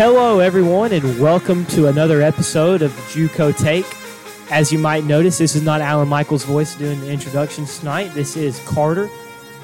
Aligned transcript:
Hello, 0.00 0.38
everyone, 0.38 0.92
and 0.92 1.20
welcome 1.20 1.66
to 1.66 1.88
another 1.88 2.22
episode 2.22 2.80
of 2.80 2.90
JUCO 3.12 3.54
Take. 3.54 3.84
As 4.50 4.72
you 4.72 4.78
might 4.78 5.04
notice, 5.04 5.36
this 5.36 5.54
is 5.54 5.60
not 5.60 5.82
Alan 5.82 6.08
Michaels' 6.08 6.42
voice 6.42 6.74
doing 6.74 6.98
the 7.00 7.10
introductions 7.10 7.78
tonight. 7.78 8.08
This 8.14 8.34
is 8.34 8.58
Carter. 8.60 9.10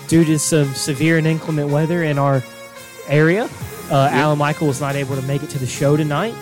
Due 0.09 0.27
to 0.27 0.39
some 0.39 0.67
severe 0.75 1.17
and 1.17 1.27
inclement 1.27 1.71
weather 1.71 2.03
in 2.03 2.18
our 2.18 2.43
area, 3.09 3.49
uh, 3.91 4.11
Alan 4.12 4.36
Michael 4.36 4.67
was 4.67 4.79
not 4.79 4.95
able 4.95 5.17
to 5.17 5.22
make 5.22 5.43
it 5.43 5.49
to 5.49 5.59
the 5.59 5.67
show 5.67 5.96
tonight. 5.96 6.35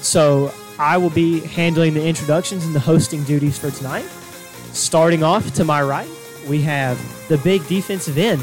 So 0.00 0.50
I 0.78 0.96
will 0.96 1.10
be 1.10 1.40
handling 1.40 1.92
the 1.92 2.06
introductions 2.06 2.64
and 2.64 2.74
the 2.74 2.80
hosting 2.80 3.22
duties 3.24 3.58
for 3.58 3.70
tonight. 3.70 4.06
Starting 4.72 5.22
off 5.22 5.52
to 5.56 5.64
my 5.66 5.82
right, 5.82 6.08
we 6.48 6.62
have 6.62 6.98
the 7.28 7.36
big 7.36 7.68
defensive 7.68 8.16
end, 8.16 8.40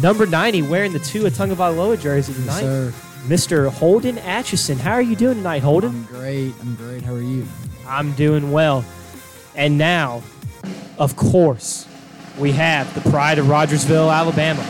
number 0.00 0.24
90, 0.24 0.62
wearing 0.62 0.92
the 0.92 1.00
Tua 1.00 1.32
Tagovailoa 1.32 2.00
jersey 2.00 2.32
Yes, 2.32 2.40
tonight. 2.42 2.60
sir. 2.60 2.92
Mr. 3.26 3.68
Holden 3.68 4.18
Atchison. 4.18 4.78
How 4.78 4.92
are 4.92 5.02
you 5.02 5.16
doing 5.16 5.38
tonight, 5.38 5.62
Holden? 5.62 5.90
I'm 5.90 6.04
great. 6.04 6.54
I'm 6.60 6.76
great. 6.76 7.02
How 7.02 7.14
are 7.14 7.20
you? 7.20 7.44
I'm 7.86 8.12
doing 8.12 8.52
well. 8.52 8.84
And 9.56 9.76
now, 9.76 10.22
of 10.98 11.16
course, 11.16 11.88
we 12.38 12.52
have 12.52 12.92
the 12.94 13.10
pride 13.10 13.38
of 13.38 13.48
Rogersville, 13.48 14.10
Alabama, 14.10 14.62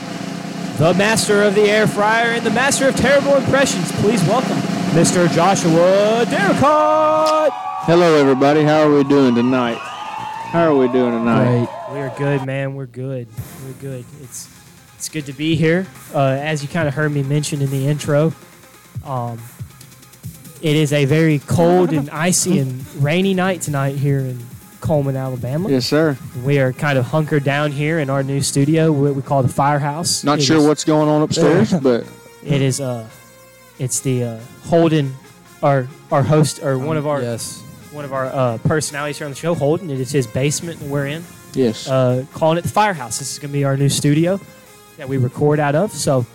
the 0.78 0.94
master 0.94 1.42
of 1.42 1.54
the 1.54 1.62
air 1.62 1.86
fryer 1.86 2.30
and 2.30 2.46
the 2.46 2.50
master 2.50 2.88
of 2.88 2.96
terrible 2.96 3.34
impressions. 3.36 3.92
Please 4.00 4.22
welcome 4.24 4.56
Mr. 4.96 5.30
Joshua 5.32 6.24
Derricott. 6.30 7.52
Hello, 7.84 8.16
everybody. 8.16 8.62
How 8.62 8.88
are 8.88 8.94
we 8.94 9.04
doing 9.04 9.34
tonight? 9.34 9.76
How 9.76 10.72
are 10.72 10.76
we 10.76 10.88
doing 10.88 11.12
tonight? 11.12 11.66
Great. 11.66 11.98
We're 11.98 12.16
good, 12.16 12.46
man. 12.46 12.74
We're 12.74 12.86
good. 12.86 13.28
We're 13.66 13.72
good. 13.80 14.04
It's 14.22 14.48
it's 14.96 15.08
good 15.08 15.26
to 15.26 15.32
be 15.32 15.54
here. 15.56 15.86
Uh, 16.14 16.20
as 16.40 16.62
you 16.62 16.68
kind 16.68 16.88
of 16.88 16.94
heard 16.94 17.12
me 17.12 17.22
mention 17.22 17.60
in 17.62 17.70
the 17.70 17.86
intro, 17.86 18.32
um, 19.04 19.38
it 20.62 20.74
is 20.76 20.92
a 20.92 21.04
very 21.04 21.38
cold 21.40 21.92
and 21.92 22.08
icy 22.10 22.58
and 22.58 22.84
rainy 22.96 23.34
night 23.34 23.60
tonight 23.62 23.96
here 23.96 24.20
in 24.20 24.40
Coleman, 24.80 25.16
Alabama. 25.16 25.68
Yes, 25.68 25.86
sir. 25.86 26.16
We 26.44 26.58
are 26.58 26.72
kind 26.72 26.98
of 26.98 27.06
hunkered 27.06 27.44
down 27.44 27.72
here 27.72 27.98
in 27.98 28.08
our 28.08 28.22
new 28.22 28.40
studio, 28.40 28.90
what 28.92 29.14
we 29.14 29.22
call 29.22 29.42
the 29.42 29.48
firehouse. 29.48 30.24
Not 30.24 30.38
It 30.38 30.42
sure 30.42 30.58
is- 30.58 30.64
what's 30.66 30.84
going 30.84 31.08
on 31.08 31.22
upstairs, 31.22 31.72
but 31.82 32.06
it 32.44 32.62
is. 32.62 32.80
Uh, 32.80 33.06
it's 33.78 34.00
the 34.00 34.24
uh, 34.24 34.40
Holden, 34.64 35.14
our 35.62 35.86
our 36.10 36.22
host 36.22 36.62
or 36.62 36.78
one 36.78 36.96
of 36.96 37.06
our 37.06 37.20
Yes. 37.20 37.60
one 37.92 38.04
of 38.06 38.12
our 38.14 38.26
uh, 38.26 38.58
personalities 38.64 39.18
here 39.18 39.26
on 39.26 39.32
the 39.32 39.36
show. 39.36 39.54
Holden. 39.54 39.90
It 39.90 40.00
is 40.00 40.10
his 40.10 40.26
basement 40.26 40.80
that 40.80 40.88
we're 40.88 41.06
in. 41.06 41.22
yes. 41.52 41.86
uh, 41.88 42.24
calling 42.32 42.56
it 42.58 42.62
the 42.62 42.68
Firehouse. 42.70 43.18
This 43.18 43.32
is 43.32 43.38
going 43.38 43.50
to 43.50 43.52
be 43.58 43.64
our 43.64 43.76
new 43.76 43.88
studio 43.90 44.40
that 44.96 45.08
we 45.08 45.16
record 45.18 45.58
out 45.60 45.74
of. 45.74 45.92
So 45.92 46.26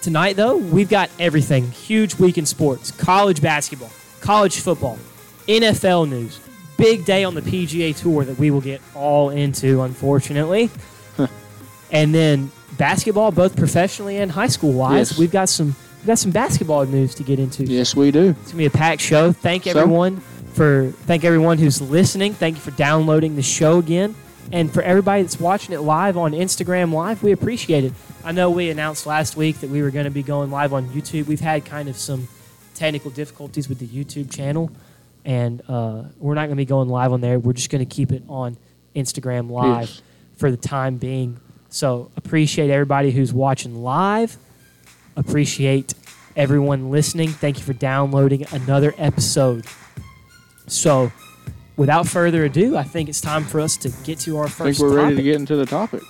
tonight, 0.00 0.36
though, 0.36 0.56
we've 0.56 0.88
got 0.88 1.10
everything. 1.18 1.70
Huge 1.70 2.14
week 2.16 2.38
in 2.38 2.46
sports: 2.46 2.90
college 2.90 3.40
basketball, 3.42 3.90
college 4.20 4.60
football, 4.60 4.98
NFL 5.46 6.08
news. 6.08 6.40
Big 6.76 7.06
day 7.06 7.24
on 7.24 7.34
the 7.34 7.40
PGA 7.40 7.96
Tour 7.96 8.24
that 8.24 8.38
we 8.38 8.50
will 8.50 8.60
get 8.60 8.82
all 8.94 9.30
into, 9.30 9.80
unfortunately. 9.82 10.68
and 11.90 12.14
then 12.14 12.50
basketball, 12.76 13.30
both 13.30 13.56
professionally 13.56 14.18
and 14.18 14.30
high 14.30 14.48
school 14.48 14.72
wise. 14.72 15.12
Yes. 15.12 15.18
We've 15.18 15.30
got 15.32 15.48
some 15.48 15.74
we've 15.98 16.06
got 16.06 16.18
some 16.18 16.32
basketball 16.32 16.84
news 16.84 17.14
to 17.14 17.22
get 17.22 17.38
into. 17.38 17.64
yes, 17.64 17.96
we 17.96 18.10
do. 18.10 18.30
It's 18.42 18.50
gonna 18.52 18.58
be 18.58 18.66
a 18.66 18.70
packed 18.70 19.00
show. 19.00 19.32
Thank 19.32 19.64
So? 19.64 19.70
everyone 19.70 20.18
for 20.52 20.90
thank 21.06 21.24
everyone 21.24 21.56
who's 21.58 21.80
listening. 21.80 22.34
Thank 22.34 22.56
you 22.56 22.60
for 22.62 22.72
downloading 22.72 23.36
the 23.36 23.42
show 23.42 23.78
again, 23.78 24.14
and 24.52 24.72
for 24.72 24.82
everybody 24.82 25.22
that's 25.22 25.40
watching 25.40 25.74
it 25.74 25.80
live 25.80 26.16
on 26.16 26.32
Instagram 26.32 26.92
Live. 26.92 27.22
We 27.22 27.32
appreciate 27.32 27.84
it. 27.84 27.92
I 28.24 28.32
know 28.32 28.50
we 28.50 28.70
announced 28.70 29.06
last 29.06 29.36
week 29.36 29.60
that 29.60 29.70
we 29.70 29.82
were 29.82 29.90
going 29.90 30.04
to 30.04 30.10
be 30.10 30.22
going 30.22 30.50
live 30.50 30.72
on 30.72 30.88
YouTube. 30.90 31.26
We've 31.26 31.40
had 31.40 31.64
kind 31.64 31.88
of 31.88 31.96
some 31.96 32.28
technical 32.74 33.10
difficulties 33.10 33.68
with 33.68 33.78
the 33.78 33.86
YouTube 33.86 34.30
channel, 34.30 34.70
and 35.24 35.62
uh, 35.68 36.04
we're 36.18 36.34
not 36.34 36.42
going 36.42 36.50
to 36.50 36.56
be 36.56 36.64
going 36.64 36.88
live 36.88 37.12
on 37.12 37.20
there. 37.20 37.38
We're 37.38 37.52
just 37.54 37.70
going 37.70 37.86
to 37.86 37.94
keep 37.94 38.12
it 38.12 38.22
on 38.28 38.56
Instagram 38.94 39.50
Live 39.50 39.88
Yes. 39.88 40.02
for 40.36 40.50
the 40.50 40.56
time 40.56 40.96
being. 40.96 41.40
So 41.68 42.10
appreciate 42.16 42.70
everybody 42.70 43.10
who's 43.10 43.32
watching 43.32 43.82
live. 43.82 44.36
Appreciate 45.16 45.94
everyone 46.36 46.90
listening. 46.90 47.28
Thank 47.30 47.58
you 47.58 47.64
for 47.64 47.72
downloading 47.72 48.44
another 48.52 48.94
episode. 48.98 49.64
So, 50.66 51.12
without 51.76 52.06
further 52.06 52.44
ado, 52.44 52.76
I 52.76 52.82
think 52.82 53.08
it's 53.08 53.20
time 53.20 53.44
for 53.44 53.60
us 53.60 53.76
to 53.78 53.90
get 54.04 54.18
to 54.20 54.38
our 54.38 54.46
I 54.46 54.48
first 54.48 54.78
think 54.78 54.90
we're 54.90 54.96
ready 54.96 55.16
to 55.16 55.22
get 55.22 55.36
into 55.36 55.56
the 55.56 55.66
topic. 55.66 56.02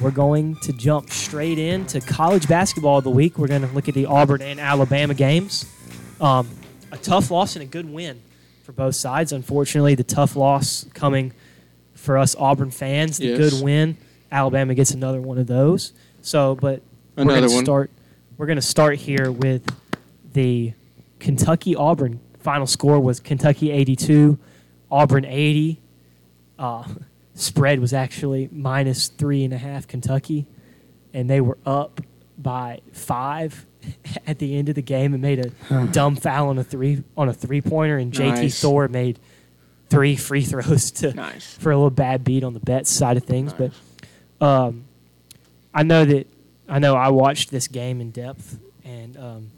We're 0.00 0.10
going 0.10 0.56
to 0.56 0.72
jump 0.72 1.10
straight 1.10 1.58
into 1.58 2.00
college 2.00 2.48
basketball 2.48 2.98
of 2.98 3.04
the 3.04 3.10
week. 3.10 3.36
We're 3.38 3.48
going 3.48 3.62
to 3.62 3.68
look 3.68 3.88
at 3.88 3.94
the 3.94 4.06
Auburn 4.06 4.40
and 4.40 4.58
Alabama 4.58 5.12
games. 5.12 5.66
Um, 6.20 6.48
a 6.90 6.96
tough 6.96 7.30
loss 7.30 7.54
and 7.56 7.62
a 7.62 7.66
good 7.66 7.90
win 7.90 8.22
for 8.62 8.72
both 8.72 8.94
sides. 8.94 9.32
Unfortunately, 9.32 9.94
the 9.94 10.04
tough 10.04 10.36
loss 10.36 10.86
coming 10.94 11.32
for 11.94 12.16
us 12.16 12.34
Auburn 12.36 12.70
fans. 12.70 13.18
The 13.18 13.26
Yes. 13.26 13.38
good 13.38 13.62
win, 13.62 13.98
Alabama 14.32 14.74
gets 14.74 14.92
another 14.92 15.20
one 15.20 15.36
of 15.36 15.46
those. 15.46 15.92
So, 16.22 16.54
but 16.54 16.80
we're 17.16 17.24
gonna 17.24 17.48
one. 17.50 17.64
Start. 17.64 17.90
We're 18.38 18.46
going 18.46 18.56
to 18.56 18.62
start 18.62 18.96
here 18.98 19.30
with 19.30 19.62
the 20.32 20.72
Kentucky 21.18 21.76
Auburn. 21.76 22.20
Final 22.38 22.66
score 22.66 22.98
was 22.98 23.20
Kentucky 23.20 23.70
82, 23.70 24.38
Auburn 24.90 25.24
80. 25.24 25.80
Uh, 26.58 26.84
spread 27.34 27.80
was 27.80 27.92
actually 27.94 28.48
minus 28.52 29.08
three 29.08 29.44
and 29.44 29.52
a 29.54 29.58
half 29.58 29.88
Kentucky, 29.88 30.46
and 31.14 31.28
they 31.30 31.40
were 31.40 31.58
up 31.64 32.00
by 32.36 32.80
five 32.92 33.66
at 34.26 34.38
the 34.38 34.56
end 34.58 34.68
of 34.68 34.74
the 34.74 34.82
game 34.82 35.12
and 35.14 35.22
made 35.22 35.38
a 35.70 35.86
dumb 35.86 36.16
foul 36.16 36.48
on 36.48 36.58
a 36.58 36.64
three 36.64 37.02
on 37.16 37.28
a 37.28 37.32
three 37.32 37.60
pointer, 37.62 37.96
and 37.96 38.12
JT 38.12 38.34
Nice. 38.34 38.60
Thor 38.60 38.88
made 38.88 39.18
three 39.88 40.16
free 40.16 40.42
throws 40.42 40.90
to 40.92 41.12
Nice. 41.14 41.54
for 41.54 41.70
a 41.72 41.76
little 41.76 41.90
bad 41.90 42.22
beat 42.24 42.44
on 42.44 42.52
the 42.54 42.60
bet 42.60 42.86
side 42.86 43.16
of 43.16 43.24
things. 43.24 43.52
But 43.54 43.72
um, 44.44 44.84
I 45.72 45.82
know 45.82 46.04
that 46.04 46.26
I 46.68 46.78
know 46.78 46.94
I 46.94 47.08
watched 47.08 47.50
this 47.50 47.68
game 47.68 48.00
in 48.02 48.10
depth, 48.10 48.58
and 48.84 49.16
um, 49.16 49.50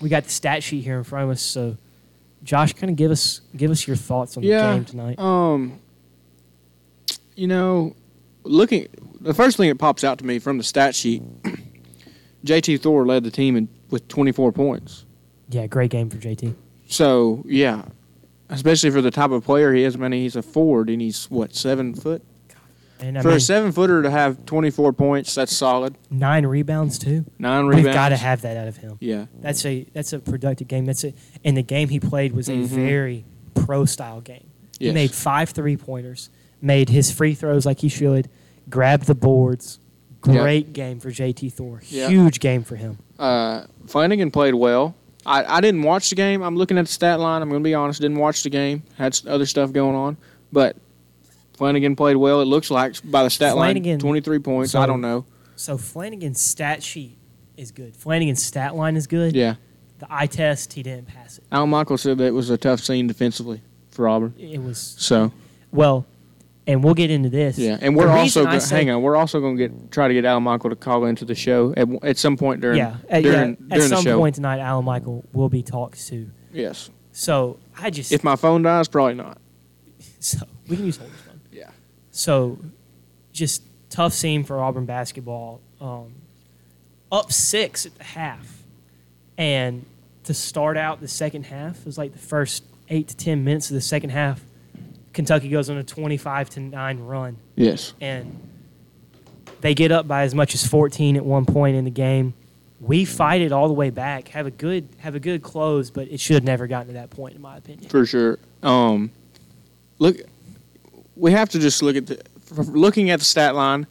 we 0.00 0.08
got 0.08 0.24
the 0.24 0.30
stat 0.30 0.62
sheet 0.64 0.82
here 0.82 0.98
in 0.98 1.04
front 1.04 1.24
of 1.24 1.30
us. 1.30 1.40
So, 1.42 1.76
Josh, 2.42 2.72
kind 2.72 2.90
of 2.90 2.96
give 2.96 3.10
us 3.10 3.40
give 3.56 3.70
us 3.70 3.86
your 3.86 3.96
thoughts 3.96 4.36
on 4.36 4.42
Yeah. 4.42 4.68
the 4.70 4.74
game 4.76 4.84
tonight. 4.84 5.18
Um, 5.18 5.78
you 7.36 7.46
know, 7.46 7.94
looking 8.44 8.88
the 9.20 9.34
first 9.34 9.56
thing 9.56 9.68
that 9.68 9.78
pops 9.78 10.04
out 10.04 10.18
to 10.18 10.26
me 10.26 10.38
from 10.38 10.58
the 10.58 10.64
stat 10.64 10.94
sheet, 10.94 11.22
JT 12.44 12.80
Thor 12.80 13.06
led 13.06 13.24
the 13.24 13.30
team 13.30 13.56
in, 13.56 13.68
with 13.90 14.08
24 14.08 14.52
points. 14.52 15.04
Yeah, 15.50 15.66
great 15.66 15.90
game 15.90 16.08
for 16.08 16.16
JT. 16.16 16.54
So 16.86 17.42
yeah, 17.46 17.84
especially 18.48 18.90
for 18.90 19.02
the 19.02 19.10
type 19.10 19.30
of 19.30 19.44
player 19.44 19.72
he 19.74 19.84
is. 19.84 19.94
I 19.94 19.98
mean, 19.98 20.12
he's 20.12 20.36
a 20.36 20.42
forward 20.42 20.88
and 20.88 21.00
he's 21.00 21.30
what 21.30 21.54
seven 21.54 21.94
foot. 21.94 22.22
And 23.02 23.18
I 23.18 23.22
for 23.22 23.28
mean, 23.28 23.36
a 23.38 23.40
seven 23.40 23.72
footer 23.72 24.02
to 24.02 24.10
have 24.10 24.44
24 24.46 24.92
points, 24.92 25.34
that's 25.34 25.56
solid. 25.56 25.96
nine 26.10 26.44
rebounds 26.46 26.98
too. 26.98 27.24
Nine 27.38 27.66
rebounds. 27.66 27.84
We've 27.86 27.94
got 27.94 28.10
to 28.10 28.16
have 28.16 28.42
that 28.42 28.56
out 28.56 28.68
of 28.68 28.76
him. 28.76 28.98
Yeah. 29.00 29.26
That's 29.40 29.64
a 29.64 29.86
that's 29.92 30.12
a 30.12 30.18
productive 30.18 30.68
game. 30.68 30.84
That's 30.84 31.04
a 31.04 31.14
and 31.44 31.56
the 31.56 31.62
game 31.62 31.88
he 31.88 31.98
played 32.00 32.32
was 32.32 32.48
a 32.48 32.52
Mhm. 32.52 32.66
very 32.66 33.24
pro 33.54 33.84
style 33.84 34.20
game. 34.20 34.46
He 34.78 34.90
made 34.92 35.10
five 35.12 35.50
three 35.50 35.76
pointers, 35.76 36.30
made 36.62 36.88
his 36.88 37.10
free 37.10 37.34
throws 37.34 37.66
like 37.66 37.80
he 37.80 37.88
should, 37.88 38.28
grabbed 38.68 39.06
the 39.06 39.14
boards. 39.14 39.78
Yep. 40.26 40.42
Great 40.42 40.72
game 40.74 41.00
for 41.00 41.10
JT 41.10 41.48
Thor. 41.50 41.80
Yep. 41.88 42.10
Huge 42.10 42.40
game 42.40 42.62
for 42.62 42.76
him. 42.76 42.98
Uh, 43.18 43.62
Flanigan 43.86 44.30
played 44.32 44.54
well. 44.54 44.94
I, 45.24 45.44
I 45.56 45.60
didn't 45.62 45.82
watch 45.82 46.10
the 46.10 46.16
game. 46.16 46.42
I'm 46.42 46.56
looking 46.56 46.76
at 46.78 46.84
the 46.86 46.92
stat 46.92 47.20
line. 47.20 47.40
I'm 47.42 47.48
going 47.48 47.62
to 47.62 47.64
be 47.64 47.74
honest. 47.74 48.00
Didn't 48.02 48.18
watch 48.18 48.42
the 48.42 48.50
game. 48.50 48.82
Had 48.96 49.18
other 49.26 49.46
stuff 49.46 49.72
going 49.72 49.94
on. 49.96 50.16
But 50.52 50.76
Flanigan 51.60 51.96
played 51.96 52.16
well. 52.16 52.40
It 52.40 52.46
looks 52.46 52.70
like 52.70 52.96
by 53.04 53.22
the 53.22 53.30
stat 53.30 53.54
Flanigan- 53.54 53.86
line, 53.86 53.98
23 53.98 54.38
points. 54.38 54.72
so- 54.72 54.80
I 54.80 54.86
don't 54.86 55.00
know. 55.00 55.24
So 55.56 55.76
Flanigan's 55.76 56.40
stat 56.40 56.82
sheet 56.82 57.18
is 57.56 57.70
good. 57.70 57.94
Flanigan's 57.94 58.42
stat 58.42 58.74
line 58.74 58.96
is 58.96 59.06
good. 59.06 59.34
Yeah. 59.36 59.56
The 59.98 60.06
eye 60.08 60.24
test, 60.26 60.72
he 60.72 60.82
didn't 60.82 61.08
pass 61.08 61.36
it. 61.36 61.44
Al 61.52 61.66
Michael 61.66 61.98
said 61.98 62.16
that 62.18 62.24
it 62.24 62.30
was 62.34 62.48
a 62.48 62.56
tough 62.56 62.80
scene 62.80 63.06
defensively 63.06 63.60
for 63.90 64.08
Auburn. 64.08 64.32
It 64.38 64.62
was 64.62 64.78
So 64.98 65.30
well, 65.70 66.06
and 66.66 66.82
we'll 66.82 66.94
get 66.94 67.10
into 67.10 67.28
this. 67.28 67.58
yeah, 67.58 67.76
and 67.82 67.94
we're 67.94 68.08
also 68.08 68.46
go- 68.46 68.58
say- 68.58 68.76
hang 68.76 68.90
on. 68.90 69.02
We're 69.02 69.16
also 69.16 69.40
going 69.40 69.58
to 69.58 69.68
get 69.68 69.90
try 69.90 70.08
to 70.08 70.14
get 70.14 70.24
Al 70.24 70.40
Michael 70.40 70.70
to 70.70 70.76
call 70.76 71.04
into 71.04 71.26
the 71.26 71.34
show 71.34 71.74
at, 71.76 71.86
at 72.02 72.16
some 72.16 72.38
point 72.38 72.62
during 72.62 72.78
yeah, 72.78 72.96
at, 73.10 73.22
during, 73.22 73.36
yeah, 73.36 73.50
at 73.52 73.68
during 73.68 73.88
some 73.88 73.96
the 74.04 74.10
show. 74.12 74.18
point 74.18 74.36
tonight, 74.36 74.60
Alan 74.60 74.86
Michael 74.86 75.22
will 75.34 75.50
be 75.50 75.62
talked 75.62 76.06
to. 76.08 76.30
Yes. 76.54 76.88
So 77.12 77.58
I 77.78 77.90
just 77.90 78.10
If 78.12 78.24
my 78.24 78.36
phone 78.36 78.62
dies, 78.62 78.88
probably 78.88 79.14
not. 79.14 79.36
so 80.20 80.38
we 80.66 80.76
can 80.76 80.86
use 80.86 80.96
Holden's 80.96 81.20
phone. 81.20 81.26
Yeah. 81.26 81.29
So 82.20 82.58
just 83.32 83.62
tough 83.88 84.12
scene 84.12 84.44
for 84.44 84.60
Auburn 84.60 84.84
basketball. 84.84 85.62
Um, 85.80 86.12
up 87.10 87.32
six 87.32 87.86
at 87.86 87.96
the 87.96 88.04
half, 88.04 88.62
and 89.38 89.86
to 90.24 90.34
start 90.34 90.76
out 90.76 91.00
the 91.00 91.08
second 91.08 91.44
half 91.44 91.80
it 91.80 91.86
was 91.86 91.96
like 91.96 92.12
the 92.12 92.18
first 92.18 92.62
eight 92.90 93.08
to 93.08 93.16
ten 93.16 93.42
minutes 93.42 93.70
of 93.70 93.74
the 93.74 93.80
second 93.80 94.10
half. 94.10 94.44
Kentucky 95.14 95.48
goes 95.48 95.70
on 95.70 95.78
a 95.78 95.82
twenty-five 95.82 96.50
to 96.50 96.60
nine 96.60 97.00
run, 97.00 97.38
Yes. 97.56 97.94
and 98.02 98.38
they 99.62 99.72
get 99.74 99.90
up 99.90 100.06
by 100.06 100.22
as 100.24 100.34
much 100.34 100.54
as 100.54 100.66
14 100.66 101.16
at 101.16 101.24
one 101.24 101.44
point 101.46 101.74
in 101.76 101.84
the 101.84 101.90
game. 101.90 102.32
we 102.80 103.04
fight 103.06 103.40
it 103.40 103.50
all 103.52 103.66
the 103.68 103.74
way 103.74 103.88
back, 103.90 104.28
have 104.28 104.46
a 104.46 104.50
good 104.50 104.86
have 104.98 105.14
a 105.14 105.20
good 105.20 105.42
close, 105.42 105.88
but 105.90 106.06
it 106.08 106.20
should 106.20 106.34
have 106.34 106.44
never 106.44 106.66
gotten 106.66 106.88
to 106.88 106.92
that 106.94 107.08
point, 107.08 107.34
in 107.34 107.40
my 107.40 107.56
opinion. 107.56 107.88
for 107.88 108.04
sure. 108.04 108.38
Um, 108.62 109.10
look, 109.98 110.16
we 111.16 111.32
have 111.32 111.48
to 111.50 111.58
just 111.58 111.82
look 111.82 111.96
at 111.96 112.06
the 112.06 112.22
looking 112.68 113.10
at 113.10 113.18
the 113.18 113.24
stat 113.24 113.54
line. 113.54 113.86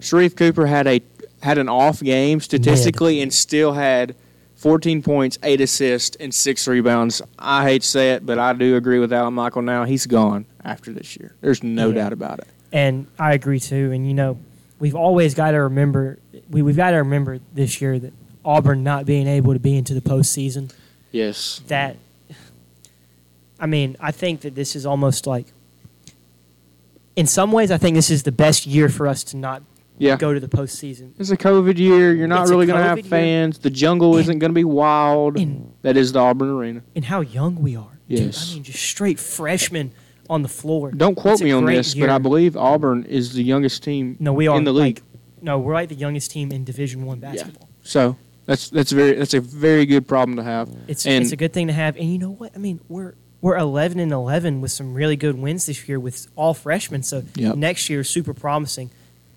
Sharife 0.00 0.36
Cooper 0.36 0.66
had 0.66 0.86
a 0.86 1.00
had 1.42 1.58
an 1.58 1.68
off 1.68 2.00
game 2.02 2.40
statistically, 2.40 3.20
and 3.22 3.32
still 3.32 3.72
had 3.72 4.14
14 4.56 5.02
points, 5.02 5.38
eight 5.42 5.60
assists, 5.60 6.16
and 6.16 6.34
six 6.34 6.68
rebounds. 6.68 7.22
I 7.38 7.64
hate 7.64 7.82
to 7.82 7.88
say 7.88 8.10
it, 8.12 8.26
but 8.26 8.38
I 8.38 8.52
do 8.52 8.76
agree 8.76 8.98
with 8.98 9.12
Alan 9.12 9.32
Michael. 9.34 9.62
Now 9.62 9.84
he's 9.84 10.06
gone 10.06 10.44
after 10.64 10.92
this 10.92 11.16
year. 11.16 11.34
There's 11.40 11.62
no 11.62 11.88
Yeah. 11.88 11.94
doubt 11.94 12.12
about 12.12 12.40
it. 12.40 12.48
And 12.72 13.06
I 13.18 13.32
agree 13.32 13.58
too. 13.60 13.90
And 13.92 14.06
you 14.06 14.12
know, 14.14 14.38
we've 14.78 14.94
always 14.94 15.34
got 15.34 15.52
to 15.52 15.62
remember 15.62 16.18
we, 16.50 16.62
we've 16.62 16.76
got 16.76 16.90
to 16.90 16.96
remember 16.98 17.38
this 17.54 17.80
year 17.80 17.98
that 17.98 18.12
Auburn 18.44 18.82
not 18.82 19.06
being 19.06 19.26
able 19.26 19.52
to 19.54 19.58
be 19.60 19.76
into 19.76 19.94
the 19.94 20.00
postseason. 20.00 20.72
Yes. 21.12 21.62
That 21.68 21.96
I 23.58 23.66
mean, 23.66 23.96
I 24.00 24.10
think 24.10 24.40
that 24.42 24.54
this 24.54 24.74
is 24.76 24.84
almost 24.86 25.26
like 25.26 25.46
in 27.16 27.26
some 27.26 27.52
ways 27.52 27.70
I 27.70 27.78
think 27.78 27.94
this 27.96 28.10
is 28.10 28.22
the 28.22 28.32
best 28.32 28.66
year 28.66 28.88
for 28.88 29.06
us 29.06 29.24
to 29.24 29.36
not 29.36 29.62
Yeah. 29.98 30.16
go 30.16 30.32
to 30.32 30.40
the 30.40 30.48
postseason. 30.48 31.12
It's 31.18 31.30
a 31.30 31.36
COVID 31.36 31.76
year. 31.78 32.14
You're 32.14 32.26
not 32.28 32.42
It's 32.42 32.50
really 32.50 32.66
going 32.66 32.78
to 32.78 32.84
have 32.84 32.98
COVID 32.98 33.02
year. 33.02 33.10
fans. 33.10 33.58
The 33.58 33.70
jungle 33.70 34.16
isn't 34.16 34.38
going 34.38 34.50
to 34.50 34.54
be 34.54 34.64
wild. 34.64 35.36
And 35.38 35.72
that 35.82 35.96
is 35.96 36.12
the 36.12 36.20
Auburn 36.20 36.48
Arena. 36.50 36.82
and 36.96 37.04
how 37.04 37.20
young 37.20 37.60
we 37.60 37.76
are. 37.76 37.98
Dude, 38.08 38.18
Yes. 38.20 38.50
I 38.50 38.54
mean, 38.54 38.62
just 38.64 38.80
straight 38.82 39.18
freshmen 39.20 39.92
on 40.28 40.42
the 40.42 40.48
floor. 40.48 40.90
Don't 40.92 41.14
quote 41.16 41.34
It's 41.34 41.42
me 41.42 41.52
on 41.52 41.64
this, 41.66 41.94
but 41.94 42.08
I 42.08 42.18
believe 42.18 42.56
Auburn 42.56 43.04
is 43.04 43.34
the 43.34 43.42
youngest 43.42 43.82
team 43.82 44.16
No, 44.18 44.32
we 44.32 44.46
are 44.48 44.56
in 44.56 44.64
the 44.64 44.72
league. 44.72 44.96
Like, 44.98 45.42
no, 45.42 45.58
we're 45.58 45.74
like 45.74 45.88
the 45.88 45.94
youngest 45.94 46.30
team 46.30 46.50
in 46.52 46.64
Division 46.64 47.04
One 47.06 47.18
basketball. 47.20 47.68
Yeah. 47.70 47.76
So 47.82 48.16
that's 48.46 48.68
that's 48.70 48.92
very 48.92 49.14
that's 49.14 49.34
a 49.34 49.40
very 49.40 49.86
good 49.86 50.06
problem 50.08 50.36
to 50.36 50.42
have. 50.42 50.68
It's 50.88 51.06
And- 51.06 51.22
it's 51.22 51.32
a 51.32 51.36
good 51.36 51.52
thing 51.52 51.66
to 51.68 51.72
have. 51.72 51.96
And 51.96 52.10
you 52.12 52.18
know 52.18 52.30
what? 52.30 52.52
I 52.54 52.58
mean, 52.58 52.80
we're 52.88 53.14
we're 53.40 53.56
11 53.56 53.98
and 53.98 54.12
11 54.12 54.60
with 54.60 54.70
some 54.70 54.94
really 54.94 55.16
good 55.16 55.38
wins 55.38 55.66
this 55.66 55.88
year 55.88 55.98
with 55.98 56.26
all 56.36 56.54
freshmen. 56.54 57.02
So 57.02 57.22
Yep. 57.36 57.56
next 57.56 57.88
year 57.90 58.00
is 58.00 58.08
super 58.10 58.34
promising. 58.34 58.90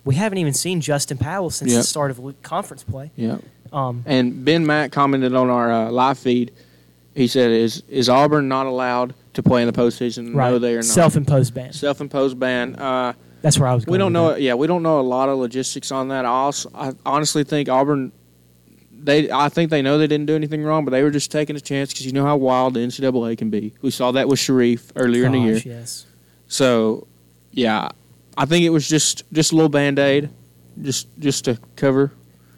We 0.06 0.16
haven't 0.16 0.38
even 0.40 0.54
seen 0.54 0.82
Justin 0.82 1.18
Powell 1.18 1.50
since 1.50 1.72
Yep. 1.72 1.80
the 1.82 1.88
start 1.88 2.12
of 2.12 2.20
conference 2.44 2.84
play. 2.84 3.12
Yeah. 3.16 3.38
Um, 3.72 4.04
And 4.06 4.44
Ben 4.46 4.66
Mack 4.66 4.92
commented 4.92 5.34
on 5.34 5.50
our 5.50 5.72
uh, 5.72 5.90
live 5.92 6.18
feed. 6.20 6.52
He 7.16 7.28
said, 7.28 7.52
"Is 7.52 7.84
is 7.90 8.10
Auburn 8.10 8.48
not 8.48 8.66
allowed 8.66 9.14
to 9.34 9.44
play 9.44 9.62
in 9.62 9.68
the 9.68 9.74
postseason? 9.74 10.34
right. 10.36 10.50
No, 10.52 10.60
they 10.60 10.74
are 10.74 10.78
not. 10.78 10.86
Self-imposed 10.86 11.54
ban. 11.54 11.72
Self-imposed 11.74 12.40
ban. 12.40 12.76
Uh, 12.76 13.14
That's 13.42 13.58
where 13.60 13.68
I 13.70 13.74
was. 13.76 13.86
Going 13.86 13.94
we 13.94 13.98
don't 14.00 14.14
know. 14.14 14.30
that. 14.34 14.42
Yeah, 14.42 14.56
we 14.56 14.68
don't 14.68 14.84
know 14.84 15.00
a 15.00 15.02
lot 15.02 15.30
of 15.30 15.38
logistics 15.38 15.92
on 15.92 16.08
that. 16.10 16.26
I, 16.26 16.30
also, 16.30 16.70
I 16.76 16.94
honestly 17.06 17.44
think 17.44 17.70
Auburn. 17.70 18.12
They, 19.04 19.30
I 19.30 19.50
think 19.50 19.70
they 19.70 19.82
know 19.82 19.98
they 19.98 20.08
didn't 20.08 20.28
do 20.28 20.36
anything 20.36 20.64
wrong, 20.64 20.86
but 20.86 20.92
they 20.92 21.04
were 21.04 21.12
just 21.12 21.30
taking 21.30 21.56
a 21.56 21.60
chance 21.60 21.92
because 21.92 22.06
you 22.06 22.14
know 22.14 22.26
how 22.26 22.38
wild 22.38 22.74
the 22.76 22.80
NCAA 22.80 23.38
can 23.38 23.50
be. 23.50 23.74
We 23.82 23.92
saw 23.92 24.12
that 24.12 24.28
with 24.30 24.40
Sharife 24.40 24.92
earlier 24.96 25.26
in 25.26 25.34
the 25.34 25.40
year. 25.40 25.58
Yes. 25.58 26.06
So, 26.48 27.08
yeah, 27.52 27.90
I 28.38 28.46
think 28.46 28.64
it 28.66 28.70
was 28.70 28.88
just 28.88 29.24
just 29.34 29.52
a 29.52 29.56
little 29.56 29.70
band 29.70 30.00
aid, 30.00 30.30
just 30.82 31.08
just 31.20 31.46
to 31.46 31.60
cover. 31.76 32.12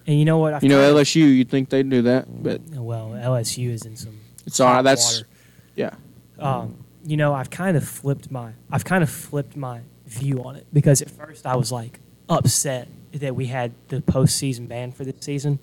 And 0.08 0.20
you 0.20 0.26
know 0.26 0.38
what? 0.38 0.54
I've 0.54 0.64
You 0.64 0.70
know, 0.70 0.82
LSU, 0.94 1.16
you'd 1.36 1.50
think 1.50 1.70
they'd 1.70 1.90
do 1.90 2.04
that, 2.04 2.44
but 2.44 2.62
Well, 2.70 3.10
LSU 3.12 3.72
is 3.72 3.86
in 3.86 3.96
some. 3.96 4.20
it's 4.46 4.60
all 4.60 4.72
right. 4.72 4.82
That's 4.84 5.18
water. 5.18 5.28
yeah, 5.76 5.96
um, 6.38 6.76
you 7.04 7.18
know, 7.18 7.34
I've 7.34 7.50
kind 7.50 7.76
of 7.76 7.88
flipped 7.88 8.30
my 8.30 8.52
I've 8.72 8.86
kind 8.86 9.02
of 9.04 9.10
flipped 9.10 9.56
my 9.58 9.80
view 10.06 10.44
on 10.44 10.56
it 10.56 10.68
because 10.72 11.02
at 11.02 11.10
first 11.10 11.48
I 11.48 11.56
was 11.56 11.72
like 11.72 12.00
upset 12.30 12.88
that 13.14 13.36
we 13.36 13.48
had 13.48 13.72
the 13.88 14.02
postseason 14.02 14.68
ban 14.68 14.92
for 14.92 15.04
this 15.06 15.16
season, 15.22 15.58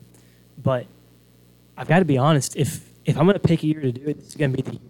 but 0.57 0.87
I've 1.77 1.89
got 1.89 2.01
to 2.01 2.05
be 2.05 2.19
honest. 2.19 2.57
If 2.57 2.89
if 3.05 3.17
I'm 3.19 3.25
going 3.25 3.35
to 3.35 3.41
pick 3.41 3.63
a 3.63 3.67
year 3.67 3.81
to 3.81 3.93
do 3.93 4.03
it, 4.03 4.19
it's 4.19 4.35
going 4.35 4.53
to 4.53 4.57
be 4.57 4.63
the 4.63 4.73
year 4.73 4.81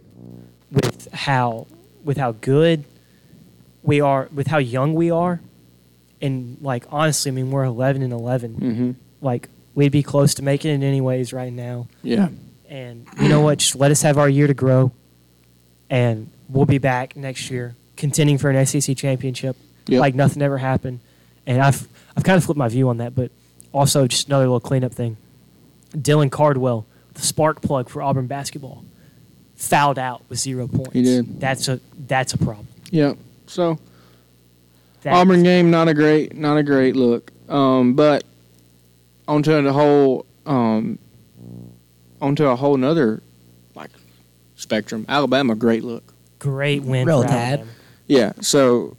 with 0.71 1.11
how 1.13 1.67
with 2.03 2.17
how 2.17 2.33
good 2.33 2.83
we 3.81 4.01
are, 4.01 4.29
with 4.33 4.47
how 4.47 4.57
young 4.59 4.93
we 4.93 5.11
are, 5.11 5.39
and 6.21 6.57
like 6.61 6.85
honestly, 6.89 7.31
I 7.31 7.33
mean 7.33 7.51
we're 7.51 7.63
11 7.63 8.01
and 8.01 8.13
11. 8.13 8.53
mm-hmm. 8.55 8.91
Like 9.21 9.49
we'd 9.75 9.91
be 9.91 10.03
close 10.03 10.33
to 10.35 10.43
making 10.43 10.71
it 10.81 10.85
anyways 10.85 11.33
right 11.33 11.51
now. 11.51 11.87
yeah, 12.03 12.29
And 12.69 13.07
you 13.21 13.27
know 13.29 13.41
what? 13.41 13.57
Just 13.59 13.75
let 13.75 13.89
us 13.91 14.01
have 14.03 14.17
our 14.17 14.29
year 14.29 14.45
to 14.47 14.53
grow, 14.53 14.91
and 15.89 16.29
we'll 16.49 16.65
be 16.65 16.77
back 16.77 17.15
next 17.15 17.49
year 17.49 17.75
contending 17.95 18.37
for 18.37 18.49
an 18.49 18.65
SEC 18.65 18.95
championship 18.97 19.55
Yep. 19.87 19.99
like 19.99 20.15
nothing 20.15 20.41
ever 20.41 20.57
happened. 20.57 20.99
And 21.45 21.61
I've 21.61 21.87
I've 22.15 22.23
kind 22.23 22.37
of 22.37 22.43
flipped 22.43 22.57
my 22.57 22.69
view 22.69 22.87
on 22.89 22.97
that, 22.97 23.15
but 23.15 23.31
also 23.73 24.07
just 24.07 24.27
another 24.27 24.45
little 24.45 24.59
cleanup 24.61 24.93
thing. 24.93 25.17
Dylan 25.95 26.31
Cardwell, 26.31 26.85
the 27.13 27.21
spark 27.21 27.61
plug 27.61 27.89
for 27.89 28.01
Auburn 28.01 28.27
basketball, 28.27 28.83
fouled 29.55 29.99
out 29.99 30.23
with 30.29 30.39
zero 30.39 30.67
points. 30.67 30.93
He 30.93 31.03
did. 31.03 31.39
That's 31.39 31.67
a 31.67 31.79
that's 32.07 32.33
a 32.33 32.37
problem. 32.37 32.67
yeah. 32.91 33.13
So 33.47 33.77
That- 35.03 35.13
Auburn 35.13 35.43
game, 35.43 35.69
not 35.69 35.87
a 35.87 35.93
great, 35.93 36.35
not 36.35 36.57
a 36.57 36.63
great 36.63 36.95
look. 36.95 37.31
Um, 37.49 37.93
but 37.93 38.23
onto 39.27 39.61
the 39.61 39.73
whole, 39.73 40.25
um, 40.45 40.97
onto 42.21 42.45
a 42.45 42.55
whole 42.55 42.77
nother 42.77 43.21
like 43.75 43.91
spectrum. 44.55 45.05
Alabama, 45.09 45.55
great 45.55 45.83
look. 45.83 46.13
great 46.39 46.83
win. 46.83 47.05
Real 47.05 47.21
for 47.21 47.27
tad. 47.27 47.59
Alabama. 47.59 47.71
Yeah. 48.07 48.31
So 48.41 48.95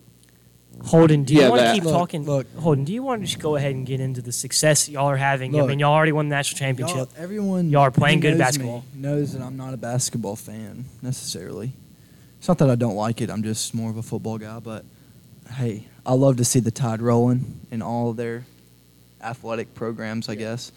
Holden, 0.82 1.24
do 1.24 1.34
you 1.34 1.40
Yeah, 1.40 1.48
want 1.48 1.62
to 1.62 1.72
keep 1.72 1.84
Look, 1.84 1.92
talking? 1.92 2.24
look. 2.24 2.46
Holden, 2.56 2.84
do 2.84 2.92
you 2.92 3.02
want 3.02 3.22
to 3.22 3.26
just 3.26 3.38
go 3.38 3.56
ahead 3.56 3.74
and 3.74 3.86
get 3.86 4.00
into 4.00 4.20
the 4.20 4.32
success 4.32 4.88
y'all 4.88 5.06
are 5.06 5.16
having? 5.16 5.58
I 5.58 5.66
mean, 5.66 5.78
y'all 5.78 5.92
already 5.92 6.12
won 6.12 6.28
the 6.28 6.34
national 6.34 6.58
championship. 6.58 6.96
Y'all, 6.96 7.08
everyone 7.16 7.70
Y'all 7.70 7.82
are 7.82 7.90
playing 7.90 8.20
good 8.20 8.36
basketball. 8.36 8.84
Knows 8.94 9.32
that 9.32 9.42
I'm 9.42 9.56
not 9.56 9.72
a 9.72 9.76
basketball 9.78 10.36
fan 10.36 10.84
necessarily. 11.00 11.72
It's 12.38 12.48
not 12.48 12.58
that 12.58 12.68
I 12.68 12.74
don't 12.74 12.96
like 12.96 13.22
it. 13.22 13.30
I'm 13.30 13.42
just 13.42 13.74
more 13.74 13.88
of 13.90 13.96
a 13.96 14.02
football 14.02 14.36
guy. 14.36 14.58
But 14.58 14.84
hey, 15.52 15.86
I 16.04 16.12
love 16.12 16.36
to 16.36 16.44
see 16.44 16.60
the 16.60 16.70
Tide 16.70 17.00
rolling 17.00 17.60
in 17.70 17.80
all 17.80 18.10
of 18.10 18.16
their 18.16 18.44
athletic 19.22 19.74
programs. 19.74 20.28
I 20.28 20.34
guess. 20.34 20.70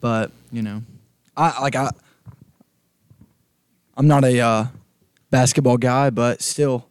But 0.00 0.30
you 0.52 0.60
know, 0.62 0.82
I 1.36 1.60
like 1.62 1.74
I. 1.76 1.90
I'm 3.96 4.06
not 4.06 4.24
a 4.24 4.38
uh, 4.40 4.66
basketball 5.30 5.76
guy, 5.78 6.10
but 6.10 6.40
still, 6.42 6.86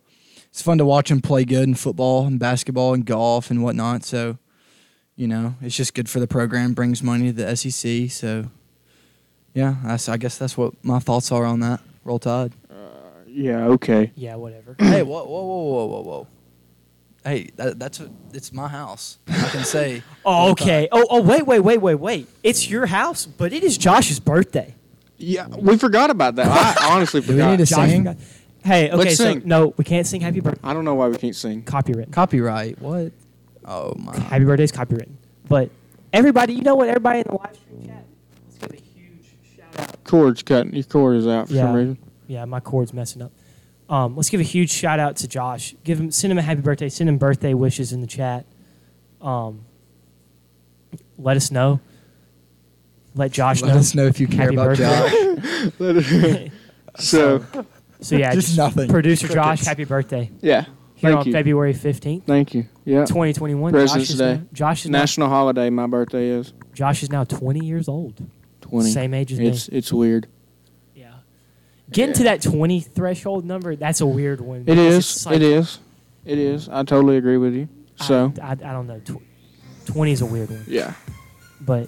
it's 0.58 0.64
fun 0.64 0.80
to 0.80 0.86
watch 0.86 1.10
them 1.10 1.22
play 1.22 1.46
good 1.46 1.68
in 1.68 1.76
football 1.76 2.26
and 2.26 2.40
basketball 2.40 2.96
and 2.96 3.06
golf 3.06 3.52
and 3.52 3.62
whatnot. 3.62 4.04
So, 4.04 4.40
you 5.16 5.28
know, 5.28 5.54
it's 5.62 5.76
just 5.76 5.94
good 5.94 6.10
for 6.10 6.20
the 6.20 6.26
program, 6.26 6.74
brings 6.74 7.04
money 7.04 7.32
to 7.32 7.34
the 7.34 7.56
SEC. 7.56 8.10
So, 8.10 8.50
yeah, 9.54 9.76
that's, 9.84 10.10
I 10.10 10.18
guess 10.18 10.40
that's 10.40 10.58
what 10.58 10.74
my 10.84 10.98
thoughts 10.98 11.32
are 11.32 11.46
on 11.46 11.60
that. 11.60 11.80
Roll 12.04 12.18
Tide. 12.18 12.54
Uh, 12.72 12.76
yeah, 13.28 13.66
okay. 13.68 14.12
yeah, 14.16 14.34
whatever. 14.34 14.76
hey, 14.80 15.04
whoa, 15.04 15.26
whoa, 15.26 15.44
whoa, 15.44 15.64
whoa, 15.64 15.86
whoa, 15.86 16.02
whoa. 16.02 16.28
Hey, 17.24 17.52
that, 17.58 17.78
that's 17.78 18.00
a, 18.00 18.10
it's 18.34 18.52
my 18.52 18.68
house. 18.68 19.20
I 19.28 19.50
can 19.50 19.64
say. 19.64 20.02
Oh, 20.26 20.50
okay. 20.54 20.90
Oh, 20.92 21.06
oh, 21.12 21.22
wait, 21.22 21.46
wait, 21.46 21.60
wait, 21.60 21.78
wait, 21.78 21.96
wait. 21.96 22.28
It's 22.42 22.68
your 22.68 22.88
house, 22.88 23.28
but 23.28 23.54
it 23.54 23.64
is 23.64 23.78
Josh's 23.78 24.20
birthday. 24.20 24.74
Yeah, 25.18 25.48
we 25.48 25.78
forgot 25.78 26.10
about 26.10 26.36
that. 26.36 26.48
I 26.48 26.94
honestly 26.96 27.22
Do 27.26 27.38
we 27.38 27.46
need 27.46 27.60
to 27.60 27.66
Josh 27.66 27.90
sing? 27.90 28.06
forgot- 28.06 28.18
Hey, 28.68 28.88
okay, 28.90 28.98
Let's 28.98 29.16
so 29.18 29.24
sing. 29.24 29.44
no, 29.46 29.74
we 29.78 29.86
can't 29.86 30.06
sing 30.06 30.20
happy 30.20 30.42
birthday. 30.42 30.60
I 30.62 30.74
don't 30.74 30.84
know 30.84 30.94
why 30.96 31.08
we 31.08 31.16
can't 31.18 31.36
sing. 31.36 31.64
Copyright. 31.64 32.12
Copyright. 32.12 32.80
What? 32.82 33.14
Oh 33.64 33.94
my. 33.96 34.18
Happy 34.20 34.44
birthday 34.44 34.66
is 34.66 34.74
copywritten. 34.74 35.14
But 35.48 35.70
everybody, 36.12 36.54
you 36.54 36.64
know 36.64 36.76
what? 36.76 36.90
Everybody 36.90 37.20
in 37.20 37.26
the 37.30 37.36
live 37.36 37.56
stream 37.56 37.86
chat, 37.88 38.06
let's 38.46 38.58
give 38.58 38.72
a 38.74 38.84
huge 38.84 39.26
shout 39.56 39.80
out. 39.80 40.04
Cord's 40.04 40.44
cutting. 40.44 40.74
Your 40.74 40.84
cord 40.84 41.16
is 41.16 41.26
out 41.28 41.48
for 41.48 41.54
Yeah. 41.54 41.62
some 41.62 41.76
reason. 41.76 41.98
Yeah, 42.28 42.44
my 42.44 42.60
cord's 42.60 42.94
messing 42.94 43.22
up. 43.22 43.32
Um, 43.90 44.18
let's 44.18 44.30
give 44.30 44.42
a 44.42 44.44
huge 44.44 44.70
shout 44.70 45.00
out 45.00 45.16
to 45.18 45.30
Josh. 45.30 45.74
Give 45.86 45.98
him, 45.98 46.12
send 46.12 46.32
him 46.32 46.38
a 46.38 46.42
happy 46.42 46.60
birthday. 46.60 46.90
Send 46.90 47.08
him 47.08 47.18
birthday 47.18 47.54
wishes 47.54 47.94
in 47.94 48.02
the 48.02 48.08
chat. 48.08 48.46
Um, 49.22 49.62
let 51.18 51.38
us 51.38 51.52
know. 51.52 51.80
Let 53.16 53.32
Josh 53.32 53.62
know. 53.62 53.68
Let 53.68 53.74
know. 53.76 53.80
us 53.80 53.96
know 53.96 54.06
if 54.08 54.20
you 54.20 54.28
care 54.28 54.52
Happy 54.52 54.56
about 54.56 54.78
birthday. 54.78 56.50
Josh. 56.50 56.52
So 57.00 57.46
So 58.02 58.16
yeah, 58.16 58.34
Just 58.34 58.58
nothing. 58.58 58.90
Producer 58.90 59.28
Josh, 59.28 59.62
happy 59.64 59.84
birthday. 59.86 60.30
yeah, 60.42 60.66
Here 60.96 61.10
Thank 61.12 61.20
on 61.20 61.26
you. 61.28 61.32
February 61.34 61.74
fifteenth, 61.74 62.26
thank 62.26 62.54
you. 62.54 62.66
Yeah, 62.86 63.06
twenty 63.06 63.34
twenty 63.34 63.56
one. 63.56 63.72
President's 63.72 64.08
Josh 64.10 64.14
is 64.14 64.20
Day. 64.20 64.34
now, 64.36 64.42
Josh 64.54 64.86
is 64.86 64.92
now, 64.92 65.00
national 65.00 65.30
holiday. 65.30 65.70
My 65.70 65.88
birthday 65.88 66.28
is 66.30 66.54
Josh 66.74 67.02
is 67.04 67.12
now 67.12 67.24
twenty 67.24 67.66
years 67.66 67.88
old. 67.88 68.24
twenty. 68.62 68.92
Same 68.92 69.14
age 69.14 69.32
as 69.34 69.40
It's 69.40 69.72
me. 69.72 69.78
it's 69.78 69.92
weird. 69.94 70.28
Yeah. 70.96 71.12
Getting 71.92 72.14
to 72.16 72.24
that 72.26 72.42
twenty 72.42 72.80
threshold 72.82 73.46
number, 73.46 73.76
that's 73.76 74.02
a 74.02 74.06
weird 74.06 74.42
one. 74.42 74.60
It 74.62 74.66
because 74.66 74.80
is. 74.94 74.98
it's 75.16 75.26
like- 75.26 75.36
it 75.38 75.42
is. 75.42 75.80
It 76.26 76.38
is. 76.38 76.68
I 76.70 76.84
totally 76.84 77.18
agree 77.18 77.38
with 77.38 77.54
you. 77.56 77.68
So 77.96 78.32
I, 78.42 78.48
I, 78.48 78.52
I 78.52 78.56
don't 78.56 78.86
know. 78.88 79.00
Tw- 79.00 79.22
Twenty 79.86 80.12
is 80.12 80.22
a 80.22 80.26
weird 80.26 80.50
one, 80.50 80.66
yeah, 80.68 80.94
but 81.62 81.88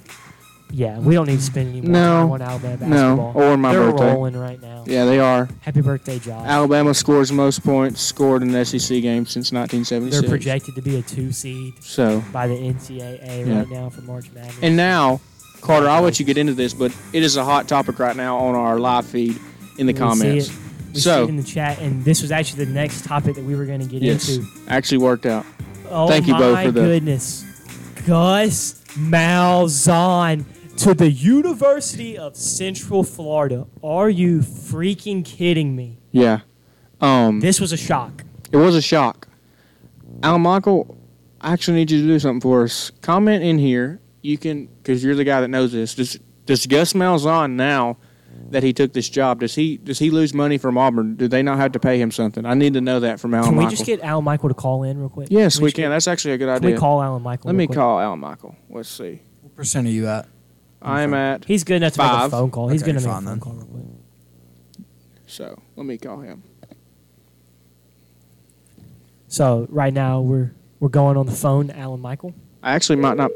yeah, 0.72 1.00
we 1.00 1.16
don't 1.16 1.28
need 1.28 1.38
to 1.38 1.42
spend 1.44 1.70
any 1.70 1.82
more 1.82 1.92
No. 1.92 2.00
time 2.22 2.32
on 2.32 2.42
Alabama 2.42 2.78
basketball. 2.78 3.34
no, 3.34 3.40
or 3.42 3.58
my 3.58 3.72
They're 3.74 3.92
birthday. 3.92 4.14
rolling 4.14 4.38
right 4.38 4.62
now. 4.62 4.84
Yeah, 4.86 5.06
they 5.06 5.20
are. 5.20 5.48
Happy 5.62 5.82
birthday, 5.82 6.20
Josh. 6.20 6.46
Alabama 6.46 6.94
scores 6.94 7.32
most 7.32 7.64
points 7.64 8.02
scored 8.02 8.44
in 8.44 8.54
an 8.54 8.66
SEC 8.66 9.02
game 9.02 9.26
since 9.26 9.52
1976. 9.52 10.22
They're 10.22 10.30
projected 10.30 10.76
to 10.76 10.82
be 10.82 10.98
a 10.98 11.02
two 11.02 11.32
seed 11.32 11.74
So 11.82 12.24
by 12.32 12.48
the 12.48 12.56
NCAA 12.56 13.46
Yeah. 13.48 13.58
right 13.60 13.70
now 13.70 13.90
for 13.90 14.02
March 14.02 14.26
Madness. 14.34 14.56
and 14.62 14.76
now 14.78 15.20
Carter, 15.62 15.90
I'll 15.90 16.02
let 16.04 16.20
you 16.22 16.26
get 16.26 16.38
into 16.38 16.54
this, 16.54 16.74
but 16.74 16.94
it 17.12 17.22
is 17.22 17.36
a 17.36 17.44
hot 17.44 17.68
topic 17.68 18.00
right 18.00 18.16
now 18.16 18.38
on 18.38 18.56
our 18.56 18.80
live 18.80 19.06
feed 19.06 19.38
in 19.78 19.88
the 19.88 19.94
We 19.94 20.00
comments. 20.00 20.46
See 20.48 20.54
it. 20.54 20.60
We 20.94 21.00
So- 21.02 21.16
see 21.18 21.24
it 21.24 21.30
in 21.30 21.36
the 21.36 21.44
chat, 21.44 21.80
and 21.82 22.06
this 22.06 22.22
was 22.22 22.32
actually 22.32 22.64
the 22.64 22.72
next 22.72 23.04
topic 23.04 23.36
that 23.36 23.44
we 23.44 23.56
were 23.56 23.66
going 23.66 23.82
to 23.82 23.86
get 23.86 24.02
Yes, 24.02 24.30
into. 24.30 24.48
actually 24.70 25.00
worked 25.00 25.26
out. 25.26 25.46
Oh 25.92 26.08
Thank 26.08 26.28
you 26.28 26.34
both 26.36 26.62
for 26.64 26.72
the- 26.72 26.80
goodness, 26.82 27.44
Gus 28.08 28.76
Malzahn 28.98 30.46
to 30.80 30.94
the 30.94 31.10
University 31.12 32.18
of 32.18 32.36
Central 32.36 33.04
Florida. 33.04 33.68
Are 33.84 34.10
you 34.10 34.40
freaking 34.40 35.24
kidding 35.26 35.76
me? 35.76 35.98
Yeah. 36.12 36.42
Um, 37.02 37.40
This 37.40 37.60
was 37.60 37.72
a 37.72 37.78
shock. 37.78 38.24
it 38.52 38.58
was 38.58 38.76
a 38.76 38.82
shock. 38.82 39.28
Alan 40.24 40.42
Michael, 40.42 40.98
I 41.42 41.54
actually 41.54 41.78
need 41.78 41.92
you 41.92 42.02
to 42.02 42.08
do 42.08 42.20
something 42.20 42.42
for 42.42 42.64
us. 42.64 42.92
Comment 43.02 43.44
in 43.44 43.58
here. 43.60 44.00
You 44.22 44.38
can, 44.38 44.66
because 44.68 45.04
you're 45.04 45.16
the 45.16 45.24
guy 45.24 45.40
that 45.42 45.48
knows 45.50 45.72
this. 45.72 45.96
Does, 45.96 46.20
does 46.46 46.66
Gus 46.66 46.94
Malzahn 46.94 47.52
now 47.54 47.98
that 48.50 48.64
he 48.64 48.74
took 48.74 48.94
this 48.94 49.08
job, 49.10 49.40
does 49.42 49.56
he 49.56 49.78
does 49.78 50.00
he 50.00 50.10
lose 50.10 50.34
money 50.34 50.58
from 50.58 50.78
Auburn? 50.78 51.16
Do 51.16 51.28
they 51.28 51.42
not 51.44 51.58
have 51.58 51.72
to 51.74 51.80
pay 51.80 52.02
him 52.02 52.10
something? 52.12 52.46
I 52.46 52.54
need 52.54 52.74
to 52.74 52.82
know 52.82 53.00
that 53.02 53.20
from 53.20 53.34
Alan 53.34 53.50
Can 53.50 53.58
we 53.58 53.64
Michael. 53.66 53.72
just 53.78 53.86
get 53.86 54.02
Alan 54.02 54.26
Michael 54.26 54.50
to 54.50 54.56
call 54.56 54.84
in 54.84 54.98
real 54.98 55.10
quick? 55.10 55.28
yes, 55.32 55.60
we 55.60 55.68
just 55.68 55.76
can. 55.76 55.84
get- 55.86 55.90
That's 55.90 56.08
actually 56.08 56.34
a 56.34 56.38
good 56.38 56.48
Can 56.54 56.62
we 56.66 56.68
idea. 56.74 56.80
call 56.80 57.02
Alan 57.04 57.22
Michael? 57.22 57.48
Let 57.50 57.54
real 57.54 57.58
me 57.60 57.68
quick? 57.68 57.78
call 57.78 58.00
Alan 58.00 58.20
Michael. 58.20 58.56
Let's 58.70 58.90
see. 58.90 59.22
What 59.42 59.56
percent 59.56 59.88
are 59.88 59.92
you 59.92 60.08
at? 60.08 60.28
I 60.82 61.02
am 61.02 61.14
at 61.14 61.46
He's 61.46 61.64
good 61.64 61.78
enough 61.78 61.94
to 61.94 62.00
make 62.00 62.08
a 62.08 62.14
Five. 62.14 62.32
phone 62.32 62.52
call. 62.52 62.70
He's 62.70 62.82
Okay, 62.84 62.94
going 62.94 63.02
to 63.02 63.08
make 63.08 63.12
a 63.12 63.14
fine 63.14 63.24
phone 63.26 63.32
then. 63.34 63.40
call 63.40 63.54
real 63.54 63.66
quick. 63.66 64.86
so. 65.28 65.62
Let 65.76 65.86
me 65.86 65.98
call 65.98 66.20
him. 66.22 66.44
So 69.28 69.68
right 69.70 69.94
now 69.94 70.22
we're 70.22 70.52
we're 70.80 70.90
going 70.90 71.18
on 71.18 71.26
the 71.26 71.32
phone 71.34 71.68
to 71.68 71.78
Alan 71.78 72.00
Michael. 72.00 72.34
I 72.64 72.74
actually 72.74 72.96
might 72.98 73.18
not. 73.18 73.32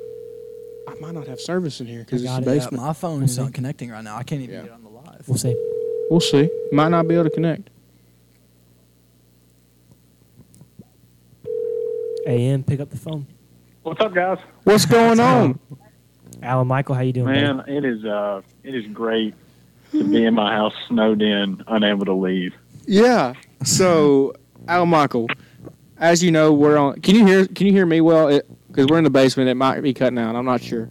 I 0.88 0.96
might 0.96 1.14
not 1.14 1.28
have 1.28 1.40
service 1.40 1.80
in 1.82 1.88
here 1.88 2.00
because 2.00 2.22
I 2.24 2.26
it's 2.26 2.34
got 2.34 2.42
it. 2.44 2.46
Yeah, 2.48 2.54
basement. 2.62 2.84
my 2.84 2.94
phone 2.94 3.24
is 3.24 3.38
not 3.38 3.54
connecting 3.54 3.90
right 3.92 4.04
now. 4.04 4.16
I 4.18 4.24
can't 4.24 4.42
even 4.42 4.56
Yeah. 4.56 4.62
get 4.64 4.72
on 4.72 4.84
the 4.84 4.90
live. 4.90 5.24
We'll 5.28 5.38
see. 5.38 5.56
We'll 6.10 6.20
see. 6.20 6.50
Might 6.72 6.90
not 6.90 7.08
be 7.08 7.14
able 7.16 7.26
to 7.26 7.30
connect. 7.30 7.70
AM, 12.26 12.64
pick 12.64 12.80
up 12.80 12.90
the 12.90 12.98
phone. 12.98 13.28
What's 13.84 14.00
up, 14.00 14.14
guys? 14.14 14.38
What's 14.64 14.86
going 14.86 15.20
on? 15.20 15.60
Alan 16.42 16.68
Michael, 16.68 16.96
how 16.96 17.02
you 17.02 17.14
doing? 17.14 17.28
buddy? 17.28 17.42
Man, 17.42 17.64
it 17.68 17.86
is 17.86 18.04
uh, 18.06 18.42
it 18.64 18.76
is 18.76 18.86
great 18.88 19.34
to 19.92 20.04
be 20.04 20.26
in 20.26 20.34
my 20.34 20.54
house, 20.54 20.74
snowed 20.88 21.22
in, 21.22 21.64
unable 21.68 22.06
to 22.06 22.14
leave. 22.14 22.54
Yeah. 22.86 23.34
So, 23.64 24.34
Alan 24.68 24.90
Michael, 24.90 25.28
as 25.98 26.24
you 26.24 26.32
know, 26.32 26.52
we're 26.52 26.78
on. 26.78 27.02
Can 27.02 27.16
you 27.16 27.26
hear? 27.26 27.48
Can 27.48 27.68
you 27.68 27.74
hear 27.74 27.86
me 27.86 28.02
well? 28.02 28.42
Because 28.68 28.88
we're 28.88 28.98
in 28.98 29.04
the 29.04 29.10
basement. 29.10 29.50
It 29.50 29.56
might 29.56 29.82
be 29.82 29.94
cutting 29.94 30.18
out. 30.18 30.36
I'm 30.36 30.46
not 30.46 30.62
sure. 30.62 30.90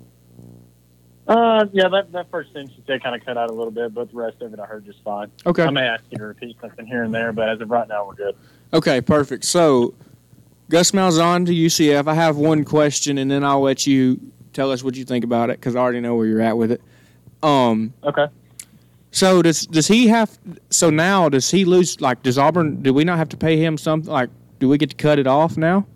Uh, 1.26 1.66
yeah, 1.72 1.88
that 1.88 2.10
that 2.12 2.30
first 2.30 2.52
sentence 2.52 2.72
you 2.76 2.82
said 2.86 3.02
kind 3.02 3.14
of 3.14 3.24
cut 3.24 3.36
out 3.36 3.50
a 3.50 3.52
little 3.52 3.70
bit, 3.70 3.94
but 3.94 4.10
the 4.10 4.16
rest 4.16 4.42
of 4.42 4.52
it 4.52 4.60
I 4.60 4.66
heard 4.66 4.84
just 4.84 5.02
fine. 5.02 5.30
Okay. 5.46 5.64
I 5.64 5.70
may 5.70 5.82
ask 5.86 6.02
you 6.10 6.18
to 6.18 6.24
repeat 6.24 6.56
something 6.60 6.86
here 6.86 7.04
and 7.04 7.14
there, 7.14 7.32
but 7.32 7.48
as 7.48 7.60
of 7.60 7.70
right 7.70 7.86
now, 7.88 8.06
we're 8.06 8.14
good. 8.14 8.36
Okay. 8.72 9.00
Perfect. 9.00 9.44
So, 9.44 9.94
Gus 10.68 10.90
Malzahn 10.90 11.46
to 11.46 11.52
UCF. 11.52 12.06
I 12.06 12.14
have 12.14 12.36
one 12.36 12.64
question, 12.64 13.18
and 13.18 13.30
then 13.30 13.44
I'll 13.44 13.60
let 13.60 13.86
you 13.86 14.20
tell 14.52 14.70
us 14.70 14.82
what 14.82 14.96
you 14.96 15.04
think 15.04 15.24
about 15.24 15.50
it 15.50 15.58
because 15.58 15.76
I 15.76 15.80
already 15.80 16.00
know 16.00 16.14
where 16.14 16.26
you're 16.26 16.40
at 16.40 16.56
with 16.56 16.72
it. 16.72 16.82
Um. 17.42 17.92
Okay. 18.04 18.26
So 19.10 19.42
does 19.42 19.66
does 19.66 19.88
he 19.88 20.08
have? 20.08 20.38
So 20.70 20.90
now 20.90 21.28
does 21.28 21.50
he 21.50 21.64
lose? 21.64 22.00
Like, 22.00 22.22
does 22.22 22.38
Auburn? 22.38 22.82
Do 22.82 22.94
we 22.94 23.04
not 23.04 23.18
have 23.18 23.28
to 23.30 23.36
pay 23.36 23.56
him 23.58 23.76
something? 23.76 24.10
Like, 24.10 24.30
do 24.58 24.68
we 24.68 24.78
get 24.78 24.90
to 24.90 24.96
cut 24.96 25.18
it 25.18 25.26
off 25.26 25.56
now? 25.56 25.86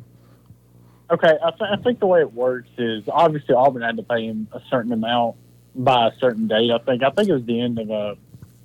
Okay, 1.08 1.38
I, 1.42 1.50
th- 1.50 1.70
I 1.72 1.76
think 1.82 2.00
the 2.00 2.06
way 2.06 2.20
it 2.20 2.32
works 2.32 2.68
is 2.78 3.04
obviously 3.08 3.54
Auburn 3.54 3.82
had 3.82 3.96
to 3.96 4.02
pay 4.02 4.26
him 4.26 4.48
a 4.52 4.60
certain 4.68 4.92
amount 4.92 5.36
by 5.76 6.08
a 6.08 6.18
certain 6.18 6.48
date. 6.48 6.70
I 6.72 6.78
think 6.78 7.02
I 7.02 7.10
think 7.10 7.28
it 7.28 7.32
was 7.32 7.44
the 7.44 7.60
end 7.60 7.78
of 7.78 7.90
uh, 7.90 8.14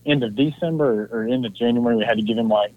end 0.06 0.24
of 0.24 0.36
December 0.36 1.04
or, 1.12 1.22
or 1.22 1.28
end 1.28 1.46
of 1.46 1.54
January. 1.54 1.96
We 1.96 2.04
had 2.04 2.18
to 2.18 2.24
give 2.24 2.38
him 2.38 2.50
like 2.50 2.74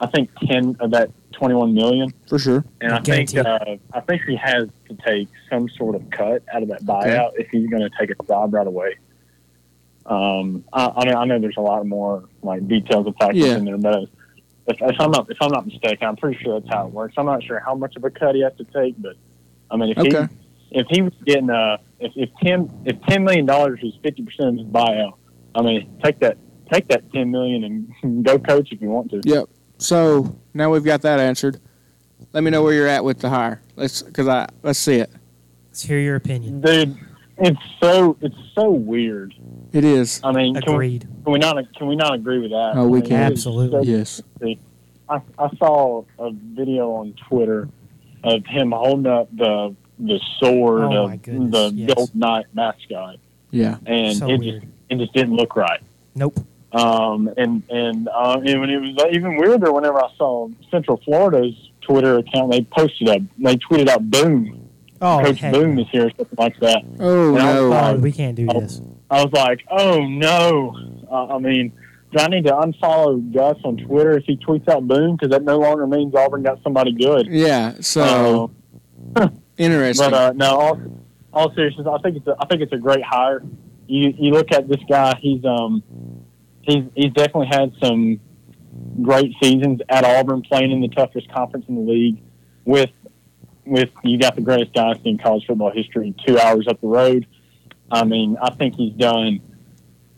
I 0.00 0.06
think 0.06 0.30
ten 0.46 0.76
of 0.78 0.92
that 0.92 1.10
twenty 1.32 1.54
one 1.54 1.74
million. 1.74 2.12
For 2.28 2.38
sure. 2.38 2.64
And 2.80 2.92
I 2.92 3.00
think 3.00 3.36
uh, 3.36 3.58
I 3.92 4.00
think 4.00 4.22
he 4.26 4.36
has 4.36 4.68
to 4.88 4.96
take 5.06 5.28
some 5.50 5.68
sort 5.70 5.94
of 5.94 6.08
cut 6.10 6.42
out 6.52 6.62
of 6.62 6.68
that 6.68 6.82
buyout 6.84 7.32
if 7.36 7.48
he's 7.50 7.68
going 7.68 7.82
to 7.82 7.90
take 7.98 8.10
a 8.10 8.24
job 8.26 8.54
right 8.54 8.66
away. 8.66 8.96
Um, 10.04 10.64
I, 10.72 10.92
I 10.96 11.04
know 11.04 11.14
I 11.18 11.24
know 11.26 11.38
there's 11.38 11.56
a 11.56 11.60
lot 11.62 11.86
more 11.86 12.24
like 12.42 12.66
details 12.66 13.06
of 13.06 13.14
factors 13.16 13.44
Yeah. 13.44 13.56
in 13.56 13.64
there, 13.64 13.78
but 13.78 14.02
if, 14.66 14.76
if 14.80 15.00
I'm 15.00 15.10
not 15.10 15.30
if 15.30 15.38
I'm 15.40 15.50
not 15.52 15.66
mistaken, 15.66 16.08
I'm 16.08 16.16
pretty 16.16 16.42
sure 16.42 16.60
that's 16.60 16.72
how 16.72 16.86
it 16.86 16.92
works. 16.92 17.14
I'm 17.16 17.26
not 17.26 17.42
sure 17.44 17.60
how 17.60 17.74
much 17.74 17.94
of 17.96 18.04
a 18.04 18.10
cut 18.10 18.34
he 18.34 18.42
has 18.42 18.52
to 18.56 18.64
take, 18.64 18.94
but 19.00 19.14
I 19.70 19.76
mean 19.76 19.90
if 19.90 19.98
Okay. 19.98 20.26
he 20.70 20.78
if 20.80 20.86
he 20.90 21.02
was 21.02 21.12
getting 21.24 21.50
uh 21.50 21.76
if, 22.00 22.12
if 22.16 22.30
ten 22.42 22.68
if 22.84 23.00
ten 23.02 23.22
million 23.24 23.46
dollars 23.46 23.78
was 23.82 23.96
fifty 24.02 24.24
percent 24.24 24.48
of 24.48 24.56
his 24.58 24.66
buyout, 24.66 25.14
I 25.54 25.62
mean 25.62 25.98
take 26.02 26.18
that 26.18 26.36
take 26.72 26.88
that 26.88 27.12
ten 27.12 27.30
million 27.30 27.88
and 28.02 28.24
go 28.24 28.38
coach 28.40 28.72
if 28.72 28.80
you 28.82 28.88
want 28.88 29.10
to. 29.12 29.20
Yep. 29.24 29.48
So 29.82 30.36
now 30.54 30.70
we've 30.70 30.84
got 30.84 31.02
that 31.02 31.18
answered. 31.20 31.60
Let 32.32 32.42
me 32.44 32.50
know 32.50 32.62
where 32.62 32.72
you're 32.72 32.86
at 32.88 33.04
with 33.04 33.18
the 33.18 33.28
hire. 33.28 33.60
Let's 33.76 34.02
because 34.02 34.28
I 34.28 34.48
let's 34.62 34.78
see 34.78 34.96
it. 34.96 35.10
Let's 35.68 35.82
hear 35.82 35.98
your 35.98 36.16
opinion. 36.16 36.60
Dude, 36.60 36.96
it's 37.38 37.58
so 37.80 38.16
it's 38.20 38.36
so 38.54 38.70
weird. 38.70 39.34
It 39.72 39.84
is. 39.84 40.20
I 40.22 40.32
mean, 40.32 40.54
can 40.54 40.62
we, 40.66 40.72
Agreed. 40.74 41.08
can 41.24 41.32
we 41.32 41.38
not 41.38 41.74
can 41.74 41.88
we 41.88 41.96
not 41.96 42.14
agree 42.14 42.38
with 42.38 42.50
that? 42.52 42.72
Oh, 42.76 42.86
we 42.86 42.98
I 42.98 43.02
mean, 43.02 43.10
can. 43.10 43.32
Absolutely. 43.32 43.84
so- 43.84 43.90
Yes. 43.90 44.22
I, 45.08 45.20
I 45.38 45.50
saw 45.56 46.04
a 46.18 46.30
video 46.32 46.92
on 46.92 47.12
Twitter 47.28 47.68
of 48.24 48.46
him 48.46 48.70
holding 48.70 49.06
up 49.12 49.28
the 49.36 49.74
the 49.98 50.18
sword 50.38 50.82
Oh, 50.84 51.08
of 51.10 51.22
goodness, 51.22 51.50
the 51.50 51.70
yes. 51.74 51.94
Gold 51.94 52.14
Knight 52.14 52.46
mascot, 52.54 53.16
Yeah. 53.50 53.76
and 53.84 54.16
So 54.16 54.28
it 54.30 54.38
weird. 54.38 54.62
just 54.62 54.72
it 54.90 54.98
just 54.98 55.12
didn't 55.12 55.34
look 55.34 55.56
right. 55.56 55.80
Nope. 56.14 56.38
Um, 56.72 57.28
and 57.36 57.62
and 57.68 58.08
uh, 58.08 58.40
and 58.44 58.60
when 58.60 58.70
it 58.70 58.78
was 58.80 58.96
even 59.12 59.36
weirder 59.36 59.72
whenever 59.72 60.02
I 60.02 60.08
saw 60.16 60.48
Central 60.70 60.98
Florida's 61.04 61.54
Twitter 61.82 62.18
account, 62.18 62.50
they 62.52 62.62
posted 62.62 63.08
a 63.08 63.18
they 63.38 63.56
tweeted 63.56 63.88
out 63.88 64.10
"Boom, 64.10 64.68
Oh, 65.00 65.20
Coach 65.22 65.38
heck 65.40 65.52
Boom 65.52 65.78
is 65.78 65.86
here" 65.92 66.06
or 66.06 66.10
something 66.16 66.38
like 66.38 66.58
that. 66.60 66.82
Oh 66.98 67.34
And 67.36 67.44
no. 67.44 67.68
was 67.70 67.94
Oh, 67.94 67.98
we 67.98 68.10
can't 68.12 68.34
do 68.36 68.46
Oh. 68.50 68.60
this. 68.60 68.80
I 69.10 69.22
was 69.22 69.32
like, 69.34 69.60
oh 69.70 70.06
no. 70.06 70.74
Uh, 71.10 71.34
I 71.34 71.38
mean, 71.38 71.72
do 72.12 72.18
I 72.18 72.28
need 72.28 72.44
to 72.46 72.52
unfollow 72.52 73.20
Gus 73.34 73.58
on 73.64 73.76
Twitter 73.76 74.12
if 74.16 74.24
he 74.24 74.38
tweets 74.38 74.66
out 74.68 74.88
boom? 74.88 75.16
Because 75.16 75.30
that 75.32 75.42
no 75.42 75.58
longer 75.58 75.86
means 75.86 76.14
Auburn 76.14 76.42
got 76.42 76.62
somebody 76.62 76.92
good. 76.92 77.26
Yeah. 77.26 77.74
So 77.80 78.50
interesting. 79.58 80.10
but 80.10 80.14
uh, 80.14 80.32
no, 80.34 80.46
all, 80.56 80.80
all 81.34 81.54
seriousness, 81.54 81.86
I 81.86 81.98
think 81.98 82.16
it's 82.16 82.26
a, 82.26 82.36
I 82.40 82.46
think 82.46 82.62
it's 82.62 82.72
a 82.72 82.78
great 82.78 83.02
hire. 83.04 83.42
You 83.86 84.14
you 84.16 84.30
look 84.30 84.52
at 84.52 84.68
this 84.68 84.80
guy, 84.88 85.18
he's 85.20 85.44
um 85.44 85.82
he's 86.62 86.84
he's 86.94 87.12
definitely 87.12 87.48
had 87.48 87.72
some 87.82 88.20
great 89.02 89.34
seasons 89.42 89.80
at 89.88 90.04
Auburn, 90.04 90.42
playing 90.42 90.72
in 90.72 90.80
the 90.80 90.88
toughest 90.88 91.30
conference 91.32 91.66
in 91.68 91.74
the 91.74 91.90
league. 91.90 92.22
With 92.64 92.90
with 93.64 93.90
you 94.02 94.18
got 94.18 94.34
the 94.34 94.42
greatest 94.42 94.72
dynasty 94.72 95.10
in 95.10 95.18
college 95.18 95.46
football 95.46 95.70
history, 95.72 96.14
two 96.26 96.38
hours 96.38 96.66
up 96.68 96.80
the 96.80 96.86
road. 96.86 97.26
I 97.90 98.04
mean, 98.04 98.36
I 98.40 98.50
think 98.54 98.76
he's 98.76 98.94
done. 98.94 99.40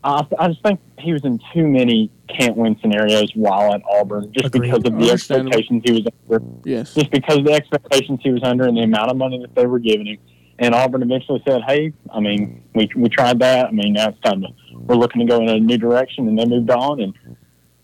I, 0.05 0.27
I 0.39 0.49
just 0.49 0.63
think 0.63 0.81
he 0.99 1.13
was 1.13 1.25
in 1.25 1.41
too 1.53 1.67
many 1.67 2.11
can't 2.29 2.57
win 2.57 2.79
scenarios 2.81 3.31
while 3.35 3.75
at 3.75 3.83
Auburn, 3.91 4.33
just 4.33 4.55
Agreed. 4.55 4.71
because 4.71 4.85
of 4.85 4.99
the 4.99 5.11
expectations 5.11 5.83
he 5.85 5.93
was 5.93 6.07
under 6.31 6.45
yes. 6.65 6.95
just 6.95 7.11
because 7.11 7.39
of 7.39 7.45
the 7.45 7.53
expectations 7.53 8.21
he 8.23 8.31
was 8.31 8.43
under 8.43 8.67
and 8.67 8.77
the 8.77 8.83
amount 8.83 9.11
of 9.11 9.17
money 9.17 9.39
that 9.41 9.55
they 9.55 9.67
were 9.67 9.79
giving 9.79 10.07
him. 10.07 10.19
And 10.59 10.75
Auburn 10.75 11.03
eventually 11.03 11.43
said, 11.47 11.63
"Hey, 11.67 11.93
I 12.11 12.21
mean, 12.21 12.63
we 12.75 12.89
we 12.97 13.09
tried 13.09 13.41
that. 13.41 13.67
I 13.67 13.71
mean, 13.73 13.95
now 13.95 14.11
it's 14.11 14.21
time 14.21 14.43
to 14.43 14.49
we're 14.73 14.95
looking 14.95 15.21
to 15.21 15.27
go 15.27 15.41
in 15.41 15.49
a 15.49 15.59
new 15.59 15.79
direction." 15.79 16.29
And 16.29 16.39
they 16.39 16.45
moved 16.45 16.71
on, 16.71 17.01
and 17.01 17.15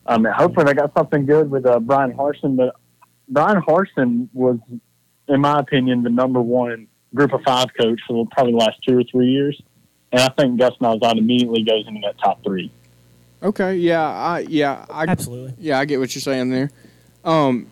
um, 0.07 0.25
hopefully 0.25 0.67
they 0.67 0.75
got 0.75 0.93
something 0.97 1.27
good 1.27 1.51
with 1.51 1.67
uh, 1.67 1.81
Bryan 1.81 2.13
Harsin. 2.13 2.57
But 2.57 2.77
Bryan 3.29 3.61
Harsin 3.63 4.29
was, 4.33 4.59
in 5.29 5.41
my 5.41 5.59
opinion, 5.59 6.05
the 6.05 6.11
number 6.11 6.41
one 6.41 6.87
Group 7.15 7.33
of 7.33 7.41
Five 7.45 7.69
coach 7.81 8.01
for 8.07 8.27
probably 8.31 8.53
the 8.53 8.59
last 8.59 8.79
two 8.87 8.99
or 8.99 9.05
three 9.11 9.29
years. 9.29 9.61
And 10.13 10.21
I 10.21 10.29
think 10.29 10.59
Gus 10.59 10.73
Malzahn 10.81 11.19
immediately 11.19 11.63
goes 11.63 11.87
into 11.87 12.01
that 12.05 12.19
top 12.19 12.43
three. 12.45 12.73
Okay. 13.43 13.77
Yeah. 13.77 14.03
I. 14.03 14.41
Yeah. 14.41 14.87
I. 14.91 15.05
Absolutely. 15.07 15.55
Yeah. 15.59 15.79
I 15.79 15.85
get 15.87 15.99
what 15.99 16.15
you're 16.15 16.23
saying 16.23 16.51
there. 16.51 16.71
Um. 17.25 17.71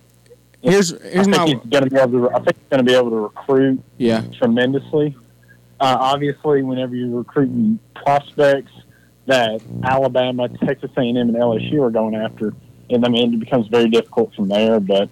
Here's 0.62 0.92
I 0.92 0.98
think 0.98 1.28
my. 1.28 1.46
he's 1.46 1.56
going 1.70 1.84
to 1.84 1.90
be 1.90 1.96
able 2.00 2.28
to. 2.28 2.30
I 2.30 2.38
think 2.40 2.56
he's 2.56 2.68
going 2.70 2.78
to 2.78 2.84
be 2.84 2.94
able 2.94 3.10
to 3.10 3.16
recruit 3.16 3.82
Yeah. 3.96 4.22
tremendously. 4.38 5.16
Uh, 5.80 5.96
obviously, 6.00 6.62
whenever 6.62 6.96
you're 6.96 7.16
recruiting 7.18 7.78
prospects 7.94 8.72
that 9.26 9.60
Alabama, 9.84 10.48
Texas 10.48 10.90
A&M, 10.96 11.16
and 11.16 11.34
LSU 11.36 11.80
are 11.82 11.90
going 11.90 12.16
after, 12.16 12.52
and 12.90 13.04
I 13.04 13.08
mean 13.08 13.34
it 13.34 13.38
becomes 13.40 13.68
very 13.68 13.88
difficult 13.88 14.34
from 14.34 14.48
there. 14.48 14.80
But 14.80 15.08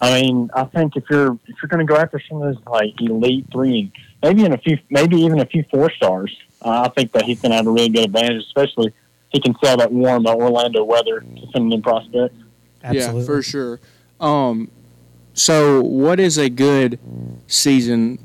I 0.00 0.22
mean, 0.22 0.50
I 0.54 0.64
think 0.64 0.94
if 0.96 1.04
you're 1.10 1.32
if 1.46 1.56
you're 1.60 1.68
going 1.68 1.84
to 1.84 1.92
go 1.92 1.98
after 1.98 2.20
some 2.28 2.40
of 2.42 2.54
those 2.54 2.64
like 2.66 2.92
elite 3.00 3.46
three, 3.50 3.90
maybe 4.22 4.44
in 4.44 4.52
a 4.52 4.58
few, 4.58 4.78
maybe 4.90 5.16
even 5.22 5.40
a 5.40 5.46
few 5.46 5.64
four 5.72 5.90
stars, 5.90 6.36
uh, 6.62 6.82
I 6.86 6.88
think 6.90 7.10
that 7.12 7.22
he's 7.24 7.40
going 7.40 7.50
to 7.50 7.56
have 7.56 7.66
a 7.66 7.70
really 7.72 7.88
good 7.88 8.04
advantage, 8.04 8.44
especially 8.44 8.88
if 8.88 8.94
he 9.30 9.40
can 9.40 9.56
sell 9.64 9.76
that 9.78 9.90
warm 9.90 10.26
uh, 10.26 10.34
Orlando 10.34 10.84
weather 10.84 11.20
to 11.20 11.46
some 11.52 11.64
of 11.64 11.70
them 11.70 11.82
prospects. 11.82 12.36
Absolutely. 12.84 13.20
Yeah. 13.22 13.26
For 13.26 13.42
sure. 13.42 13.80
Um. 14.20 14.70
So 15.36 15.82
what 15.82 16.18
is 16.18 16.38
a 16.38 16.48
good 16.48 16.98
season 17.46 18.18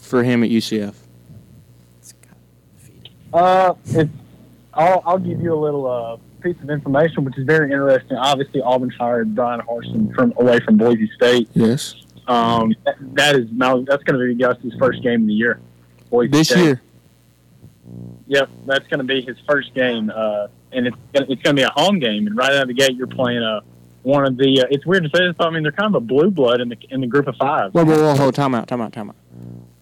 for 0.00 0.24
him 0.24 0.42
at 0.42 0.48
UCF? 0.50 0.94
Uh, 3.32 3.74
it's. 3.86 4.10
I'll, 4.72 5.02
I'll 5.06 5.18
give 5.18 5.40
you 5.40 5.54
a 5.54 5.60
little 5.60 5.86
uh, 5.86 6.16
piece 6.40 6.60
of 6.62 6.70
information, 6.70 7.24
which 7.24 7.38
is 7.38 7.44
very 7.44 7.70
interesting. 7.70 8.16
Obviously, 8.16 8.60
Auburn 8.60 8.90
hired 8.90 9.34
Bryan 9.34 9.60
Harsin 9.60 10.12
from 10.14 10.32
away 10.36 10.58
from 10.60 10.76
Boise 10.76 11.08
State. 11.14 11.48
Yes. 11.52 11.94
Um, 12.26 12.74
that, 12.84 12.96
that 13.14 13.36
is 13.36 13.46
that's 13.86 14.02
going 14.02 14.18
to 14.18 14.26
be 14.26 14.34
Gus's 14.34 14.74
first 14.78 15.02
game 15.02 15.22
of 15.22 15.26
the 15.28 15.34
year. 15.34 15.60
Boise 16.10 16.30
This 16.30 16.48
State. 16.48 16.64
year. 16.64 16.82
Yep, 18.26 18.48
that's 18.66 18.86
going 18.88 18.98
to 18.98 19.04
be 19.04 19.20
his 19.20 19.36
first 19.46 19.74
game, 19.74 20.10
uh, 20.14 20.48
and 20.72 20.86
it's 20.86 20.96
gonna, 21.12 21.26
it's 21.28 21.42
going 21.42 21.54
to 21.56 21.60
be 21.60 21.62
a 21.62 21.70
home 21.70 21.98
game. 21.98 22.26
And 22.26 22.34
right 22.34 22.50
out 22.52 22.62
of 22.62 22.68
the 22.68 22.74
gate, 22.74 22.96
you're 22.96 23.06
playing 23.06 23.42
uh, 23.42 23.60
one 24.04 24.26
of 24.26 24.36
the. 24.36 24.62
Uh, 24.62 24.66
it's 24.70 24.86
weird 24.86 25.02
to 25.02 25.10
say 25.14 25.26
this, 25.26 25.34
but 25.36 25.48
I 25.48 25.50
mean 25.50 25.62
they're 25.62 25.72
kind 25.72 25.94
of 25.94 26.02
a 26.02 26.04
blue 26.04 26.30
blood 26.30 26.60
in 26.60 26.68
the 26.68 26.76
in 26.90 27.00
the 27.00 27.06
group 27.06 27.26
of 27.26 27.36
five. 27.36 27.72
Whoa, 27.72 27.84
whoa, 27.84 28.00
whoa, 28.00 28.14
hold, 28.14 28.34
time 28.34 28.54
out, 28.54 28.68
time 28.68 28.80
out, 28.80 28.92
time 28.92 29.10
out. 29.10 29.16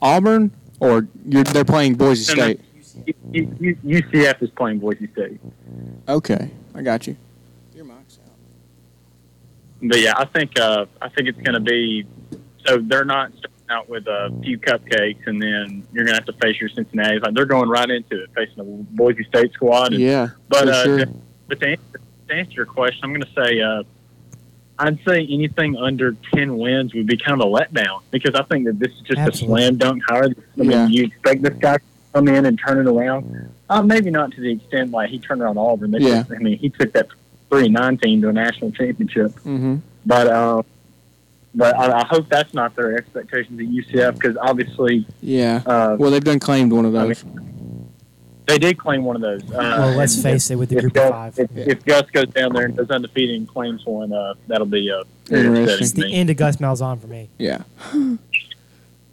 Auburn 0.01 0.51
or 0.83 1.07
you're, 1.25 1.45
they're 1.45 1.65
playing 1.65 1.95
Boise. 1.95 2.33
State? 2.33 2.61
UCF 3.33 4.43
is 4.43 4.51
playing 4.51 4.81
Boise 4.81 5.09
State. 5.13 5.41
Okay, 6.09 6.51
I 6.75 6.83
got 6.83 7.07
you. 7.07 7.17
Your 7.75 7.85
mic's 7.85 8.19
out. 8.25 8.35
But 9.81 10.01
yeah, 10.01 10.15
I 10.17 10.25
think 10.25 10.59
uh, 10.59 10.87
I 11.01 11.09
think 11.09 11.29
it's 11.29 11.41
going 11.41 11.55
to 11.55 11.61
be. 11.61 12.05
So 12.67 12.79
they're 12.79 13.05
not 13.05 13.31
starting 13.31 13.53
out 13.71 13.89
with 13.89 14.07
a 14.09 14.37
few 14.43 14.59
cupcakes, 14.59 15.27
and 15.27 15.41
then 15.41 15.87
you're 15.93 16.05
going 16.05 16.17
to 16.17 16.25
have 16.25 16.27
to 16.27 16.41
face 16.45 16.61
your 16.61 16.69
Cincinnati. 16.69 17.21
Like 17.21 17.35
they're 17.35 17.47
going 17.47 17.69
right 17.69 17.89
into 17.89 18.25
it, 18.25 18.31
facing 18.35 18.57
the 18.57 18.65
Boise 18.65 19.25
State 19.25 19.53
squad. 19.53 19.93
And, 19.93 20.03
Yeah, 20.03 20.31
but 20.49 20.65
for 20.65 20.71
uh, 20.71 20.85
sure. 20.85 21.07
but 21.47 21.61
to 21.61 21.69
answer, 21.69 22.01
to 22.29 22.35
answer 22.35 22.53
your 22.53 22.67
question, 22.67 23.01
I'm 23.05 23.11
going 23.11 23.23
to 23.23 23.45
say 23.45 23.61
uh, 23.61 23.85
I'd 24.83 24.99
say 25.07 25.27
anything 25.31 25.77
under 25.77 26.17
ten 26.35 26.59
wins 26.59 26.93
would 26.95 27.07
be 27.07 27.17
kind 27.17 27.41
of 27.41 27.47
a 27.47 27.51
letdown 27.51 28.01
because 28.11 28.35
I 28.35 28.43
think 28.43 28.65
that 28.67 28.79
this 28.81 28.91
is 28.93 29.01
just 29.03 29.19
Absolutely. 29.19 29.63
a 29.63 29.67
slam 29.69 29.77
dunk 29.79 30.03
hire. 30.09 30.25
I 30.25 30.61
mean, 30.61 30.71
Yeah. 30.71 30.87
you 30.89 31.05
expect 31.05 31.43
this 31.43 31.55
guy 31.59 31.77
to 31.77 31.83
come 32.15 32.27
in 32.29 32.47
and 32.47 32.59
turn 32.59 32.79
it 32.87 32.91
around. 32.91 33.51
Uh, 33.71 33.83
maybe 33.83 34.11
not 34.11 34.33
to 34.33 34.41
the 34.41 34.51
extent 34.53 34.91
like 34.91 35.09
he 35.11 35.19
turned 35.21 35.41
around 35.41 35.57
Auburn. 35.57 35.93
They 35.93 36.01
Yeah. 36.01 36.25
took- 36.25 36.37
I 36.37 36.41
mean, 36.41 36.59
he 36.59 36.69
took 36.69 36.93
that 36.95 37.09
three 37.49 37.69
nine 37.69 37.97
team 37.99 38.21
to 38.23 38.29
a 38.29 38.33
national 38.33 38.73
championship. 38.73 39.33
Mm-hmm. 39.45 39.77
But 40.05 40.27
uh, 40.27 40.63
but 41.55 41.77
I, 41.79 42.01
I 42.01 42.07
hope 42.07 42.29
that's 42.29 42.53
not 42.55 42.75
their 42.75 42.97
expectations 42.97 43.61
at 43.61 43.67
UCF 43.67 44.15
because 44.15 44.37
obviously 44.39 45.07
Yeah. 45.21 45.61
uh, 45.67 45.97
Well, 45.99 46.11
they've 46.11 46.25
done 46.25 46.41
claimed 46.41 46.73
one 46.73 46.87
of 46.87 46.97
I 46.97 47.07
those. 47.09 47.25
They 48.47 48.59
did 48.59 48.77
claim 48.79 49.05
one 49.05 49.17
of 49.17 49.23
those. 49.23 49.43
Uh, 49.45 49.57
Well, 49.59 49.97
let's 49.97 50.15
and 50.15 50.23
face 50.25 50.51
it, 50.51 50.57
with 50.57 50.69
the 50.71 50.81
group 50.81 50.93
Gus, 50.95 51.05
of 51.05 51.11
five, 51.13 51.39
If, 51.39 51.51
Yeah. 51.55 51.65
if 51.69 51.85
Gus 51.85 52.11
goes 52.11 52.27
down 52.29 52.53
there 52.53 52.65
and 52.67 52.77
goes 52.77 52.91
undefeated 52.91 53.37
and 53.37 53.49
claims 53.49 53.85
one, 53.87 54.13
uh, 54.13 54.35
that'll 54.49 54.67
be 54.67 54.91
uh, 54.91 55.05
Interesting. 55.31 55.79
it's 55.81 55.93
the 55.93 56.03
me. 56.03 56.15
end 56.15 56.31
of 56.31 56.37
Gus 56.37 56.57
Malzahn 56.57 57.01
for 57.01 57.07
me. 57.09 57.29
Yeah. 57.39 57.63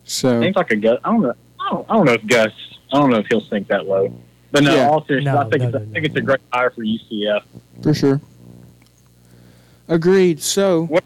So 0.03 0.41
Seems 0.41 0.55
like 0.55 0.71
a 0.71 0.75
Gus. 0.75 1.00
I 1.03 1.12
don't 1.12 1.21
know. 1.21 1.33
I 1.59 1.69
don't, 1.69 1.86
I 1.88 1.93
don't 1.98 2.05
know 2.07 2.13
if 2.13 2.25
Gus. 2.25 2.51
I 2.91 2.98
don't 3.00 3.12
know 3.12 3.17
if 3.17 3.27
he'll 3.27 3.41
sink 3.41 3.67
that 3.67 3.86
low. 3.86 4.12
But 4.51 4.63
no, 4.63 4.74
Yeah. 4.74 4.89
all 4.89 5.05
seriousness, 5.05 5.36
No, 5.36 5.39
I 5.41 5.43
think 5.43 5.62
no, 5.62 5.67
it's 5.67 5.75
a, 5.75 5.79
no, 5.79 5.86
I 5.86 5.93
think 5.93 5.93
no. 5.93 6.07
it's 6.07 6.15
a 6.15 6.21
great 6.21 6.39
hire 6.51 6.71
for 6.71 6.81
UCF. 6.83 7.43
for 7.83 7.93
sure. 7.93 8.19
Agreed. 9.88 10.41
So. 10.41 10.86
What- 10.86 11.03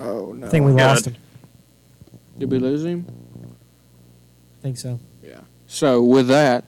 Oh 0.00 0.32
no. 0.38 0.46
I 0.46 0.50
think 0.50 0.64
we 0.66 0.70
God. 0.72 0.78
lost 0.86 1.06
him. 1.08 1.16
Did 2.38 2.50
we 2.52 2.58
lose 2.60 2.84
him? 2.84 3.04
I 4.60 4.62
think 4.62 4.76
so. 4.78 5.00
So 5.76 6.02
with 6.02 6.28
that, 6.28 6.64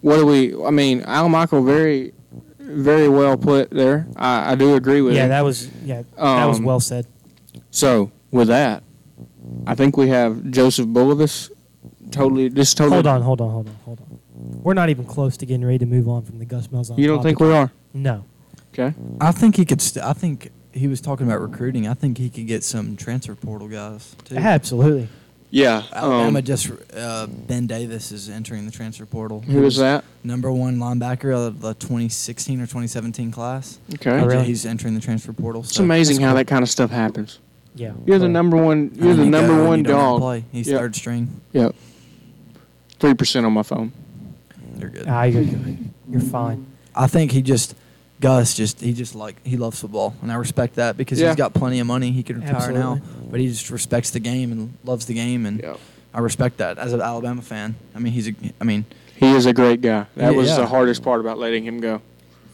what 0.00 0.16
do 0.16 0.26
we? 0.26 0.52
I 0.64 0.70
mean, 0.70 1.02
Al 1.02 1.28
Michael 1.28 1.62
very, 1.62 2.12
very 2.58 3.08
well 3.08 3.36
put 3.36 3.70
there. 3.70 4.08
I, 4.16 4.52
I 4.52 4.54
do 4.56 4.74
agree 4.74 5.00
with 5.00 5.14
Yeah, 5.14 5.24
him. 5.24 5.28
that 5.28 5.44
was 5.44 5.68
yeah, 5.84 6.02
that 6.16 6.46
was 6.46 6.58
Um, 6.58 6.64
well 6.64 6.80
said. 6.80 7.06
So 7.70 8.10
with 8.32 8.48
that, 8.48 8.82
I 9.64 9.76
think 9.76 9.96
we 9.96 10.08
have 10.08 10.50
Joseph 10.50 10.88
Bulovas. 10.88 11.50
Totally, 12.10 12.50
just 12.50 12.76
totally. 12.76 12.96
Hold 12.96 13.06
on, 13.06 13.22
hold 13.22 13.40
on, 13.40 13.50
hold 13.50 13.68
on, 13.68 13.76
hold 13.84 14.00
on. 14.00 14.18
We're 14.64 14.74
not 14.74 14.90
even 14.90 15.04
close 15.04 15.36
to 15.36 15.46
getting 15.46 15.64
ready 15.64 15.78
to 15.78 15.86
move 15.86 16.08
on 16.08 16.22
from 16.22 16.40
the 16.40 16.44
Gus 16.44 16.66
Malzahn. 16.66 16.98
You 16.98 17.06
don't 17.06 17.18
topic. 17.18 17.38
think 17.38 17.40
we 17.40 17.52
are? 17.52 17.70
No. 17.94 18.24
Okay. 18.74 18.92
I 19.20 19.30
think 19.30 19.54
he 19.56 19.64
could. 19.64 19.80
St- 19.80 20.04
I 20.04 20.14
think 20.14 20.50
he 20.72 20.88
was 20.88 21.00
talking 21.00 21.26
about 21.28 21.40
recruiting. 21.40 21.86
I 21.86 21.94
think 21.94 22.18
he 22.18 22.28
could 22.28 22.48
get 22.48 22.64
some 22.64 22.96
transfer 22.96 23.36
portal 23.36 23.68
guys 23.68 24.16
too. 24.24 24.36
Absolutely. 24.36 25.08
Yeah. 25.54 25.82
Alabama 25.92 26.38
Um, 26.38 26.44
just 26.44 26.70
uh, 26.96 27.26
Ben 27.26 27.66
Davis 27.66 28.10
is 28.10 28.30
entering 28.30 28.64
the 28.64 28.72
transfer 28.72 29.04
portal. 29.04 29.42
who 29.42 29.64
is 29.66 29.76
that? 29.76 30.02
Number 30.24 30.50
one 30.50 30.78
linebacker 30.78 31.32
of 31.36 31.60
the 31.60 31.74
2016 31.74 32.58
or 32.58 32.64
2017 32.64 33.30
class. 33.30 33.78
Okay. 33.94 34.10
Oh, 34.12 34.24
really? 34.24 34.44
He's 34.46 34.64
entering 34.64 34.94
the 34.94 35.00
transfer 35.00 35.34
portal. 35.34 35.60
It's 35.60 35.78
amazing 35.78 36.22
how 36.22 36.32
that 36.34 36.46
kind 36.46 36.62
of 36.62 36.70
stuff 36.70 36.90
happens. 36.90 37.38
Yeah. 37.74 37.92
You're 38.06 38.18
the 38.18 38.28
number 38.30 38.56
one. 38.56 38.92
You're 38.94 39.14
the 39.14 39.26
number 39.26 39.62
one 39.62 39.82
dog. 39.82 40.42
He's 40.52 40.68
Yep. 40.68 40.78
third 40.80 40.96
string. 40.96 41.40
Yep. 41.52 41.74
Three 42.98 43.14
percent 43.14 43.44
on 43.44 43.52
my 43.52 43.62
phone. 43.62 43.92
They're 44.76 44.88
good. 44.88 45.04
Ah, 45.06 45.24
you're 45.24 45.44
good. 45.44 45.90
You're 46.10 46.20
fine. 46.22 46.66
I 46.94 47.06
think 47.06 47.32
he 47.32 47.42
just 47.42 47.74
Gus 48.22 48.54
just 48.54 48.80
he 48.80 48.92
just 48.94 49.14
like 49.14 49.34
he 49.44 49.56
loves 49.58 49.78
football, 49.80 50.14
and 50.22 50.32
I 50.32 50.36
respect 50.36 50.76
that 50.76 50.96
because 50.96 51.20
Yeah. 51.20 51.26
he's 51.28 51.36
got 51.36 51.52
plenty 51.52 51.78
of 51.80 51.86
money. 51.86 52.10
He 52.12 52.22
could 52.22 52.36
retire 52.42 52.72
now, 52.72 53.00
but 53.30 53.38
he 53.40 53.48
just 53.48 53.68
respects 53.68 54.10
the 54.10 54.20
game 54.20 54.50
and 54.52 54.72
loves 54.84 55.04
the 55.06 55.12
game, 55.14 55.44
and 55.44 55.60
Yep. 55.60 55.78
I 56.14 56.20
respect 56.20 56.56
that 56.58 56.78
as 56.78 56.92
an 56.94 57.00
Alabama 57.02 57.42
fan. 57.42 57.74
I 57.94 57.98
mean, 57.98 58.12
he's 58.14 58.28
a, 58.28 58.32
I 58.60 58.64
mean, 58.64 58.84
He 59.16 59.34
is 59.34 59.46
a 59.46 59.52
great 59.52 59.80
guy. 59.82 60.06
That 60.16 60.32
Yeah, 60.32 60.36
was 60.38 60.48
yeah. 60.48 60.56
the 60.56 60.66
hardest 60.66 61.02
part 61.02 61.20
about 61.20 61.38
letting 61.38 61.64
him 61.64 61.80
go. 61.80 62.00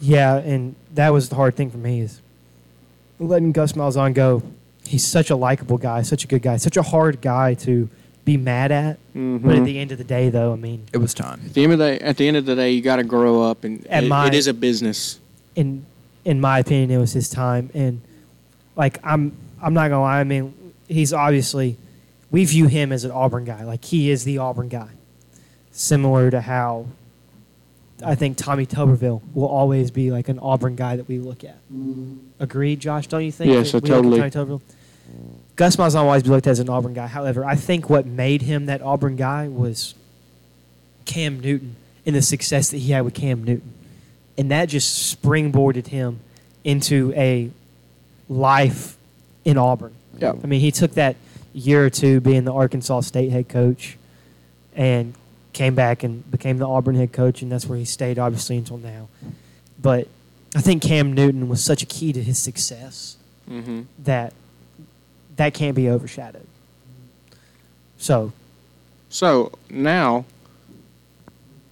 Yeah, 0.03 0.37
and 0.37 0.75
that 0.95 1.13
was 1.13 1.29
the 1.31 1.35
hard 1.37 1.55
thing 1.57 1.71
for 1.71 1.79
me 1.79 2.01
is 2.01 2.21
letting 3.21 3.53
Gus 3.53 3.73
Malzahn 3.73 4.13
go. 4.15 4.43
He's 4.87 5.07
such 5.07 5.31
a 5.31 5.37
likable 5.37 5.79
guy, 5.79 6.03
such 6.03 6.25
a 6.25 6.27
good 6.27 6.43
guy, 6.43 6.57
such 6.59 6.77
a 6.77 6.83
hard 6.83 7.21
guy 7.21 7.55
to 7.55 7.89
be 8.25 8.37
mad 8.37 8.71
at. 8.73 8.99
Mhm. 9.17 9.43
But 9.43 9.57
at 9.57 9.65
the 9.65 9.79
end 9.79 9.93
of 9.93 9.99
the 9.99 10.05
day, 10.05 10.29
though, 10.31 10.53
I 10.53 10.57
mean, 10.57 10.83
it 10.93 10.99
was 10.99 11.15
time. 11.15 11.41
At 11.47 11.55
the 11.55 11.65
end 11.65 11.73
of 11.75 11.79
the 11.79 12.03
at 12.07 12.17
the 12.17 12.29
end 12.29 12.37
of 12.37 12.45
the 12.47 12.55
day, 12.55 12.73
you 12.73 12.81
got 12.83 12.97
to 12.97 13.05
grow 13.05 13.43
up, 13.43 13.65
and 13.65 13.87
At 13.89 14.05
it- 14.05 14.09
my- 14.09 14.27
it 14.29 14.35
is 14.35 14.47
a 14.47 14.55
business. 14.55 15.19
In 15.59 15.85
in 16.25 16.41
my 16.41 16.59
opinion, 16.61 16.91
it 16.91 16.99
was 16.99 17.13
his 17.13 17.29
time. 17.29 17.71
And 17.75 18.01
like 18.77 18.99
I'm 19.03 19.33
I'm 19.61 19.75
not 19.75 19.89
gonna 19.89 20.03
lie. 20.03 20.21
I 20.21 20.25
mean, 20.25 20.55
he's 20.87 21.13
obviously 21.13 21.77
we 22.31 22.45
view 22.45 22.67
him 22.67 22.93
as 22.93 23.05
an 23.05 23.11
Auburn 23.11 23.45
guy. 23.45 23.65
Like 23.65 23.85
he 23.85 24.11
is 24.11 24.25
the 24.25 24.39
Auburn 24.39 24.69
guy, 24.69 24.91
similar 25.73 26.31
to 26.31 26.41
how 26.41 26.87
I 28.05 28.15
think 28.15 28.37
Tommy 28.37 28.67
Tuberville 28.67 29.21
will 29.35 29.49
always 29.49 29.91
be 29.91 30.13
like 30.13 30.29
an 30.29 30.39
Auburn 30.39 30.77
guy 30.77 30.95
that 30.97 31.09
we 31.09 31.19
look 31.19 31.43
at. 31.43 31.59
Agreed, 32.39 32.79
Josh? 32.81 33.09
Don't 33.09 33.25
you 33.25 33.33
think? 33.33 33.51
Yes, 33.53 33.73
that 33.73 33.79
I 33.79 33.87
we 33.87 33.91
look 33.91 34.03
totally- 34.05 34.21
at 34.21 34.33
Tommy 34.33 34.47
Tuberville? 34.51 34.61
Gus 35.57 35.75
Malzahn 35.77 36.03
will 36.03 36.09
always 36.09 36.23
be 36.23 36.29
looked 36.29 36.47
at 36.47 36.51
as 36.51 36.61
an 36.61 36.69
Auburn 36.69 36.93
guy. 36.95 37.09
However, 37.09 37.45
I 37.45 37.57
think 37.57 37.91
what 37.91 38.07
made 38.07 38.43
him 38.43 38.67
that 38.67 38.81
Auburn 38.83 39.17
guy 39.17 39.49
was 39.49 39.95
Cam 41.07 41.41
Newton 41.41 41.75
and 42.07 42.15
the 42.15 42.23
success 42.23 42.71
that 42.71 42.79
he 42.79 42.93
had 42.93 43.01
with 43.05 43.15
Cam 43.15 43.43
Newton. 43.43 43.73
And 44.39 44.51
that 44.53 44.69
just 44.71 45.21
springboarded 45.21 45.89
him 45.89 46.21
into 46.65 47.13
a 47.17 47.51
life 48.29 48.97
in 49.45 49.59
Auburn. 49.59 49.93
Yeah. 50.19 50.33
I 50.43 50.47
mean, 50.47 50.61
he 50.61 50.71
took 50.71 50.93
that 50.93 51.17
year 51.53 51.85
or 51.85 51.91
two 51.91 52.21
being 52.21 52.45
the 52.45 52.53
Arkansas 52.53 53.01
State 53.01 53.31
head 53.31 53.49
coach 53.49 53.97
and 54.77 55.13
came 55.53 55.75
back 55.75 56.05
and 56.05 56.29
became 56.31 56.59
the 56.59 56.69
Auburn 56.69 56.95
head 56.95 57.13
coach, 57.13 57.43
and 57.43 57.51
that's 57.51 57.67
where 57.67 57.77
he 57.79 57.85
stayed, 57.85 58.19
obviously, 58.19 58.57
until 58.57 58.79
now. 58.79 59.09
But 59.83 60.07
I 60.55 60.61
think 60.61 60.83
Cam 60.83 61.13
Newton 61.13 61.49
was 61.49 61.63
such 61.65 61.83
a 61.83 61.87
key 61.87 62.13
to 62.13 62.23
his 62.23 62.39
success 62.39 63.17
Mm-hmm. 63.51 63.83
that 64.05 64.35
that 65.37 65.55
can't 65.55 65.75
be 65.75 65.89
overshadowed. 65.89 66.47
So, 67.97 68.33
So 69.09 69.53
now, 69.71 70.27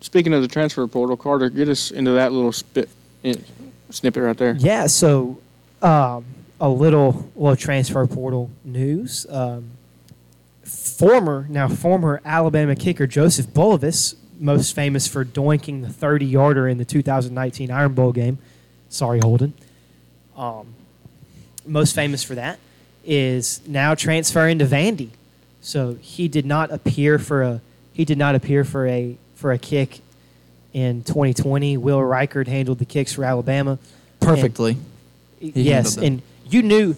speaking 0.07 0.33
of 0.33 0.41
the 0.41 0.47
transfer 0.47 0.87
portal, 0.87 1.17
Carter, 1.17 1.51
get 1.51 1.69
us 1.69 1.91
into 1.91 2.13
that 2.13 2.31
little 2.31 2.53
spit, 2.53 2.89
in, 3.25 3.45
snippet 3.91 4.23
right 4.23 4.37
there. 4.39 4.55
yeah, 4.57 4.87
so 4.87 5.39
um, 5.83 6.25
a 6.61 6.69
little 6.69 7.29
little 7.35 7.57
transfer 7.57 8.07
portal 8.07 8.49
news. 8.65 9.27
Um, 9.29 9.73
former 10.63 11.47
now 11.51 11.67
former 11.69 12.21
Alabama 12.25 12.77
kicker 12.77 13.09
Joseph 13.09 13.47
Bulovas, 13.49 14.15
most 14.39 14.75
famous 14.77 15.09
for 15.09 15.25
doinking 15.25 15.83
the 15.83 15.93
30 15.93 16.25
yarder 16.25 16.69
in 16.69 16.79
the 16.79 16.85
2019 16.85 17.71
Iron 17.73 17.95
Bowl 17.95 18.13
game. 18.13 18.39
Sorry, 18.89 19.19
Holden. 19.19 19.55
Um, 20.37 20.75
most 21.67 21.97
famous 21.97 22.23
for 22.23 22.37
that 22.37 22.61
is 23.05 23.61
now 23.67 23.97
transferring 23.97 24.61
to 24.61 24.67
Vandy. 24.67 25.11
So 25.61 25.95
he 26.01 26.29
did 26.29 26.47
not 26.47 26.71
appear 26.71 27.19
for 27.19 27.43
a 27.43 27.61
he 27.93 28.05
did 28.05 28.19
not 28.19 28.37
appear 28.37 28.63
for 28.63 28.87
a 28.87 29.19
for 29.37 29.53
a 29.53 29.59
kick 29.59 30.01
in 30.73 31.05
2020. 31.05 31.77
Will 31.77 31.99
Reichard 32.01 32.49
handled 32.49 32.79
the 32.81 32.85
kicks 32.85 33.13
for 33.13 33.25
Alabama. 33.25 33.79
Perfectly. 34.21 34.77
yes, 35.41 35.97
and 35.97 36.23
you 36.49 36.63
knew 36.63 36.97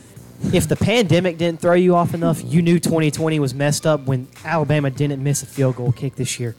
if 0.54 0.68
the 0.68 0.76
pandemic 0.76 1.36
didn't 1.36 1.60
throw 1.60 1.74
you 1.74 1.94
off 1.94 2.14
enough, 2.14 2.40
you 2.44 2.62
knew 2.62 2.78
2020 2.78 3.38
was 3.40 3.52
messed 3.54 3.86
up 3.86 4.06
when 4.06 4.28
Alabama 4.44 4.88
didn't 4.90 5.22
miss 5.22 5.42
a 5.42 5.46
field 5.46 5.76
goal 5.76 5.92
kick 5.92 6.14
this 6.16 6.38
year. 6.40 6.54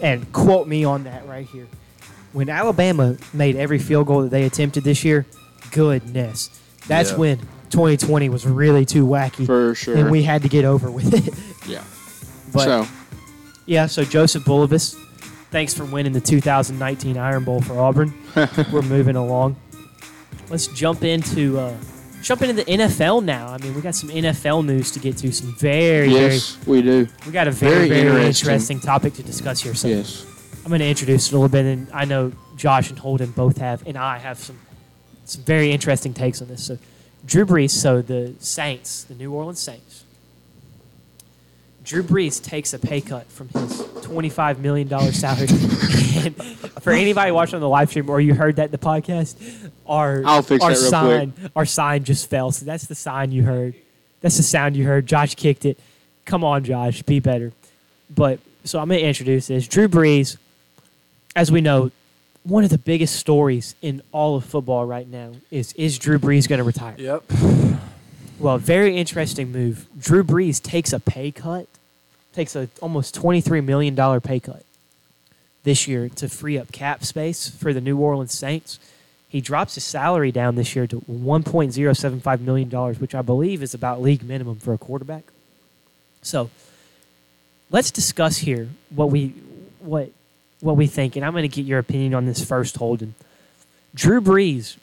And 0.00 0.30
quote 0.32 0.68
me 0.68 0.84
on 0.84 1.04
that 1.04 1.26
right 1.26 1.46
here. 1.46 1.66
When 2.32 2.48
Alabama 2.48 3.16
made 3.32 3.56
every 3.56 3.78
field 3.78 4.06
goal 4.06 4.22
that 4.22 4.30
they 4.30 4.44
attempted 4.44 4.84
this 4.84 5.04
year, 5.04 5.24
goodness. 5.70 6.50
That's 6.86 7.12
Yeah. 7.12 7.16
when 7.16 7.38
2020 7.70 8.28
was 8.28 8.46
really 8.46 8.84
too 8.84 9.06
wacky. 9.06 9.46
For 9.46 9.74
sure. 9.74 9.96
And 9.96 10.10
we 10.10 10.22
had 10.24 10.42
to 10.42 10.48
get 10.48 10.64
over 10.64 10.90
with 10.90 11.14
it. 11.14 11.34
yeah. 11.68 11.82
But 12.52 12.64
so 12.64 12.86
yeah, 13.66 13.86
so 13.86 14.04
Joseph 14.04 14.44
Bulovas 14.44 14.94
Thanks 15.54 15.72
for 15.72 15.84
winning 15.84 16.12
the 16.12 16.20
2019 16.20 17.16
Iron 17.16 17.44
Bowl 17.44 17.60
for 17.60 17.78
Auburn. 17.78 18.12
We're 18.72 18.82
moving 18.82 19.14
along. 19.14 19.54
Let's 20.50 20.66
jump 20.66 21.04
into 21.04 21.60
uh, 21.60 21.76
jump 22.22 22.42
into 22.42 22.54
the 22.54 22.64
NFL 22.64 23.22
now. 23.22 23.46
I 23.46 23.58
mean, 23.58 23.72
we 23.72 23.80
got 23.80 23.94
some 23.94 24.08
NFL 24.08 24.66
news 24.66 24.90
to 24.90 24.98
get 24.98 25.16
to. 25.18 25.30
Some 25.30 25.54
very, 25.54 26.08
Yes, 26.08 26.58
we 26.66 26.82
do. 26.82 27.06
we 27.24 27.30
got 27.30 27.46
a 27.46 27.52
very, 27.52 27.88
Very 27.88 28.02
very, 28.02 28.08
interesting. 28.26 28.48
interesting. 28.50 28.80
topic 28.80 29.14
to 29.14 29.22
discuss 29.22 29.60
here. 29.60 29.74
So 29.76 29.86
Yes. 29.86 30.26
I'm 30.64 30.70
going 30.70 30.80
to 30.80 30.88
introduce 30.88 31.28
it 31.28 31.32
a 31.34 31.36
little 31.38 31.48
bit, 31.48 31.66
and 31.66 31.86
I 31.92 32.04
know 32.04 32.32
Josh 32.56 32.90
and 32.90 32.98
Holden 32.98 33.30
both 33.30 33.58
have, 33.58 33.86
and 33.86 33.96
I 33.96 34.18
have 34.18 34.38
some 34.38 34.58
some 35.24 35.44
very 35.44 35.70
interesting 35.70 36.14
takes 36.14 36.42
on 36.42 36.48
this. 36.48 36.64
So, 36.64 36.78
Drew 37.24 37.46
Brees, 37.46 37.70
so 37.70 38.02
the 38.02 38.34
Saints, 38.40 39.04
the 39.04 39.14
New 39.14 39.32
Orleans 39.32 39.60
Saints. 39.60 40.03
Drew 41.84 42.02
Brees 42.02 42.42
takes 42.42 42.72
a 42.72 42.78
pay 42.78 43.00
cut 43.00 43.30
from 43.30 43.48
his 43.48 43.82
$25 43.82 44.58
million 44.58 44.88
salary. 45.12 45.46
and 46.24 46.36
for 46.82 46.92
anybody 46.92 47.30
watching 47.30 47.56
on 47.56 47.60
the 47.60 47.68
live 47.68 47.90
stream 47.90 48.08
or 48.08 48.20
you 48.20 48.34
heard 48.34 48.56
that 48.56 48.66
in 48.66 48.70
the 48.70 48.78
podcast, 48.78 49.70
our, 49.86 50.22
I'll 50.24 50.42
fix 50.42 50.64
our 50.64 50.70
that 50.70 50.80
real 50.80 50.90
sign 50.90 51.32
our 51.54 51.66
sign 51.66 52.04
just 52.04 52.30
fell. 52.30 52.50
So 52.52 52.64
that's 52.64 52.86
the 52.86 52.94
sign 52.94 53.32
you 53.32 53.42
heard. 53.42 53.74
That's 54.22 54.38
the 54.38 54.42
sound 54.42 54.74
you 54.74 54.84
heard. 54.86 55.06
Josh 55.06 55.34
kicked 55.34 55.66
it. 55.66 55.78
Come 56.24 56.42
on, 56.42 56.64
Josh, 56.64 57.02
be 57.02 57.20
better. 57.20 57.52
But 58.08 58.40
so 58.64 58.78
I'm 58.78 58.88
going 58.88 59.00
to 59.00 59.06
introduce 59.06 59.48
this. 59.48 59.68
Drew 59.68 59.86
Brees, 59.86 60.38
as 61.36 61.52
we 61.52 61.60
know, 61.60 61.90
one 62.44 62.64
of 62.64 62.70
the 62.70 62.78
biggest 62.78 63.16
stories 63.16 63.74
in 63.82 64.00
all 64.12 64.36
of 64.36 64.44
football 64.46 64.86
right 64.86 65.06
now 65.06 65.32
is 65.50 65.74
is 65.74 65.98
Drew 65.98 66.18
Brees 66.18 66.48
going 66.48 66.58
to 66.58 66.64
retire? 66.64 66.94
Yep. 66.96 67.24
Well, 68.38 68.58
very 68.58 68.96
interesting 68.96 69.52
move. 69.52 69.86
Drew 69.98 70.24
Brees 70.24 70.60
takes 70.60 70.92
a 70.92 71.00
pay 71.00 71.30
cut, 71.30 71.66
takes 72.32 72.56
a 72.56 72.68
almost 72.82 73.14
$23 73.14 73.64
million 73.64 74.20
pay 74.20 74.40
cut 74.40 74.64
this 75.62 75.88
year 75.88 76.08
to 76.10 76.28
free 76.28 76.58
up 76.58 76.72
cap 76.72 77.04
space 77.04 77.48
for 77.48 77.72
the 77.72 77.80
New 77.80 77.98
Orleans 77.98 78.36
Saints. 78.36 78.78
He 79.28 79.40
drops 79.40 79.74
his 79.74 79.84
salary 79.84 80.30
down 80.30 80.54
this 80.54 80.76
year 80.76 80.86
to 80.86 81.00
$1.075 81.00 82.40
million, 82.40 82.70
which 82.70 83.14
I 83.14 83.22
believe 83.22 83.62
is 83.62 83.74
about 83.74 84.00
league 84.00 84.22
minimum 84.22 84.56
for 84.56 84.72
a 84.72 84.78
quarterback. 84.78 85.24
So 86.22 86.50
let's 87.70 87.90
discuss 87.90 88.38
here 88.38 88.68
what 88.90 89.10
we 89.10 89.34
what 89.80 90.10
what 90.60 90.76
we 90.76 90.86
think, 90.86 91.16
and 91.16 91.24
I'm 91.24 91.32
going 91.32 91.42
to 91.42 91.48
get 91.48 91.66
your 91.66 91.78
opinion 91.78 92.14
on 92.14 92.24
this 92.24 92.42
first, 92.42 92.76
Holden. 92.76 93.14
Drew 93.94 94.20
Brees, 94.20 94.76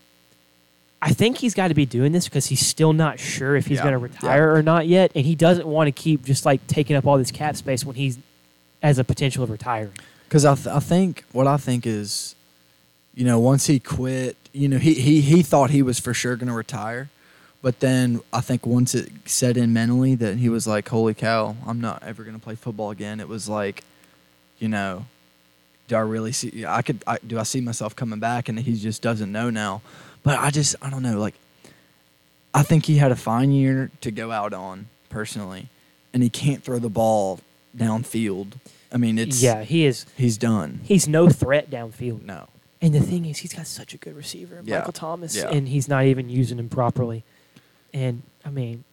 I 1.02 1.14
think 1.14 1.38
he's 1.38 1.54
got 1.56 1.70
to 1.70 1.74
be 1.74 1.86
doing 1.86 2.12
this 2.12 2.26
because 2.26 2.46
he's 2.48 2.66
still 2.66 2.94
not 2.94 3.20
sure 3.20 3.56
if 3.56 3.66
he's 3.66 3.78
Yeah. 3.78 3.84
going 3.84 3.94
to 3.94 3.98
retire 3.98 4.54
or 4.54 4.62
not 4.62 4.88
yet, 4.88 5.12
and 5.16 5.26
he 5.26 5.34
doesn't 5.36 5.66
want 5.66 5.88
to 5.88 5.92
keep 5.92 6.24
just 6.24 6.46
like 6.46 6.66
taking 6.68 6.96
up 6.96 7.08
all 7.08 7.18
this 7.18 7.32
cap 7.32 7.56
space 7.56 7.84
when 7.84 7.96
he's 7.96 8.20
as 8.84 9.00
a 9.00 9.04
potential 9.04 9.44
of 9.44 9.50
retiring. 9.50 9.94
Because 10.28 10.46
I, 10.46 10.56
th- 10.56 10.68
I 10.68 10.80
think 10.80 11.24
what 11.32 11.48
I 11.48 11.58
think 11.58 11.86
is, 11.88 12.36
you 13.16 13.26
know, 13.26 13.40
once 13.40 13.66
he 13.68 13.80
quit, 13.80 14.38
you 14.54 14.68
know, 14.70 14.78
he 14.78 14.94
he, 14.94 15.22
he 15.22 15.42
thought 15.42 15.72
he 15.72 15.82
was 15.82 16.00
for 16.00 16.14
sure 16.14 16.36
going 16.36 16.48
to 16.50 16.54
retire, 16.54 17.10
but 17.62 17.80
then 17.80 18.22
I 18.32 18.42
think 18.42 18.66
once 18.66 18.94
it 18.96 19.12
set 19.26 19.58
in 19.58 19.74
mentally 19.74 20.14
that 20.16 20.38
he 20.38 20.50
was 20.50 20.68
like, 20.68 20.88
"Holy 20.90 21.14
cow, 21.14 21.56
I'm 21.66 21.82
not 21.82 22.04
ever 22.04 22.24
going 22.24 22.36
to 22.36 22.42
play 22.42 22.56
football 22.56 22.92
again." 22.92 23.20
It 23.20 23.28
was 23.28 23.50
like, 23.50 23.84
you 24.60 24.68
know, 24.70 25.06
do 25.88 25.96
I 25.96 26.00
really 26.00 26.32
see? 26.32 26.66
I 26.66 26.82
could. 26.82 27.04
I, 27.08 27.18
do 27.26 27.40
I 27.40 27.44
see 27.44 27.60
myself 27.62 27.96
coming 27.96 28.20
back? 28.20 28.48
And 28.50 28.60
he 28.60 28.76
just 28.78 29.02
doesn't 29.02 29.32
know 29.32 29.50
now. 29.50 29.82
But 30.24 30.40
I 30.40 30.52
just 30.52 30.76
I 30.82 30.90
don't 30.90 31.02
know. 31.04 31.20
Like, 31.20 31.36
I 32.54 32.64
think 32.64 32.86
he 32.86 32.98
had 32.98 33.12
a 33.12 33.16
fine 33.16 33.52
year 33.52 33.92
to 34.02 34.12
go 34.12 34.32
out 34.32 34.54
on 34.54 34.88
personally, 35.10 35.68
and 36.14 36.22
he 36.24 36.30
can't 36.30 36.64
throw 36.64 36.80
the 36.80 36.90
ball 36.90 37.40
downfield. 37.76 38.54
I 38.92 38.98
mean, 38.98 39.18
it's 39.18 39.42
yeah, 39.42 39.64
he 39.64 39.86
is. 39.86 40.06
He's 40.18 40.38
done. 40.38 40.82
He's 40.84 41.08
no 41.08 41.30
threat 41.30 41.70
downfield. 41.72 42.24
No. 42.24 42.48
And 42.82 42.94
the 42.96 43.00
thing 43.00 43.26
is, 43.26 43.38
he's 43.40 43.54
got 43.54 43.68
such 43.68 43.94
a 43.94 43.98
good 43.98 44.16
receiver, 44.16 44.62
Yeah. 44.66 44.80
Michael 44.80 44.94
Thomas, 44.94 45.36
Yeah. 45.36 45.50
and 45.50 45.68
he's 45.68 45.88
not 45.88 46.06
even 46.06 46.30
using 46.30 46.58
him 46.58 46.68
properly. 46.68 47.24
And 47.94 48.24
I 48.44 48.50
mean, 48.50 48.84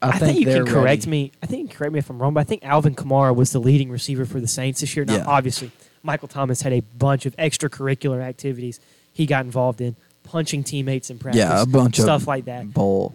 I, 0.00 0.10
I, 0.10 0.18
think, 0.18 0.38
you 0.38 0.46
can 0.46 0.64
correct 0.64 1.00
ready. 1.02 1.10
me. 1.10 1.32
I 1.42 1.46
think 1.46 1.62
you 1.62 1.68
can 1.68 1.76
correct 1.76 1.92
me 1.92 1.98
if 1.98 2.08
I'm 2.08 2.22
wrong, 2.22 2.34
but 2.34 2.40
I 2.40 2.44
think 2.44 2.64
Alvin 2.64 2.94
Kamara 2.94 3.34
was 3.34 3.50
the 3.50 3.58
leading 3.58 3.90
receiver 3.90 4.24
for 4.24 4.40
the 4.40 4.46
Saints 4.48 4.80
this 4.80 4.94
year. 4.96 5.04
Now, 5.04 5.16
Yeah. 5.16 5.24
obviously, 5.26 5.72
Michael 6.04 6.28
Thomas 6.28 6.62
had 6.62 6.72
a 6.72 6.80
bunch 6.80 7.26
of 7.26 7.36
extracurricular 7.36 8.22
activities 8.22 8.78
he 9.12 9.26
got 9.26 9.44
involved 9.44 9.80
in, 9.80 9.96
punching 10.22 10.64
teammates 10.64 11.10
in 11.10 11.18
practice, 11.18 11.40
Yeah, 11.40 11.62
a 11.62 11.66
bunch 11.66 11.98
of 11.98 12.04
stuff 12.04 12.26
like 12.26 12.46
that. 12.46 12.72
Bowl. 12.72 13.14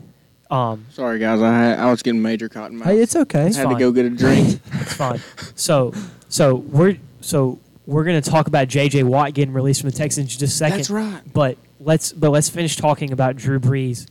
Um, 0.49 0.85
Sorry, 0.91 1.19
guys. 1.19 1.41
I 1.41 1.57
had, 1.57 1.79
I 1.79 1.89
was 1.89 2.03
getting 2.03 2.21
major 2.21 2.49
cotton 2.49 2.77
mouth. 2.77 2.87
Hey, 2.87 2.99
it's 2.99 3.15
okay. 3.15 3.47
It's 3.47 3.57
had 3.57 3.69
to 3.69 3.75
go 3.75 3.91
get 3.91 4.05
a 4.05 4.09
drink. 4.09 4.59
it's 4.73 4.93
fine. 4.93 5.19
So, 5.55 5.93
so 6.29 6.55
we're 6.55 6.97
so 7.21 7.59
we're 7.87 8.03
gonna 8.03 8.21
talk 8.21 8.47
about 8.47 8.67
J.J. 8.67 9.03
Watt 9.03 9.33
getting 9.33 9.53
released 9.53 9.81
from 9.81 9.89
the 9.89 9.97
Texans 9.97 10.25
in 10.25 10.27
just 10.29 10.41
a 10.41 10.47
second. 10.47 10.77
That's 10.77 10.89
right. 10.89 11.21
But 11.33 11.57
let's 11.79 12.13
but 12.13 12.29
let's 12.31 12.49
finish 12.49 12.75
talking 12.75 13.11
about 13.11 13.35
Drew 13.35 13.59
Brees 13.59 14.07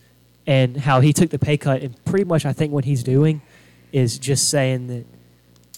and 0.46 0.76
how 0.76 1.00
he 1.00 1.12
took 1.12 1.30
the 1.30 1.38
pay 1.38 1.56
cut 1.56 1.82
and 1.82 2.02
pretty 2.04 2.24
much 2.24 2.44
I 2.44 2.52
think 2.52 2.72
what 2.72 2.84
he's 2.84 3.02
doing 3.02 3.40
is 3.92 4.18
just 4.18 4.48
saying 4.48 4.88
that 4.88 5.06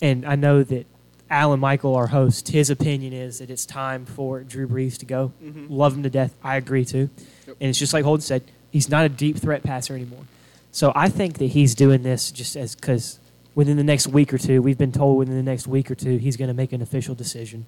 and 0.03 0.25
I 0.27 0.35
know 0.35 0.63
that 0.63 0.87
Alan 1.29 1.59
Michael, 1.61 1.97
our 1.97 2.07
host, 2.09 2.49
his 2.49 2.71
opinion 2.71 3.13
is 3.13 3.39
that 3.39 3.51
it's 3.51 3.67
time 3.67 4.07
for 4.07 4.41
Drew 4.43 4.69
Brees 4.69 4.97
to 4.99 5.07
go. 5.07 5.33
Mhm. 5.43 5.67
Love 5.69 5.95
him 5.97 6.03
to 6.05 6.11
death. 6.11 6.35
I 6.43 6.57
agree 6.57 6.85
too. 6.85 7.11
Yep. 7.47 7.57
And 7.61 7.71
it's 7.71 7.79
just 7.79 7.93
like 7.93 8.05
Holden 8.05 8.23
said, 8.23 8.43
he's 8.71 8.89
not 8.89 9.05
a 9.05 9.09
deep 9.09 9.37
threat 9.39 9.63
passer 9.63 9.95
anymore. 9.95 10.25
So 10.71 10.93
I 10.95 11.09
think 11.09 11.39
that 11.39 11.47
he's 11.47 11.75
doing 11.75 12.03
this 12.03 12.31
just 12.31 12.55
as 12.57 12.75
because 12.77 13.19
within 13.55 13.77
the 13.77 13.83
next 13.85 14.07
week 14.07 14.33
or 14.33 14.39
two, 14.39 14.63
we've 14.63 14.79
been 14.79 14.93
told 14.93 15.19
within 15.19 15.35
the 15.37 15.43
next 15.43 15.67
week 15.67 15.91
or 15.91 15.95
two, 15.95 16.19
he's 16.19 16.37
going 16.37 16.49
to 16.49 16.55
make 16.55 16.73
an 16.73 16.83
official 16.83 17.15
decision. 17.15 17.67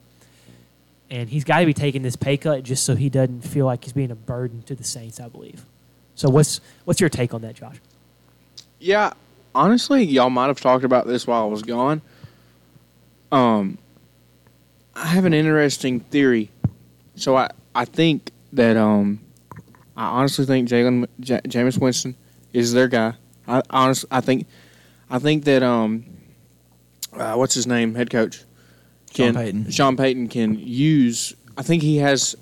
And 1.11 1.31
he's 1.31 1.43
got 1.45 1.61
to 1.61 1.67
be 1.67 1.73
taking 1.73 2.03
this 2.03 2.17
pay 2.17 2.37
cut 2.37 2.63
just 2.63 2.85
so 2.85 2.95
he 2.95 3.09
doesn't 3.09 3.41
feel 3.41 3.65
like 3.65 3.83
he's 3.85 3.95
being 3.95 4.11
a 4.11 4.15
burden 4.15 4.63
to 4.67 4.75
the 4.75 4.85
Saints, 4.85 5.19
I 5.19 5.29
believe. 5.29 5.65
So 6.15 6.29
what's 6.29 6.61
what's 6.85 7.01
your 7.01 7.09
take 7.09 7.33
on 7.33 7.41
that, 7.43 7.55
Josh? 7.55 7.77
Yeah, 8.79 9.15
honestly, 9.55 10.05
y'all 10.05 10.29
might 10.31 10.49
have 10.49 10.61
talked 10.61 10.85
about 10.85 11.07
this 11.07 11.27
while 11.27 11.43
I 11.45 11.47
was 11.47 11.63
gone. 11.63 12.03
Um, 13.31 13.79
I 14.95 15.07
have 15.07 15.25
an 15.25 15.35
interesting 15.35 16.01
theory. 16.01 16.51
So 17.15 17.37
I, 17.37 17.51
I 17.75 17.85
think 17.85 18.31
that 18.53 18.77
um, 18.77 19.21
I 19.97 20.07
honestly 20.07 20.47
think 20.47 20.69
Jalen 20.69 21.07
J- 21.21 21.41
Jameis 21.45 21.79
Winston 21.81 22.17
is 22.53 22.73
their 22.73 22.89
guy. 22.89 23.15
I 23.47 23.63
honestly, 23.71 24.09
I 24.11 24.21
think, 24.21 24.47
I 25.11 25.19
think 25.19 25.45
that 25.45 25.63
um, 25.63 26.05
uh, 27.13 27.35
what's 27.35 27.55
his 27.55 27.67
name, 27.67 27.95
head 27.95 28.11
coach, 28.11 28.45
Sean 29.15 29.35
Payton. 29.35 29.71
Sean 29.71 29.97
Payton 29.97 30.29
can 30.29 30.59
use. 30.59 31.35
I 31.57 31.63
think 31.63 31.83
he 31.83 31.97
has. 31.99 32.37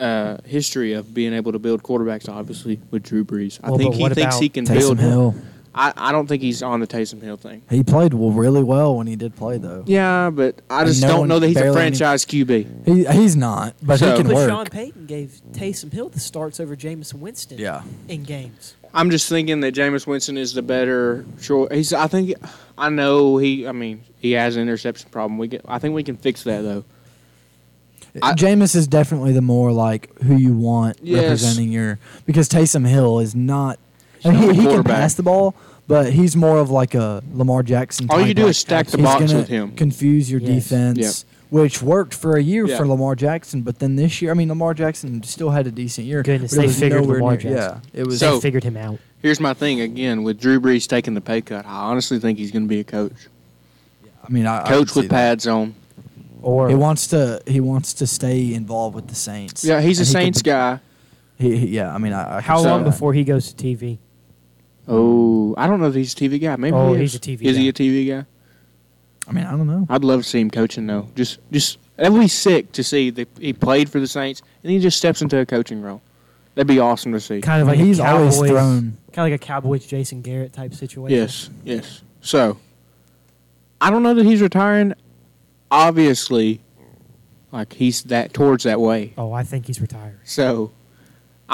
Uh, 0.00 0.38
history 0.44 0.92
of 0.92 1.14
being 1.14 1.32
able 1.32 1.52
to 1.52 1.58
build 1.58 1.82
quarterbacks, 1.84 2.28
obviously, 2.28 2.80
with 2.90 3.04
Drew 3.04 3.24
Brees. 3.24 3.60
I 3.62 3.68
Well, 3.70 3.78
think 3.78 3.94
he 3.94 4.06
thinks 4.08 4.38
he 4.40 4.48
can 4.48 4.66
Taysom 4.66 4.78
build. 4.78 4.98
Hill. 4.98 5.34
I, 5.74 5.92
I 5.96 6.12
don't 6.12 6.26
think 6.28 6.40
he's 6.40 6.62
on 6.62 6.78
the 6.80 6.86
Taysom 6.86 7.20
Hill 7.20 7.36
thing. 7.36 7.62
He 7.68 7.82
played 7.82 8.14
well, 8.14 8.30
really 8.30 8.62
well 8.62 8.96
when 8.96 9.06
he 9.08 9.16
did 9.16 9.34
play, 9.34 9.58
though. 9.58 9.82
Yeah, 9.86 10.30
but 10.30 10.62
I 10.70 10.84
just 10.84 11.02
no 11.02 11.08
don't 11.08 11.28
know 11.28 11.40
that 11.40 11.48
he's 11.48 11.56
a 11.56 11.60
barely 11.60 11.80
any- 11.82 11.96
franchise 11.96 12.24
QB. 12.24 12.86
He 12.86 13.04
he's 13.06 13.34
not, 13.34 13.74
but 13.82 13.98
So- 13.98 14.10
he 14.12 14.16
can 14.18 14.26
But 14.28 14.36
work. 14.36 14.48
Sean 14.48 14.66
Payton 14.66 15.06
gave 15.06 15.40
Taysom 15.52 15.92
Hill 15.92 16.08
the 16.10 16.20
starts 16.20 16.60
over 16.60 16.76
Jameis 16.76 17.12
Winston 17.12 17.58
yeah. 17.58 17.82
in 18.08 18.22
games. 18.22 18.76
I'm 18.96 19.10
just 19.10 19.28
thinking 19.28 19.58
that 19.60 19.74
Jameis 19.74 20.06
Winston 20.06 20.38
is 20.38 20.54
the 20.54 20.62
better 20.62 21.24
choice. 21.42 21.68
He's 21.72 21.92
I 21.92 22.06
think 22.06 22.34
I 22.78 22.88
know 22.90 23.38
he 23.38 23.66
I 23.66 23.72
mean 23.72 24.04
he 24.20 24.32
has 24.32 24.54
an 24.54 24.62
interception 24.62 25.10
problem. 25.10 25.38
We 25.38 25.48
can, 25.48 25.60
I 25.66 25.80
think 25.80 25.94
we 25.96 26.04
can 26.04 26.16
fix 26.16 26.44
that 26.44 26.60
though. 26.62 26.84
I- 28.22 28.34
Jameis 28.34 28.76
is 28.76 28.86
definitely 28.86 29.32
the 29.32 29.42
more 29.42 29.72
like 29.72 30.16
who 30.22 30.36
you 30.36 30.54
want 30.54 30.98
Yes. 31.02 31.22
representing 31.24 31.72
your 31.72 31.98
because 32.26 32.48
Taysom 32.48 32.86
Hill 32.86 33.18
is 33.18 33.34
not. 33.34 33.80
I 34.24 34.30
mean, 34.30 34.54
he, 34.54 34.60
he 34.62 34.66
can 34.66 34.84
pass 34.84 35.14
the 35.14 35.22
ball, 35.22 35.54
but 35.86 36.12
he's 36.12 36.34
more 36.36 36.58
of 36.58 36.70
like 36.70 36.94
a 36.94 37.22
Lamar 37.32 37.62
Jackson. 37.62 38.06
All 38.10 38.20
you 38.24 38.34
do 38.34 38.42
like, 38.42 38.50
is 38.50 38.58
stack 38.58 38.86
the 38.86 38.96
he's 38.98 39.06
box 39.06 39.32
with 39.32 39.48
him. 39.48 39.72
Confuse 39.72 40.30
your 40.30 40.40
Yes. 40.40 40.68
defense, 40.68 41.24
which 41.50 41.82
worked 41.82 42.14
for 42.14 42.36
a 42.36 42.42
year 42.42 42.66
Yeah. 42.66 42.76
for 42.76 42.86
Lamar 42.86 43.14
Jackson, 43.14 43.62
but 43.62 43.78
then 43.78 43.96
this 43.96 44.20
year, 44.22 44.30
I 44.30 44.34
mean, 44.34 44.48
Lamar 44.48 44.74
Jackson 44.74 45.22
still 45.22 45.50
had 45.50 45.66
a 45.66 45.70
decent 45.70 46.06
year. 46.06 46.22
Goodness, 46.22 46.52
they 46.52 46.68
figured 46.68 47.04
Lamar 47.06 47.32
near- 47.32 47.36
Jackson. 47.40 47.80
Yeah, 47.92 48.00
it 48.00 48.06
was. 48.06 48.18
So- 48.18 48.36
they 48.36 48.40
figured 48.40 48.64
him 48.64 48.76
out. 48.76 48.98
Here's 49.22 49.40
my 49.40 49.54
thing 49.54 49.80
again 49.80 50.22
with 50.22 50.38
Drew 50.38 50.60
Brees 50.60 50.86
taking 50.86 51.14
the 51.14 51.20
pay 51.20 51.40
cut. 51.40 51.64
I 51.64 51.70
honestly 51.84 52.18
think 52.18 52.38
he's 52.38 52.50
going 52.50 52.64
to 52.64 52.68
be 52.68 52.80
a 52.80 52.84
coach. 52.84 53.12
I 54.26 54.30
mean, 54.32 54.46
I, 54.46 54.62
I 54.64 54.68
Coach 54.68 54.88
can 54.88 54.94
see 54.94 55.00
with 55.00 55.10
that. 55.10 55.16
pads 55.16 55.46
on. 55.46 55.74
Or 56.42 56.68
He 56.68 56.74
wants 56.74 57.06
to. 57.08 57.40
He 57.46 57.60
wants 57.60 57.94
to 57.94 58.06
stay 58.06 58.52
involved 58.52 58.94
with 58.94 59.06
the 59.08 59.14
Saints. 59.14 59.64
Yeah, 59.64 59.80
he's 59.80 59.98
a 59.98 60.02
And 60.02 60.08
he 60.08 60.12
could- 60.14 60.20
Saints 60.24 60.42
guy. 60.42 60.80
He, 61.38 61.56
he- 61.56 61.66
yeah, 61.68 61.94
I 61.94 61.96
mean, 61.98 62.12
I, 62.12 62.36
I 62.36 62.40
how 62.42 62.56
can 62.60 62.70
long 62.70 62.84
that. 62.84 62.90
before 62.90 63.14
he 63.14 63.24
goes 63.24 63.52
to 63.52 63.64
TV? 63.64 63.96
Oh, 64.86 65.54
I 65.56 65.66
don't 65.66 65.80
know 65.80 65.86
if 65.88 65.94
he's 65.94 66.12
a 66.12 66.16
TV 66.16 66.40
guy. 66.40 66.56
Maybe 66.56 66.76
Oh, 66.76 66.92
he 66.92 67.00
he's 67.00 67.14
a 67.14 67.18
TV 67.20 67.42
guy. 67.44 67.50
Is 67.50 67.56
he 67.56 67.62
guy. 67.64 67.68
a 67.68 67.72
TV 67.72 68.08
guy? 68.08 68.26
I 69.26 69.32
mean, 69.32 69.44
I 69.44 69.52
don't 69.52 69.66
know. 69.66 69.86
I'd 69.88 70.04
love 70.04 70.22
to 70.22 70.28
see 70.28 70.40
him 70.40 70.50
coaching 70.50 70.86
though. 70.86 71.08
Just 71.14 71.38
just 71.50 71.78
that 71.96 72.12
would 72.12 72.20
be 72.20 72.28
sick 72.28 72.72
to 72.72 72.84
see 72.84 73.10
that 73.10 73.28
he 73.40 73.52
played 73.52 73.88
for 73.88 73.98
the 74.00 74.06
Saints 74.06 74.42
and 74.62 74.70
he 74.70 74.78
just 74.78 74.98
steps 74.98 75.22
into 75.22 75.38
a 75.38 75.46
coaching 75.46 75.80
role. 75.80 76.02
That'd 76.54 76.66
be 76.68 76.78
awesome 76.78 77.12
to 77.12 77.20
see. 77.20 77.40
Kind 77.40 77.62
of 77.62 77.68
like 77.68 77.78
mean, 77.78 77.86
a 77.86 77.88
he's 77.88 78.00
always 78.00 78.34
Cowboys, 78.34 78.50
thrown. 78.50 78.80
kind 79.12 79.26
of 79.26 79.32
like 79.32 79.40
a 79.40 79.44
Cowboys 79.44 79.86
Jason 79.86 80.20
Garrett 80.22 80.52
type 80.52 80.72
situation. 80.74 81.16
Yes, 81.16 81.50
yes. 81.64 82.02
So, 82.20 82.58
I 83.80 83.90
don't 83.90 84.02
know 84.04 84.14
that 84.14 84.24
he's 84.24 84.40
retiring. 84.40 84.94
Obviously, 85.70 86.60
Like 87.50 87.72
he's 87.72 88.02
that 88.04 88.32
towards 88.34 88.64
that 88.64 88.80
way. 88.80 89.14
Oh, 89.18 89.32
I 89.32 89.42
think 89.42 89.66
he's 89.66 89.80
retiring. 89.80 90.18
So 90.24 90.70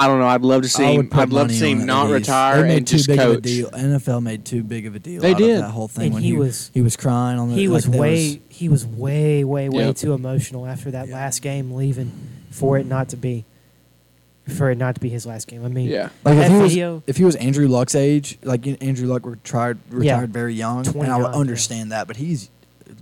I 0.03 0.07
don't 0.07 0.19
know. 0.19 0.27
I'd 0.27 0.41
love 0.41 0.63
to 0.63 0.69
see 0.69 0.83
I 0.83 0.91
him. 0.91 0.97
would 1.09 1.13
I'd 1.13 1.29
love 1.31 1.47
to 1.49 1.53
see 1.53 1.71
him 1.71 1.85
not 1.85 2.09
retire 2.09 2.61
They 2.63 2.67
made 2.69 2.77
and 2.79 2.87
too 2.87 2.97
just 2.97 3.07
big 3.07 3.19
of 3.19 3.29
a 3.31 3.33
coach. 3.35 3.43
deal. 3.43 3.69
NFL 3.71 4.23
made 4.23 4.45
too 4.45 4.63
big 4.63 4.85
of 4.87 4.95
a 4.95 4.99
deal. 4.99 5.21
They 5.21 5.31
out 5.33 5.37
did. 5.37 5.55
of 5.57 5.61
that 5.63 5.69
whole 5.71 5.87
thing 5.87 6.05
And 6.05 6.13
when 6.15 6.23
he 6.23 6.29
he, 6.31 6.37
was- 6.37 6.71
he 6.73 6.81
was 6.81 6.97
crying 6.97 7.37
on 7.39 7.49
the. 7.49 7.55
He 7.55 7.67
was 7.67 7.85
like, 7.85 7.91
there 7.93 8.01
way 8.01 8.41
he 8.49 8.67
was 8.69 8.85
way 8.85 9.43
way 9.43 9.69
way 9.69 9.85
Yep. 9.85 9.95
too 9.97 10.13
emotional 10.13 10.65
after 10.65 10.91
that 10.91 11.07
Yeah. 11.07 11.15
last 11.15 11.41
game 11.41 11.71
leaving 11.73 12.11
for 12.49 12.77
it 12.77 12.85
not 12.85 13.09
to 13.09 13.17
be 13.17 13.45
for 14.47 14.71
it 14.71 14.77
not 14.77 14.95
to 14.95 15.01
be 15.01 15.09
his 15.09 15.25
last 15.25 15.47
game. 15.47 15.63
I 15.63 15.67
mean, 15.67 15.87
Yeah. 15.87 16.09
Like 16.25 16.33
if 16.35 16.39
that 16.41 16.51
he 16.51 16.57
was 16.57 16.71
video- 16.73 17.03
if 17.07 17.17
he 17.17 17.23
was 17.23 17.35
Andrew 17.35 17.67
Luck's 17.67 17.93
age, 17.95 18.37
like 18.43 18.65
Andrew 18.83 19.07
Luck 19.07 19.25
retired 19.25 19.77
retired 19.89 20.33
very 20.33 20.53
young, 20.55 20.79
and 20.79 20.87
I 20.87 20.91
29, 20.91 21.21
would 21.21 21.31
yeah. 21.33 21.39
understand 21.39 21.91
that. 21.91 22.07
But 22.07 22.17
he's 22.17 22.49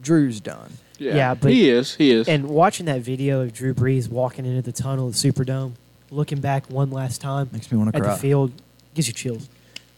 Drew's 0.02 0.40
done. 0.42 0.74
Yeah. 0.98 1.16
Yeah, 1.16 1.34
but- 1.34 1.52
he 1.54 1.70
is. 1.70 1.96
He 1.96 2.12
is. 2.12 2.28
And 2.28 2.50
watching 2.50 2.86
that 2.88 3.00
video 3.02 3.40
of 3.42 3.54
Drew 3.54 3.74
Brees 3.74 4.10
walking 4.10 4.46
into 4.46 4.62
the 4.62 4.74
tunnel 4.74 5.08
of 5.08 5.14
the 5.22 5.32
Superdome, 5.32 5.72
looking 6.12 6.40
back 6.40 6.70
one 6.70 6.92
last 6.92 7.22
time 7.22 7.50
Makes 7.52 7.72
me 7.72 7.78
want 7.78 7.92
to 7.92 7.98
at 7.98 8.04
cry. 8.04 8.14
the 8.14 8.20
field, 8.20 8.52
gives 8.94 9.08
you 9.08 9.14
chills. 9.14 9.48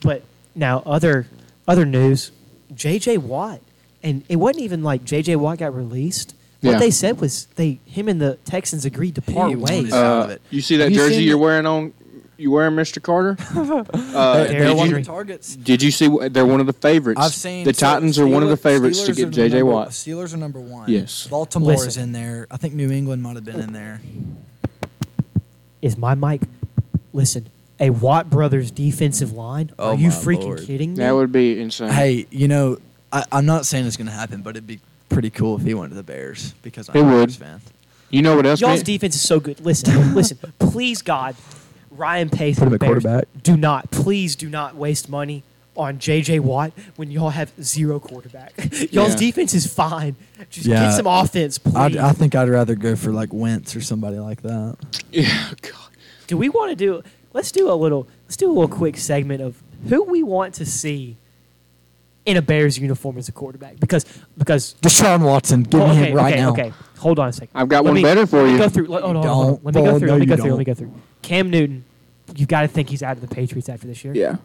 But 0.02 0.24
now 0.56 0.84
other 0.86 1.28
other 1.68 1.86
news, 1.86 2.32
J.J. 2.74 3.18
Watt, 3.20 3.62
and 4.04 4.24
it 4.30 4.38
wasn't 4.38 4.64
even 4.64 4.84
like 4.84 5.04
J.J. 5.06 5.36
Watt 5.38 5.60
got 5.60 5.76
released. 5.76 6.34
What 6.62 6.72
Yeah. 6.74 6.80
they 6.80 6.92
said 6.92 7.20
was 7.20 7.46
they 7.56 7.80
him 7.86 8.08
and 8.08 8.20
the 8.22 8.36
Texans 8.46 8.86
agreed 8.86 9.16
to 9.16 9.22
part 9.22 9.58
wanted 9.58 9.62
ways. 9.62 9.94
out 9.94 10.24
of 10.26 10.30
uh, 10.30 10.34
it. 10.34 10.42
you 10.52 10.62
see 10.62 10.78
that 10.78 10.84
Have 10.86 10.92
you 10.92 10.98
jersey 10.98 11.16
seen 11.16 11.24
you're 11.24 11.32
the- 11.34 11.38
wearing 11.40 11.66
on? 11.66 11.94
You 12.38 12.50
wearing 12.50 12.76
Mr. 12.76 13.00
Carter? 13.02 13.38
uh, 13.56 14.34
Derrick 14.34 14.50
They're 14.50 14.60
did, 14.66 14.68
one 14.70 14.70
you, 14.70 14.72
of 14.72 14.78
Henry. 14.88 15.02
the 15.04 15.06
targets. 15.08 15.56
did 15.56 15.84
you 15.84 15.92
see? 15.92 16.08
wh- 16.10 16.28
They're 16.32 16.46
one 16.46 16.60
of 16.60 16.66
the 16.66 16.74
favorites. 16.74 17.22
I've 17.22 17.34
seen 17.36 17.66
the 17.66 17.74
so 17.74 17.86
Titans 17.86 18.18
are 18.18 18.26
one 18.26 18.42
of 18.42 18.50
the 18.50 18.56
Steelers- 18.56 18.62
favorites 18.64 19.04
to 19.04 19.12
Steelers 19.12 19.16
get 19.16 19.24
are 19.24 19.30
the 19.30 19.36
J.J. 19.36 19.58
number- 19.60 19.72
Watt. 19.74 19.90
Steelers 19.90 20.34
are 20.34 20.38
number 20.38 20.60
one. 20.60 20.90
Yes. 20.90 21.28
Baltimore 21.28 21.74
Listen. 21.74 21.88
is 21.88 21.98
in 21.98 22.12
there. 22.14 22.48
I 22.50 22.58
think 22.58 22.74
New 22.74 22.90
England 22.92 23.22
might 23.22 23.36
have 23.36 23.46
been 23.46 23.60
in 23.60 23.74
there. 23.74 24.02
Is 25.82 25.98
my 25.98 26.16
mic? 26.16 26.42
Listen, 27.14 27.48
a 27.80 27.90
Watt 27.90 28.30
brothers 28.30 28.72
defensive 28.72 29.32
line? 29.34 29.72
Oh 29.80 29.90
Are 29.92 29.96
you 29.96 30.10
my 30.10 30.14
freaking 30.16 30.44
Lord. 30.44 30.62
kidding 30.62 30.92
me? 30.92 30.98
That 30.98 31.12
would 31.14 31.32
be 31.32 31.60
insane. 31.60 31.90
Hey, 31.90 32.28
you 32.30 32.48
know, 32.48 32.78
I, 33.12 33.26
I'm 33.32 33.46
not 33.46 33.66
saying 33.66 33.86
it's 33.86 33.98
going 33.98 34.08
to 34.08 34.14
happen, 34.14 34.42
but 34.42 34.52
it'd 34.52 34.68
be 34.68 34.80
pretty 35.10 35.30
cool 35.30 35.58
if 35.58 35.64
he 35.64 35.74
went 35.74 35.92
to 35.92 35.96
the 35.96 36.04
Bears 36.04 36.54
because 36.62 36.88
I'm 36.90 36.96
It 36.96 37.00
a 37.02 37.04
would. 37.06 37.12
Bears 37.28 37.36
fan. 37.38 37.62
you 38.10 38.22
know 38.22 38.36
what 38.36 38.46
else? 38.46 38.62
Y'all's 38.62 38.80
man? 38.80 38.86
defense 38.86 39.16
is 39.16 39.22
so 39.22 39.40
good. 39.40 39.60
Listen, 39.60 40.14
listen, 40.16 40.38
please 40.60 41.02
God, 41.02 41.36
Ryan 41.90 42.30
Pace 42.30 42.58
Put 42.60 42.66
him 42.66 42.70
the 42.70 42.76
at 42.76 42.80
Bears, 42.80 43.04
quarterback. 43.04 43.26
do 43.44 43.58
not, 43.58 43.92
please 43.92 44.36
do 44.36 44.50
not 44.50 44.76
waste 44.76 45.10
money 45.10 45.44
on 45.76 46.00
J.J. 46.00 46.40
Watt 46.40 46.74
when 46.98 47.10
y'all 47.12 47.30
have 47.30 47.52
zero 47.62 48.00
quarterback. 48.00 48.54
Y'all's 48.92 49.14
Yeah. 49.14 49.16
defense 49.16 49.54
is 49.54 49.72
fine. 49.74 50.16
Just 50.50 50.68
Yeah. 50.68 50.88
get 50.88 50.94
some 50.94 51.08
offense, 51.08 51.58
please. 51.58 51.76
I'd, 51.76 51.98
I 51.98 52.12
think 52.12 52.36
I'd 52.36 52.50
rather 52.50 52.76
go 52.76 52.96
for 52.96 53.12
like 53.12 53.32
Wentz 53.32 53.76
or 53.76 53.82
somebody 53.82 54.20
like 54.20 54.42
that. 54.42 54.78
Yeah. 55.12 55.52
God. 55.62 55.74
do 56.28 56.38
we 56.38 56.50
want 56.50 56.72
to 56.72 56.76
do? 56.76 57.04
Let's 57.34 57.52
do 57.52 57.72
a 57.72 57.74
little. 57.76 58.08
Let's 58.26 58.36
do 58.38 58.48
a 58.48 58.54
little 58.54 58.68
quick 58.68 58.98
segment 58.98 59.42
of 59.42 59.62
who 59.88 60.04
we 60.04 60.22
want 60.24 60.54
to 60.56 60.66
see 60.66 61.16
in 62.26 62.38
a 62.38 62.42
Bears 62.42 62.78
uniform 62.78 63.18
as 63.18 63.28
a 63.30 63.32
quarterback 63.32 63.80
because 63.80 64.06
because 64.38 64.76
Deshaun 64.82 65.22
Watson, 65.26 65.64
give 65.64 65.80
Well, 65.80 65.88
me 65.88 65.94
oh, 65.94 66.02
okay, 66.02 66.12
him 66.12 66.18
right 66.18 66.34
okay, 66.34 66.42
now. 66.42 66.52
Okay, 66.52 66.74
hold 67.00 67.18
on 67.20 67.30
a 67.30 67.34
second. 67.34 67.50
I've 67.56 67.70
got 67.70 67.84
Let 67.84 67.92
one 67.92 67.94
me- 67.96 68.04
better 68.04 68.28
for 68.28 68.44
let 68.44 68.52
you. 68.52 68.58
Go 68.58 68.70
through. 68.70 68.88
Let, 68.88 69.04
hold 69.04 69.16
on, 69.18 69.24
hold 69.24 69.26
on, 69.26 69.34
hold 69.36 69.48
on. 69.48 69.54
Don't. 69.56 69.66
Let 69.66 69.74
me 69.76 69.82
go 69.82 69.88
oh, 69.88 69.92
Paul, 69.92 70.00
through. 70.00 70.08
no, 70.08 70.14
let 70.14 70.20
me 70.20 70.26
you 70.26 70.30
go 70.30 70.36
through. 70.36 70.52
Let 70.52 70.58
me 70.60 70.66
go 70.66 70.74
don't. 70.74 70.92
through. 70.92 71.02
Cam 71.22 71.50
Newton, 71.50 71.86
you've 72.36 72.48
got 72.50 72.62
to 72.62 72.68
think 72.68 72.90
he's 72.90 73.02
out 73.02 73.18
of 73.18 73.28
the 73.28 73.34
Patriots 73.34 73.70
after 73.70 73.88
this 73.88 74.04
year. 74.04 74.14
Yeah. 74.14 74.36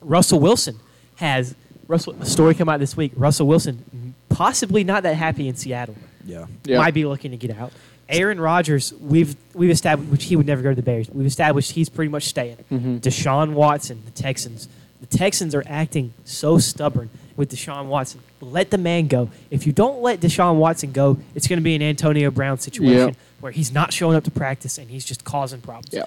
Russell 0.00 0.40
Wilson 0.40 0.78
has 1.16 1.54
Russell. 1.86 2.14
A 2.20 2.26
story 2.26 2.54
come 2.54 2.68
out 2.68 2.80
this 2.80 2.96
week. 2.96 3.12
Russell 3.16 3.46
Wilson 3.46 4.14
possibly 4.28 4.84
not 4.84 5.02
that 5.04 5.14
happy 5.16 5.48
in 5.48 5.56
Seattle. 5.56 5.96
Yeah. 6.24 6.46
Yeah. 6.64 6.78
Might 6.78 6.94
be 6.94 7.04
looking 7.04 7.30
to 7.32 7.36
get 7.36 7.56
out. 7.56 7.72
Aaron 8.08 8.40
Rodgers, 8.40 8.92
we've 9.00 9.36
we've 9.54 9.70
established 9.70 10.10
which 10.10 10.24
he 10.24 10.36
would 10.36 10.46
never 10.46 10.62
go 10.62 10.70
to 10.70 10.74
the 10.76 10.82
Bears. 10.82 11.10
We've 11.10 11.26
established 11.26 11.72
he's 11.72 11.88
pretty 11.88 12.10
much 12.10 12.24
staying. 12.24 12.56
Mhm. 12.70 13.00
Deshaun 13.00 13.52
Watson, 13.52 14.02
the 14.04 14.10
Texans. 14.12 14.68
The 15.00 15.06
Texans 15.06 15.54
are 15.54 15.62
acting 15.66 16.12
so 16.24 16.58
stubborn 16.58 17.10
with 17.36 17.50
Deshaun 17.52 17.86
Watson. 17.86 18.20
Let 18.40 18.70
the 18.70 18.78
man 18.78 19.06
go. 19.06 19.30
If 19.50 19.66
you 19.66 19.72
don't 19.72 20.02
let 20.02 20.20
Deshaun 20.20 20.56
Watson 20.56 20.90
go, 20.92 21.18
it's 21.34 21.46
going 21.46 21.58
to 21.58 21.62
be 21.62 21.74
an 21.76 21.82
Antonio 21.82 22.30
Brown 22.32 22.58
situation 22.58 23.08
Yep. 23.08 23.16
where 23.40 23.52
he's 23.52 23.70
not 23.72 23.92
showing 23.92 24.16
up 24.16 24.24
to 24.24 24.30
practice 24.32 24.76
and 24.76 24.90
he's 24.90 25.04
just 25.04 25.22
causing 25.24 25.60
problems. 25.60 25.90
Yeah. 25.92 26.02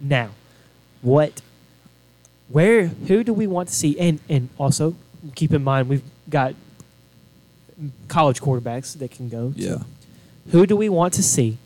Now, 0.00 0.30
what, 1.02 1.40
where, 2.48 2.86
who 2.86 3.24
do 3.24 3.32
we 3.32 3.46
want 3.46 3.68
to 3.68 3.74
see? 3.74 3.98
And 3.98 4.20
and 4.28 4.48
also 4.58 4.94
keep 5.34 5.52
in 5.52 5.62
mind 5.64 5.88
we've 5.88 6.02
got 6.28 6.54
college 8.08 8.40
quarterbacks 8.40 8.98
that 8.98 9.10
can 9.10 9.28
go. 9.28 9.52
to. 9.52 9.58
Yeah. 9.58 9.78
Who 10.50 10.66
do 10.66 10.76
we 10.76 10.88
want 10.88 11.14
to 11.14 11.22
see 11.22 11.58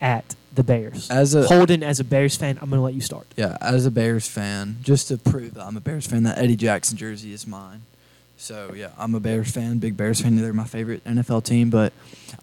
at 0.00 0.36
the 0.54 0.62
Bears? 0.62 1.10
As 1.10 1.34
a 1.34 1.46
Holden, 1.46 1.82
as 1.82 1.98
a 2.00 2.04
Bears 2.04 2.36
fan, 2.36 2.58
I'm 2.60 2.68
going 2.68 2.78
to 2.78 2.84
let 2.84 2.94
you 2.94 3.00
start. 3.00 3.26
yeah, 3.36 3.56
as 3.60 3.86
a 3.86 3.90
Bears 3.90 4.28
fan, 4.28 4.76
just 4.82 5.08
to 5.08 5.16
prove 5.16 5.54
that 5.54 5.64
I'm 5.64 5.76
a 5.76 5.80
Bears 5.80 6.06
fan, 6.06 6.24
that 6.24 6.38
Eddie 6.38 6.56
Jackson 6.56 6.96
jersey 6.96 7.32
is 7.32 7.46
mine. 7.46 7.82
So 8.38 8.74
yeah, 8.74 8.90
I'm 8.98 9.14
a 9.14 9.20
Bears 9.20 9.50
fan, 9.50 9.78
big 9.78 9.96
Bears 9.96 10.20
fan. 10.20 10.36
They're 10.36 10.52
my 10.52 10.64
favorite 10.64 11.02
NFL 11.04 11.44
team, 11.44 11.70
but 11.70 11.94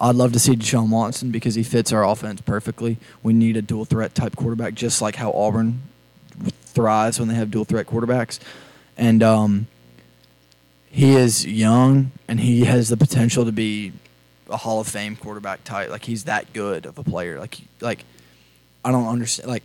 I'd 0.01 0.15
love 0.15 0.33
to 0.33 0.39
see 0.39 0.55
Deshaun 0.55 0.89
Watson 0.89 1.29
because 1.29 1.53
he 1.53 1.61
fits 1.61 1.93
our 1.93 2.03
offense 2.03 2.41
perfectly. 2.41 2.97
We 3.21 3.33
need 3.33 3.57
a 3.57 3.61
dual 3.61 3.85
threat 3.85 4.15
type 4.15 4.35
quarterback, 4.35 4.73
just 4.73 5.03
like 5.03 5.17
how 5.17 5.31
Auburn 5.33 5.83
thrives 6.73 7.19
when 7.19 7.27
they 7.29 7.35
have 7.35 7.51
dual 7.51 7.65
threat 7.65 7.87
quarterbacks. 7.87 8.39
And 8.97 9.23
um, 9.23 9.67
he 10.89 11.15
is 11.15 11.45
young, 11.45 12.11
and 12.27 12.39
he 12.39 12.65
has 12.65 12.89
the 12.89 12.97
potential 12.97 13.45
to 13.45 13.51
be 13.51 13.93
a 14.49 14.57
Hall 14.57 14.79
of 14.79 14.87
Fame 14.87 15.15
quarterback 15.15 15.63
type. 15.63 15.89
Like 15.89 16.05
he's 16.05 16.25
that 16.25 16.53
good 16.53 16.85
of 16.85 16.97
a 16.99 17.03
player. 17.03 17.39
Like 17.39 17.57
like 17.81 18.05
I 18.85 18.91
don't 18.91 19.07
understand. 19.07 19.49
Like 19.49 19.63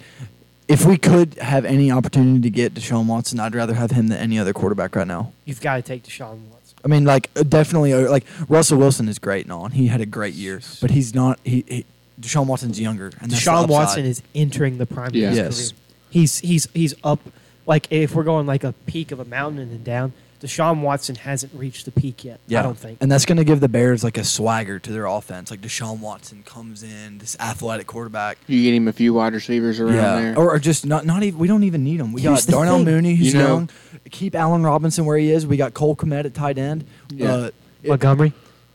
if 0.66 0.85
we 0.87 0.97
could 0.97 1.35
have 1.35 1.64
any 1.64 1.90
opportunity 1.90 2.40
to 2.40 2.51
get 2.51 2.75
Deshaun 2.75 3.07
Watson, 3.07 3.40
I'd 3.40 3.55
rather 3.55 3.75
have 3.75 3.90
him 3.90 4.09
than 4.09 4.18
any 4.18 4.38
other 4.38 4.53
quarterback 4.53 4.97
right 4.97 5.07
now. 5.07 5.33
You've 5.44 5.61
got 5.61 5.77
to 5.77 5.83
take 5.83 6.05
Deshaun 6.05 6.38
Watson. 6.51 6.79
I 6.85 6.88
mean, 6.88 7.05
like 7.05 7.29
uh, 7.37 7.42
definitely, 7.42 7.92
uh, 7.92 8.09
like 8.11 8.25
Russell 8.49 8.79
Wilson 8.79 9.09
is 9.09 9.18
great 9.18 9.44
and 9.44 9.53
all, 9.53 9.66
and 9.66 9.75
he 9.75 9.88
had 9.88 10.01
a 10.01 10.07
great 10.07 10.35
year, 10.35 10.61
but 10.81 10.90
he's 10.90 11.14
not. 11.14 11.38
He, 11.44 11.64
he 11.68 11.85
Deshaun 12.21 12.47
Watson's 12.47 12.81
younger, 12.81 13.11
and 13.21 13.31
that's 13.31 13.44
Deshaun. 13.44 13.68
Watson 13.68 14.05
is 14.07 14.23
entering 14.35 14.79
the 14.79 14.87
prime 14.87 15.11
Yeah. 15.12 15.29
of 15.29 15.35
his 15.35 15.38
Yes. 15.38 15.73
career. 15.73 15.81
He's 16.11 16.38
he's 16.40 16.68
he's 16.75 16.94
up. 17.05 17.21
Like 17.66 17.87
if 17.90 18.14
we're 18.14 18.25
going 18.25 18.47
like 18.47 18.64
a 18.64 18.73
peak 18.87 19.12
of 19.12 19.21
a 19.21 19.25
mountain 19.25 19.61
and 19.61 19.71
then 19.71 19.83
down, 19.83 20.12
Deshaun 20.40 20.81
Watson 20.81 21.16
hasn't 21.16 21.53
reached 21.53 21.85
the 21.85 21.90
peak 21.90 22.25
yet. 22.25 22.40
Yeah, 22.47 22.61
I 22.61 22.62
don't 22.62 22.79
think. 22.79 22.99
and 23.03 23.11
that's 23.12 23.27
going 23.27 23.37
to 23.38 23.44
give 23.44 23.61
the 23.61 23.68
Bears 23.68 24.03
like 24.03 24.16
a 24.16 24.25
swagger 24.25 24.79
to 24.79 24.92
their 24.92 25.05
offense. 25.05 25.51
Like 25.51 25.61
Deshaun 25.61 25.99
Watson 26.01 26.42
comes 26.44 26.83
in, 26.83 27.18
this 27.18 27.37
athletic 27.40 27.87
quarterback. 27.87 28.38
You 28.47 28.62
get 28.62 28.73
him 28.75 28.88
a 28.88 28.92
few 28.92 29.12
wide 29.14 29.35
receivers 29.35 29.81
around 29.81 29.94
there. 29.94 30.38
or, 30.38 30.53
or 30.55 30.59
just 30.59 30.87
not 30.87 31.05
not 31.05 31.23
even. 31.25 31.38
We 31.38 31.47
don't 31.49 31.64
even 31.64 31.85
need 31.85 32.01
him. 32.01 32.12
We 32.12 32.23
Here's 32.23 32.40
got 32.40 32.47
the 32.47 32.53
Darnell 32.53 32.77
thing. 32.77 32.85
Mooney, 32.87 33.14
who's 33.16 33.33
You 33.35 33.40
know- 33.40 33.47
young. 33.49 33.71
Keep 34.11 34.35
Allen 34.35 34.62
Robinson 34.62 35.05
where 35.05 35.18
he 35.18 35.31
is. 35.31 35.47
We 35.47 35.57
got 35.59 35.75
Cole 35.75 35.94
Kmet 35.97 36.25
at 36.25 36.33
tight 36.35 36.57
end. 36.57 36.85
Yeah. 37.11 37.33
Uh, 37.33 37.51
it- 37.83 37.88
Montgomery. 37.90 38.33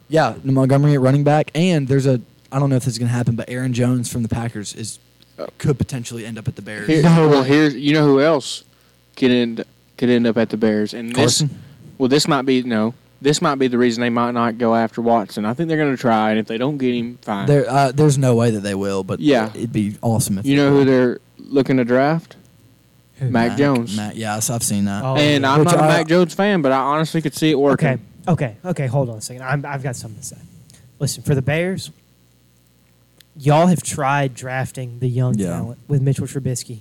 Yeah, 0.09 0.35
Montgomery 0.43 0.93
at 0.93 1.01
running 1.01 1.23
back, 1.23 1.49
and 1.55 1.87
there's 1.87 2.05
a 2.05 2.21
I 2.51 2.59
don't 2.59 2.69
know 2.69 2.75
if 2.75 2.83
this 2.85 2.93
is 2.93 2.99
going 2.99 3.07
to 3.09 3.13
happen, 3.15 3.35
but 3.35 3.49
Aaron 3.49 3.73
Jones 3.73 4.11
from 4.11 4.21
the 4.21 4.29
Packers 4.29 4.75
is 4.75 4.99
could 5.57 5.77
potentially 5.77 6.25
end 6.25 6.37
up 6.37 6.47
at 6.47 6.55
the 6.55 6.61
Bears. 6.61 6.87
Here, 6.87 7.01
well, 7.03 7.43
here's 7.43 7.75
you 7.75 7.93
know 7.93 8.05
who 8.05 8.21
else 8.21 8.63
could 9.15 9.31
end 9.31 9.63
could 9.97 10.09
end 10.09 10.27
up 10.27 10.37
at 10.37 10.49
the 10.49 10.57
Bears, 10.57 10.93
and 10.93 11.09
this 11.09 11.39
Carson. 11.41 11.59
well, 11.97 12.09
this 12.09 12.27
might 12.27 12.43
be 12.43 12.63
no, 12.63 12.93
this 13.21 13.41
might 13.41 13.55
be 13.55 13.67
the 13.67 13.77
reason 13.77 14.01
they 14.01 14.09
might 14.09 14.31
not 14.31 14.57
go 14.57 14.75
after 14.75 15.01
Watson. 15.01 15.45
I 15.45 15.53
think 15.53 15.67
they're 15.69 15.77
going 15.77 15.95
to 15.95 15.99
try, 16.01 16.31
and 16.31 16.39
if 16.39 16.47
they 16.47 16.57
don't 16.57 16.77
get 16.77 16.93
him, 16.93 17.17
fine. 17.21 17.47
There, 17.47 17.69
uh, 17.69 17.91
there's 17.91 18.17
no 18.17 18.35
way 18.35 18.51
that 18.51 18.61
they 18.61 18.75
will, 18.75 19.03
but 19.03 19.19
Yeah. 19.19 19.49
it'd 19.55 19.71
be 19.73 19.97
awesome 20.01 20.37
if 20.37 20.45
you 20.45 20.55
they 20.57 20.63
know 20.63 20.69
who 20.71 20.77
will. 20.79 20.85
they're 20.85 21.19
looking 21.37 21.77
to 21.77 21.85
draft? 21.85 22.35
Who? 23.19 23.29
Mac 23.29 23.57
Jones. 23.57 23.95
Mac, 23.95 24.13
yes, 24.15 24.49
I've 24.49 24.63
seen 24.63 24.85
that. 24.85 25.03
Oh, 25.03 25.15
and 25.15 25.45
I'm 25.45 25.59
Which 25.59 25.67
not 25.69 25.79
a 25.79 25.83
I- 25.83 25.87
Mac 25.87 26.07
Jones 26.07 26.33
fan, 26.33 26.61
but 26.61 26.71
I 26.71 26.77
honestly 26.79 27.21
could 27.21 27.33
see 27.35 27.51
it 27.51 27.59
working. 27.59 27.87
Okay, 27.89 28.01
okay, 28.27 28.55
okay. 28.65 28.87
Hold 28.87 29.09
on 29.09 29.17
a 29.17 29.21
second. 29.21 29.43
I'm, 29.43 29.65
I've 29.65 29.83
got 29.83 29.95
something 29.95 30.19
to 30.19 30.25
say. 30.25 30.37
Listen, 30.99 31.21
for 31.23 31.35
the 31.35 31.41
Bears, 31.41 31.91
y'all 33.37 33.67
have 33.67 33.83
tried 33.83 34.33
drafting 34.35 34.99
the 34.99 35.07
young 35.09 35.37
Yeah. 35.37 35.47
talent 35.47 35.79
with 35.87 36.01
Mitchell 36.01 36.27
Trubisky. 36.27 36.79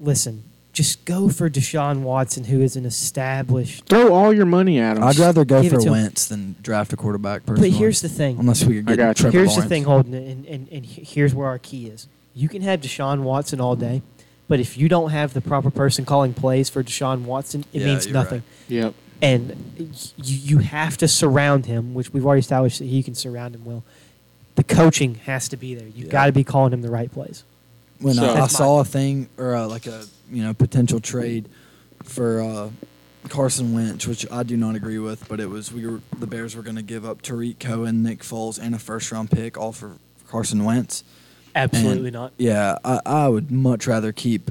Listen, 0.00 0.44
just 0.72 1.04
go 1.04 1.28
for 1.28 1.48
Deshaun 1.48 2.00
Watson, 2.00 2.44
who 2.44 2.60
is 2.60 2.74
an 2.76 2.84
established. 2.84 3.86
Throw 3.86 4.12
all 4.12 4.32
your 4.32 4.44
money 4.46 4.78
at 4.80 4.96
him. 4.96 5.04
I'd 5.04 5.18
rather 5.18 5.44
go 5.44 5.62
for 5.62 5.76
to 5.78 5.86
him. 5.86 5.92
Wentz 5.92 6.26
than 6.26 6.56
draft 6.62 6.92
a 6.92 6.96
quarterback. 6.96 7.46
Personally, 7.46 7.70
But 7.70 7.78
here's 7.78 8.00
the 8.02 8.08
thing. 8.08 8.36
unless 8.38 8.64
we 8.64 8.82
could 8.82 8.90
I 8.90 8.96
get. 8.96 9.16
Trevor 9.16 9.36
Here's 9.38 9.48
Lawrence. 9.50 9.64
the 9.64 9.68
thing, 9.68 9.84
Holden, 9.84 10.14
and, 10.14 10.46
and, 10.46 10.68
and 10.72 10.84
here's 10.84 11.34
where 11.34 11.46
our 11.46 11.58
key 11.58 11.86
is. 11.86 12.08
You 12.34 12.48
can 12.48 12.62
have 12.62 12.80
Deshaun 12.80 13.20
Watson 13.22 13.60
all 13.60 13.76
day, 13.76 14.02
but 14.48 14.58
if 14.58 14.76
you 14.76 14.88
don't 14.88 15.10
have 15.10 15.32
the 15.32 15.40
proper 15.40 15.70
person 15.70 16.04
calling 16.04 16.34
plays 16.34 16.68
for 16.68 16.82
Deshaun 16.82 17.22
Watson, 17.22 17.64
it 17.72 17.80
Yeah, 17.80 17.86
means 17.86 18.06
you're 18.06 18.12
nothing. 18.14 18.42
Yep. 18.68 18.94
And 19.22 19.56
you, 20.16 20.36
you 20.36 20.58
have 20.58 20.96
to 20.98 21.06
surround 21.08 21.66
him, 21.66 21.94
which 21.94 22.12
we've 22.12 22.26
already 22.26 22.40
established 22.40 22.80
that 22.80 22.86
he 22.86 23.02
can 23.04 23.14
surround 23.14 23.54
him 23.54 23.64
well. 23.64 23.84
The 24.66 24.74
coaching 24.74 25.16
has 25.26 25.48
to 25.48 25.56
be 25.56 25.74
there. 25.74 25.86
You've 25.86 26.06
Yeah. 26.06 26.12
got 26.12 26.26
to 26.26 26.32
be 26.32 26.44
calling 26.44 26.72
him 26.72 26.82
the 26.82 26.90
right 26.90 27.10
plays. 27.10 27.44
when 28.00 28.14
So- 28.14 28.24
uh, 28.34 28.42
I 28.44 28.46
saw 28.48 28.80
a 28.80 28.84
thing 28.84 29.28
or 29.38 29.54
uh, 29.54 29.66
like 29.68 29.86
a 29.86 30.04
you 30.30 30.42
know 30.42 30.52
potential 30.52 31.00
trade 31.00 31.48
for 32.02 32.42
uh, 32.42 32.70
Carson 33.28 33.72
Wentz, 33.72 34.06
which 34.06 34.30
I 34.30 34.42
do 34.42 34.56
not 34.56 34.74
agree 34.74 34.98
with, 34.98 35.26
but 35.28 35.38
it 35.40 35.48
was 35.48 35.72
we 35.72 35.86
were 35.86 36.00
the 36.18 36.26
Bears 36.26 36.54
were 36.56 36.62
going 36.62 36.76
to 36.76 36.82
give 36.82 37.04
up 37.04 37.22
Tarik 37.22 37.58
Cohen, 37.60 38.02
Nick 38.02 38.20
Foles, 38.22 38.58
and 38.60 38.74
a 38.74 38.78
first 38.78 39.10
round 39.12 39.30
pick, 39.30 39.56
all 39.56 39.72
for 39.72 39.92
Carson 40.28 40.64
Wentz. 40.64 41.04
Absolutely 41.54 42.08
And, 42.08 42.14
not. 42.14 42.32
Yeah, 42.36 42.78
I, 42.84 43.00
I 43.06 43.28
would 43.28 43.50
much 43.52 43.86
rather 43.86 44.10
keep 44.12 44.50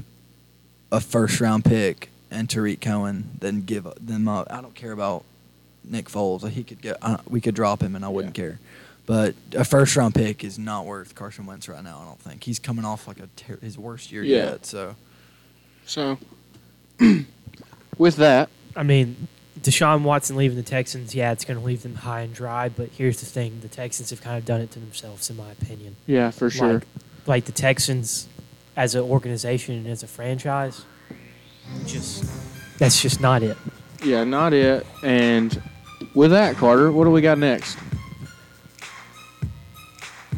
a 0.90 1.00
first 1.00 1.38
round 1.40 1.64
pick 1.66 2.08
and 2.30 2.48
Tarik 2.48 2.80
Cohen 2.80 3.30
than 3.40 3.60
give 3.62 3.86
them 4.00 4.26
up. 4.26 4.48
I 4.50 4.62
don't 4.62 4.74
care 4.74 4.92
about 4.92 5.22
Nick 5.84 6.08
Foles. 6.08 6.48
He 6.48 6.64
could 6.64 6.80
get 6.80 6.96
uh, 7.02 7.18
we 7.28 7.40
could 7.42 7.54
drop 7.54 7.82
him 7.82 7.94
and 7.94 8.04
I 8.04 8.08
wouldn't 8.08 8.34
care. 8.34 8.58
But 9.06 9.34
a 9.54 9.64
first 9.64 9.94
round 9.96 10.14
pick 10.14 10.42
is 10.44 10.58
not 10.58 10.86
worth 10.86 11.14
Carson 11.14 11.44
Wentz 11.46 11.68
right 11.68 11.84
now. 11.84 12.00
I 12.02 12.04
don't 12.06 12.18
think 12.20 12.44
he's 12.44 12.58
coming 12.58 12.84
off 12.86 13.06
like 13.06 13.18
a 13.20 13.26
ter- 13.36 13.58
his 13.58 13.76
worst 13.76 14.10
year 14.10 14.22
Yeah. 14.22 14.36
yet. 14.52 14.66
So 14.66 14.96
So, 15.86 16.18
with 17.98 18.16
that, 18.16 18.48
I 18.76 18.82
mean, 18.82 19.28
Deshaun 19.60 20.02
Watson 20.02 20.36
leaving 20.36 20.56
the 20.56 20.62
Texans, 20.62 21.14
yeah, 21.14 21.32
it's 21.32 21.44
going 21.44 21.58
to 21.58 21.64
leave 21.64 21.82
them 21.82 21.94
high 21.96 22.20
and 22.22 22.34
dry. 22.34 22.68
But 22.68 22.88
here's 22.96 23.20
the 23.20 23.26
thing: 23.26 23.58
the 23.60 23.68
Texans 23.68 24.10
have 24.10 24.20
kind 24.22 24.38
of 24.38 24.44
done 24.44 24.60
it 24.60 24.70
to 24.72 24.78
themselves, 24.80 25.28
in 25.30 25.36
my 25.36 25.50
opinion. 25.52 25.96
yeah, 26.06 26.30
for 26.30 26.48
sure. 26.50 26.74
Like, 26.74 26.86
like 27.26 27.44
the 27.44 27.52
Texans, 27.52 28.26
as 28.76 28.94
an 28.94 29.02
organization 29.02 29.74
and 29.76 29.86
as 29.86 30.02
a 30.02 30.06
franchise, 30.06 30.84
just 31.86 32.24
that's 32.78 33.00
just 33.00 33.20
not 33.20 33.42
it. 33.42 33.56
Yeah, 34.02 34.24
not 34.24 34.52
it. 34.52 34.86
And 35.02 35.62
with 36.14 36.30
that, 36.32 36.56
Carter, 36.56 36.90
what 36.92 37.04
do 37.04 37.10
we 37.10 37.20
got 37.20 37.38
next? 37.38 37.78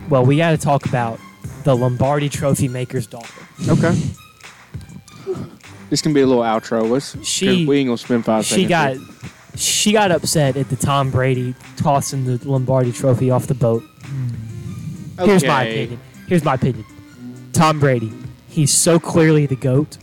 Well, 0.09 0.25
we 0.25 0.37
got 0.37 0.51
to 0.53 0.59
talk 0.59 0.87
about 0.87 1.19
the 1.65 1.77
Lombardi 1.77 2.29
Trophy 2.29 2.69
maker's 2.69 3.07
daughter. 3.07 3.33
Okay. 3.69 3.99
This 5.91 6.03
can 6.03 6.13
be 6.13 6.21
a 6.21 6.27
little 6.27 6.43
outro. 6.43 6.89
Let's. 6.89 7.17
She- 7.27 7.67
we 7.67 7.79
ain't 7.79 7.87
gonna 7.89 7.99
spend 7.99 8.25
five 8.25 8.45
She 8.45 8.67
seconds. 8.67 9.07
got 9.07 9.59
she 9.59 9.93
got 9.93 10.11
upset 10.11 10.57
at 10.57 10.69
the 10.69 10.77
Tom 10.77 11.11
Brady 11.11 11.55
tossing 11.77 12.25
the 12.25 12.39
Lombardi 12.49 12.93
Trophy 12.93 13.31
off 13.31 13.47
the 13.47 13.55
boat. 13.55 13.83
Here's 15.21 15.45
my 15.45 15.63
opinion. 15.65 16.01
Here's 16.29 16.45
my 16.45 16.55
opinion. 16.55 16.85
Tom 17.53 17.81
Brady, 17.81 18.13
he's 18.49 18.75
so 18.75 18.99
clearly 18.99 19.47
the 19.47 19.57
goat. 19.57 19.97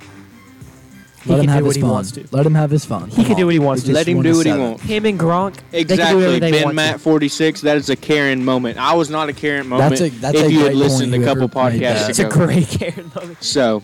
He 1.23 1.29
let 1.31 1.35
can 1.37 1.43
him 1.45 1.49
have 1.51 1.59
do 1.59 1.63
what 1.63 1.69
his 1.69 1.75
he 1.77 1.81
fun. 1.81 1.89
wants 1.91 2.11
to. 2.11 2.27
Let 2.31 2.45
him 2.45 2.55
have 2.55 2.69
his 2.71 2.85
fun. 2.85 3.09
He 3.09 3.15
Come 3.15 3.25
can 3.25 3.35
do 3.35 3.41
on. 3.43 3.45
what 3.47 3.53
he 3.53 3.59
wants 3.59 3.83
We 3.83 3.87
to. 3.87 3.93
just 3.93 3.95
Let 3.95 4.07
him 4.09 4.17
won 4.17 4.23
do 4.25 4.31
a 4.31 4.35
what 4.35 4.45
he 4.45 4.51
seven. 4.51 4.65
wants. 4.69 4.83
Him 4.83 5.05
and 5.05 5.19
Gronk, 5.19 5.53
they 5.71 5.83
can 5.85 5.87
do 5.87 5.93
Exactly, 5.93 6.39
they 6.39 6.51
Ben 6.51 6.63
want 6.65 6.75
Matt 6.75 6.93
to. 6.93 6.99
forty 6.99 7.27
six. 7.29 7.61
That 7.61 7.77
is 7.77 7.89
a 7.89 7.95
Karen 7.95 8.43
moment. 8.43 8.77
I 8.77 8.93
was 8.93 9.09
not 9.09 9.29
a 9.29 9.33
Karen 9.33 9.67
moment. 9.67 9.89
That's 9.91 10.01
a- 10.01 10.09
that's 10.19 10.37
if 10.39 10.47
a 10.47 10.51
you 10.51 10.59
had 10.59 10.65
great 10.67 10.75
listened 10.75 11.11
point, 11.11 11.23
a 11.23 11.25
couple 11.25 11.47
whoever 11.47 11.69
made 11.71 11.81
podcasts 11.81 11.99
that. 12.01 12.09
It's 12.09 12.19
a 12.19 12.27
ago. 12.27 12.45
great 12.45 12.67
Karen 12.67 13.11
moment. 13.15 13.43
So, 13.43 13.83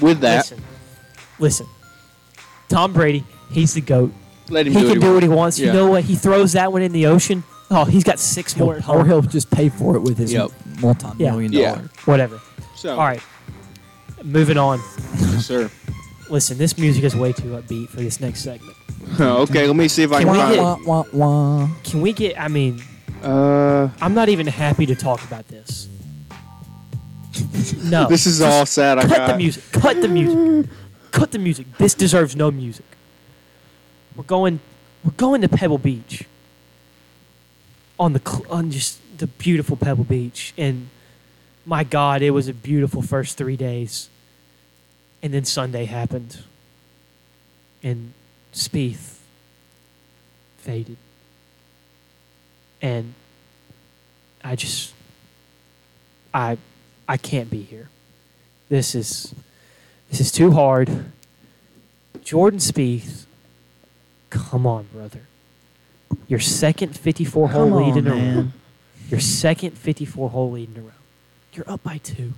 with 0.00 0.20
that, 0.20 0.36
Listen, 0.50 0.62
listen. 1.38 1.66
Tom 2.68 2.92
Brady, 2.92 3.24
he's 3.50 3.74
the 3.74 3.80
goat. 3.82 4.12
let 4.48 4.66
him 4.66 4.72
He 4.72 4.80
do, 4.80 4.86
can 4.92 5.00
what 5.00 5.06
do 5.06 5.14
what 5.14 5.22
he 5.22 5.28
he 5.28 5.34
wants. 5.34 5.58
Yeah. 5.58 5.66
You 5.66 5.72
know 5.74 5.86
what? 5.88 6.04
He 6.04 6.14
throws 6.14 6.52
that 6.52 6.72
one 6.72 6.82
in 6.82 6.92
the 6.92 7.06
ocean. 7.06 7.42
Oh, 7.70 7.84
he's 7.84 8.04
got 8.04 8.18
six 8.18 8.56
more 8.56 8.76
at 8.76 8.84
He'll, 8.84 8.94
or 8.94 8.98
home. 9.00 9.06
he'll 9.06 9.22
just 9.22 9.50
pay 9.50 9.68
for 9.68 9.94
it 9.96 10.00
with 10.00 10.16
his 10.18 10.32
Yep. 10.32 10.50
multi-million 10.80 11.52
Yeah. 11.52 11.74
dollar. 11.74 11.90
Whatever. 12.06 12.40
So, 12.74 12.92
All 12.92 13.04
right. 13.04 13.20
Moving 14.24 14.56
on. 14.58 14.80
yes, 15.20 15.46
sir. 15.46 15.70
Listen, 16.30 16.58
this 16.58 16.78
music 16.78 17.02
is 17.04 17.16
way 17.16 17.32
too 17.32 17.48
upbeat 17.60 17.88
for 17.88 17.96
this 17.96 18.20
next 18.20 18.40
segment. 18.42 18.76
okay, 19.20 19.66
let 19.66 19.74
me 19.76 19.88
see 19.88 20.04
if 20.04 20.12
I 20.12 20.22
Can 20.22 20.28
can, 20.28 20.32
we 20.32 20.38
find. 20.38 20.54
get- 20.54 20.86
Wah, 20.88 21.02
wah, 21.02 21.04
wah. 21.12 21.68
Can 21.82 22.00
we 22.00 22.12
get? 22.12 22.40
I 22.40 22.48
mean, 22.48 22.80
Uh, 23.22 23.88
I'm 24.00 24.14
not 24.14 24.28
even 24.30 24.46
happy 24.46 24.86
to 24.86 24.94
talk 24.94 25.22
about 25.24 25.46
this. 25.48 25.88
No. 27.84 28.06
this 28.08 28.26
is 28.26 28.40
all 28.40 28.66
sad. 28.66 28.98
I 28.98 29.02
Cut 29.02 29.16
got. 29.16 29.26
the 29.28 29.36
music. 29.36 29.64
Cut 29.72 30.00
the 30.02 30.08
music. 30.08 30.70
Cut 31.10 31.30
the 31.32 31.38
music. 31.38 31.66
This 31.78 31.94
deserves 31.94 32.34
no 32.36 32.50
music. 32.50 32.84
We're 34.16 34.24
going. 34.24 34.60
We're 35.04 35.12
going 35.12 35.40
to 35.42 35.48
Pebble 35.48 35.78
Beach. 35.78 36.24
On 37.98 38.12
the 38.12 38.20
cl- 38.24 38.46
on 38.50 38.70
just 38.70 38.98
the 39.18 39.26
beautiful 39.26 39.76
Pebble 39.76 40.04
Beach, 40.04 40.52
and 40.56 40.88
my 41.66 41.84
God, 41.84 42.22
it 42.22 42.30
was 42.30 42.48
a 42.48 42.54
beautiful 42.54 43.02
first 43.02 43.36
three 43.36 43.56
days. 43.56 44.08
And 45.22 45.34
then 45.34 45.44
Sunday 45.44 45.84
happened, 45.84 46.38
and 47.82 48.14
Spieth 48.54 49.18
faded, 50.58 50.96
and 52.80 53.12
I 54.42 54.56
just, 54.56 54.94
I, 56.32 56.56
I 57.06 57.18
can't 57.18 57.50
be 57.50 57.62
here. 57.62 57.90
This 58.70 58.94
is 58.94 59.34
this 60.10 60.20
is 60.20 60.32
too 60.32 60.50
hard. 60.50 61.04
Jordan 62.24 62.58
Spieth, 62.58 63.26
come 64.28 64.66
on, 64.66 64.88
brother. 64.92 65.20
Your 66.26 66.40
second 66.40 66.98
54 66.98 67.48
hole 67.48 67.70
lead 67.70 67.92
on, 67.92 67.98
in 67.98 68.06
a 68.06 68.10
row. 68.10 68.16
man. 68.16 68.52
Your 69.08 69.20
second 69.20 69.78
54 69.78 70.30
hole 70.30 70.50
lead 70.50 70.70
in 70.74 70.82
a 70.82 70.84
row. 70.84 70.92
You're 71.52 71.70
up 71.70 71.82
by 71.82 71.98
two. 71.98 72.32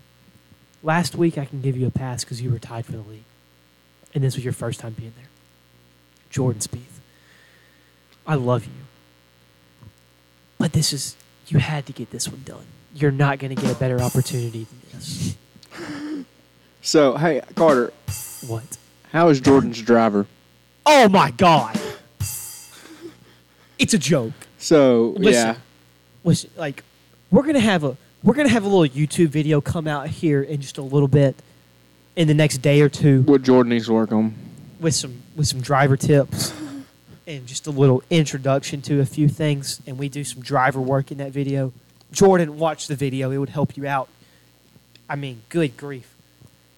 Last 0.83 1.14
week, 1.14 1.38
I 1.38 1.45
can 1.45 1.61
give 1.61 1.77
you 1.77 1.87
a 1.87 1.90
pass 1.90 2.25
because 2.25 2.42
you 2.42 2.51
were 2.51 2.59
tied 2.59 2.87
for 2.87 2.92
the 2.92 2.99
lead. 2.99 3.25
And 4.14 4.23
this 4.25 4.35
was 4.35 4.45
your 4.45 4.53
first 4.53 4.81
time 4.81 4.92
being 4.95 5.12
there. 5.16 5.29
Jordan 6.31 6.61
Spieth. 6.61 7.01
I 8.27 8.35
love 8.35 8.64
you. 8.66 8.73
But 10.59 10.73
this 10.73 10.92
is, 10.92 11.16
you 11.49 11.59
had 11.59 11.87
to 11.87 11.92
get 11.92 12.11
this 12.11 12.29
one 12.29 12.42
done. 12.45 12.64
You're 12.95 13.11
not 13.11 13.38
going 13.38 13.55
to 13.55 13.61
get 13.61 13.71
a 13.75 13.79
better 13.79 14.01
opportunity 14.01 14.66
than 14.66 14.81
this. 14.92 15.37
So, 16.85 17.16
hey, 17.16 17.40
Carter, 17.55 17.92
What? 18.49 18.77
how 19.12 19.29
is 19.29 19.40
Jordan's 19.40 19.81
driver? 19.81 20.27
Oh 20.85 21.09
my 21.09 21.31
God. 21.31 21.79
It's 23.79 23.95
a 23.95 23.99
joke. 23.99 24.33
So, 24.59 25.14
Listen. 25.16 25.33
yeah, 25.47 25.55
Listen, 26.25 26.51
like, 26.57 26.83
we're 27.31 27.45
gonna 27.45 27.61
have 27.61 27.85
a 27.85 27.97
we're 28.23 28.35
gonna 28.35 28.49
have 28.49 28.65
a 28.65 28.69
little 28.69 28.95
YouTube 28.95 29.29
video 29.29 29.61
come 29.61 29.87
out 29.87 30.09
here 30.09 30.43
in 30.43 30.61
just 30.61 30.79
a 30.79 30.83
little 30.83 31.09
bit, 31.09 31.37
in 32.17 32.29
the 32.29 32.35
next 32.35 32.59
day 32.59 32.81
or 32.81 32.89
two, 32.89 33.23
what 33.23 33.43
Jordan 33.43 33.71
needs 33.71 33.87
to 33.87 33.93
work 33.93 34.13
on. 34.13 34.35
with 34.81 34.95
some 34.95 35.23
with 35.35 35.49
some 35.49 35.61
driver 35.61 35.97
tips, 35.97 36.53
and 37.27 37.47
just 37.47 37.67
a 37.67 37.71
little 37.71 38.03
introduction 38.11 38.83
to 38.83 39.01
a 39.01 39.07
few 39.07 39.29
things, 39.29 39.81
and 39.87 39.99
we 39.99 40.09
do 40.09 40.25
some 40.25 40.43
driver 40.43 40.81
work 40.81 41.11
in 41.11 41.19
that 41.19 41.33
video. 41.33 41.73
Jordan, 42.13 42.59
watch 42.59 42.87
the 42.87 42.97
video; 42.97 43.31
it 43.31 43.39
would 43.39 43.49
help 43.49 43.77
you 43.77 43.87
out. 43.87 44.09
I 45.09 45.17
mean, 45.17 45.43
good 45.49 45.77
grief, 45.77 46.15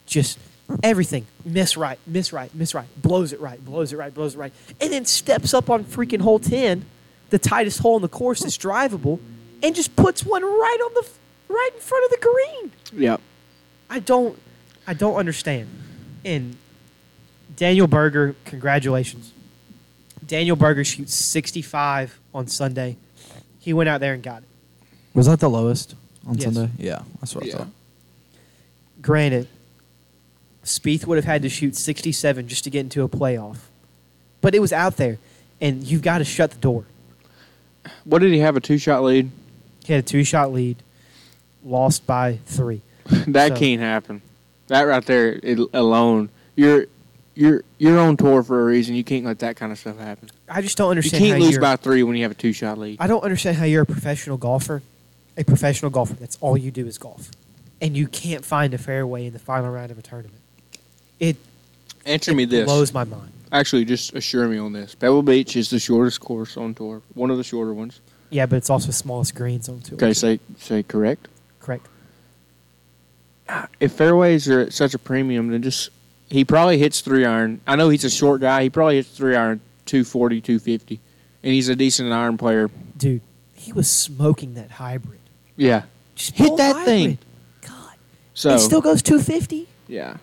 just 0.07 0.39
everything 0.83 1.27
miss 1.45 1.77
right, 1.77 1.99
miss 2.07 2.33
right, 2.33 2.55
miss 2.55 2.75
right, 2.75 2.87
blows 2.97 3.33
it 3.33 3.41
right, 3.41 3.63
blows 3.63 3.93
it 3.93 3.97
right, 3.97 4.15
blows 4.15 4.35
it 4.35 4.39
right, 4.39 4.53
and 4.81 4.93
then 4.93 5.05
steps 5.05 5.53
up 5.53 5.69
on 5.69 5.85
freaking 5.85 6.21
hole 6.21 6.39
ten, 6.39 6.85
the 7.31 7.39
tightest 7.39 7.81
hole 7.81 7.97
in 7.97 8.03
the 8.03 8.09
course 8.09 8.41
that's 8.41 8.57
drivable, 8.57 9.19
and 9.63 9.75
just 9.75 9.95
puts 9.97 10.25
one 10.25 10.43
right 10.43 10.79
on 10.85 10.95
the 10.95 11.09
right 11.49 11.71
in 11.75 11.81
front 11.81 12.05
of 12.05 12.11
the 12.11 12.27
green. 12.27 12.73
Yep. 13.03 13.21
I 13.91 13.99
don't, 14.01 14.39
I 14.87 14.95
don't 14.95 15.17
understand. 15.17 15.69
And 16.25 16.57
Daniel 17.57 17.87
Berger, 17.87 18.35
congratulations. 18.45 19.33
Daniel 20.27 20.57
Berger 20.57 20.85
shoots 20.85 21.15
65 21.15 22.19
on 22.35 22.47
Sunday. 22.47 22.97
He 23.61 23.73
went 23.73 23.89
out 23.89 24.01
there 24.01 24.15
and 24.15 24.23
got 24.23 24.43
it. 24.43 24.49
Was 25.15 25.27
that 25.27 25.41
the 25.41 25.51
lowest 25.51 25.95
on 26.27 26.35
Yes. 26.39 26.55
Sunday? 26.55 26.73
Yeah, 26.79 27.03
that's 27.21 27.35
what 27.35 27.45
Yeah. 27.47 27.55
I 27.55 27.59
thought. 27.59 27.69
Granted, 29.03 29.49
Spieth 30.65 31.07
would 31.07 31.17
have 31.17 31.27
had 31.27 31.43
to 31.43 31.49
shoot 31.51 31.77
67 31.77 32.49
just 32.49 32.65
to 32.65 32.71
get 32.71 32.81
into 32.81 33.03
a 33.03 33.09
playoff, 33.09 33.59
but 34.41 34.55
it 34.55 34.61
was 34.61 34.73
out 34.73 34.97
there, 34.97 35.19
and 35.61 35.85
you've 35.85 36.01
got 36.03 36.19
to 36.19 36.25
shut 36.25 36.51
the 36.53 36.59
door. 36.59 36.85
What 38.05 38.21
did 38.21 38.33
he 38.33 38.39
have? 38.39 38.57
A 38.57 38.61
two 38.61 38.79
shot 38.79 39.03
lead? 39.03 39.31
He 39.85 39.93
had 39.93 40.03
a 40.03 40.07
two-shot 40.07 40.51
lead, 40.55 40.83
lost 41.65 42.07
by 42.07 42.39
three. 42.47 42.83
that 43.29 43.53
So- 43.53 43.57
can't 43.57 43.81
happen. 43.81 44.23
That 44.69 44.83
right 44.85 45.05
there 45.05 45.39
it, 45.43 45.59
alone, 45.75 46.31
you're 46.57 46.87
you're 47.35 47.65
you're 47.77 47.99
on 47.99 48.17
tour 48.17 48.43
for 48.43 48.63
a 48.63 48.65
reason. 48.65 48.95
You 48.95 49.05
can't 49.05 49.27
let 49.27 49.41
that 49.41 49.57
kind 49.57 49.73
of 49.73 49.79
stuff 49.79 49.99
happen. 49.99 50.31
I 50.49 50.63
just 50.63 50.79
don't 50.79 50.89
understand. 50.89 51.23
You 51.23 51.33
can't 51.33 51.43
how 51.43 51.47
lose 51.49 51.59
by 51.59 51.77
three 51.77 52.03
when 52.03 52.17
you 52.17 52.23
have 52.23 52.33
a 52.33 52.35
two 52.35 52.55
shot 52.55 52.79
lead. 52.79 52.97
I 52.99 53.07
don't 53.07 53.23
understand 53.23 53.59
how 53.59 53.65
you're 53.67 53.83
a 53.83 53.87
professional 53.87 54.39
golfer. 54.39 54.83
A 55.37 55.45
professional 55.45 55.91
golfer, 55.91 56.15
that's 56.15 56.39
all 56.41 56.57
you 56.57 56.71
do 56.71 56.87
is 56.87 56.97
golf. 56.97 57.31
And 57.83 57.97
you 57.97 58.07
can't 58.07 58.45
find 58.45 58.73
a 58.73 58.79
fairway 58.79 59.27
in 59.27 59.33
the 59.33 59.39
final 59.39 59.69
round 59.69 59.91
of 59.91 59.99
a 59.99 60.03
tournament. 60.03 60.41
It, 61.19 61.37
Answer 62.07 62.33
me 62.35 62.45
this. 62.45 62.65
blows 62.65 62.95
my 62.95 63.03
mind. 63.05 63.33
Actually, 63.51 63.85
just 63.85 64.15
assure 64.15 64.47
me 64.49 64.59
on 64.59 64.73
this. 64.73 64.95
Pebble 64.95 65.23
Beach 65.23 65.57
is 65.57 65.71
the 65.71 65.79
shortest 65.81 66.21
course 66.21 66.57
on 66.57 66.73
tour. 66.75 67.03
One 67.15 67.31
of 67.31 67.37
the 67.37 67.45
shorter 67.45 67.75
ones. 67.75 68.01
Yeah, 68.31 68.47
but 68.47 68.57
it's 68.57 68.71
also 68.71 68.87
the 68.87 68.93
smallest 68.93 69.35
greens 69.35 69.69
on 69.69 69.81
tour. 69.81 69.97
Okay, 69.97 70.13
say 70.15 70.41
say 70.59 70.83
correct. 70.85 71.29
Correct. 71.65 71.89
If 73.81 73.93
fairways 73.93 74.49
are 74.49 74.61
at 74.61 74.73
such 74.73 74.95
a 74.95 74.99
premium, 74.99 75.49
then 75.49 75.63
just 75.63 75.91
he 76.31 76.45
probably 76.45 76.79
hits 76.79 77.01
three 77.01 77.25
iron. 77.25 77.61
I 77.67 77.77
know 77.77 77.89
he's 77.91 78.05
a 78.05 78.11
short 78.11 78.41
guy. 78.41 78.65
He 78.65 78.71
probably 78.71 78.97
hits 78.97 79.11
three 79.11 79.37
iron 79.37 79.61
240, 79.87 80.41
250. 80.41 81.01
and 81.43 81.53
he's 81.53 81.69
a 81.69 81.77
decent 81.77 82.11
iron 82.13 82.39
player. 82.39 82.71
Dude, 82.97 83.21
he 83.55 83.73
was 83.73 83.91
smoking 83.91 84.55
that 84.55 84.73
hybrid. 84.73 85.21
Yeah. 85.57 85.83
Just 86.15 86.35
Hit 86.37 86.57
that 86.57 86.75
hybrid. 86.77 86.87
thing. 86.87 87.19
God. 87.67 87.95
So 88.35 88.55
it 88.55 88.61
still 88.61 88.81
goes 88.81 89.03
250, 89.03 89.69
yeah. 89.89 90.17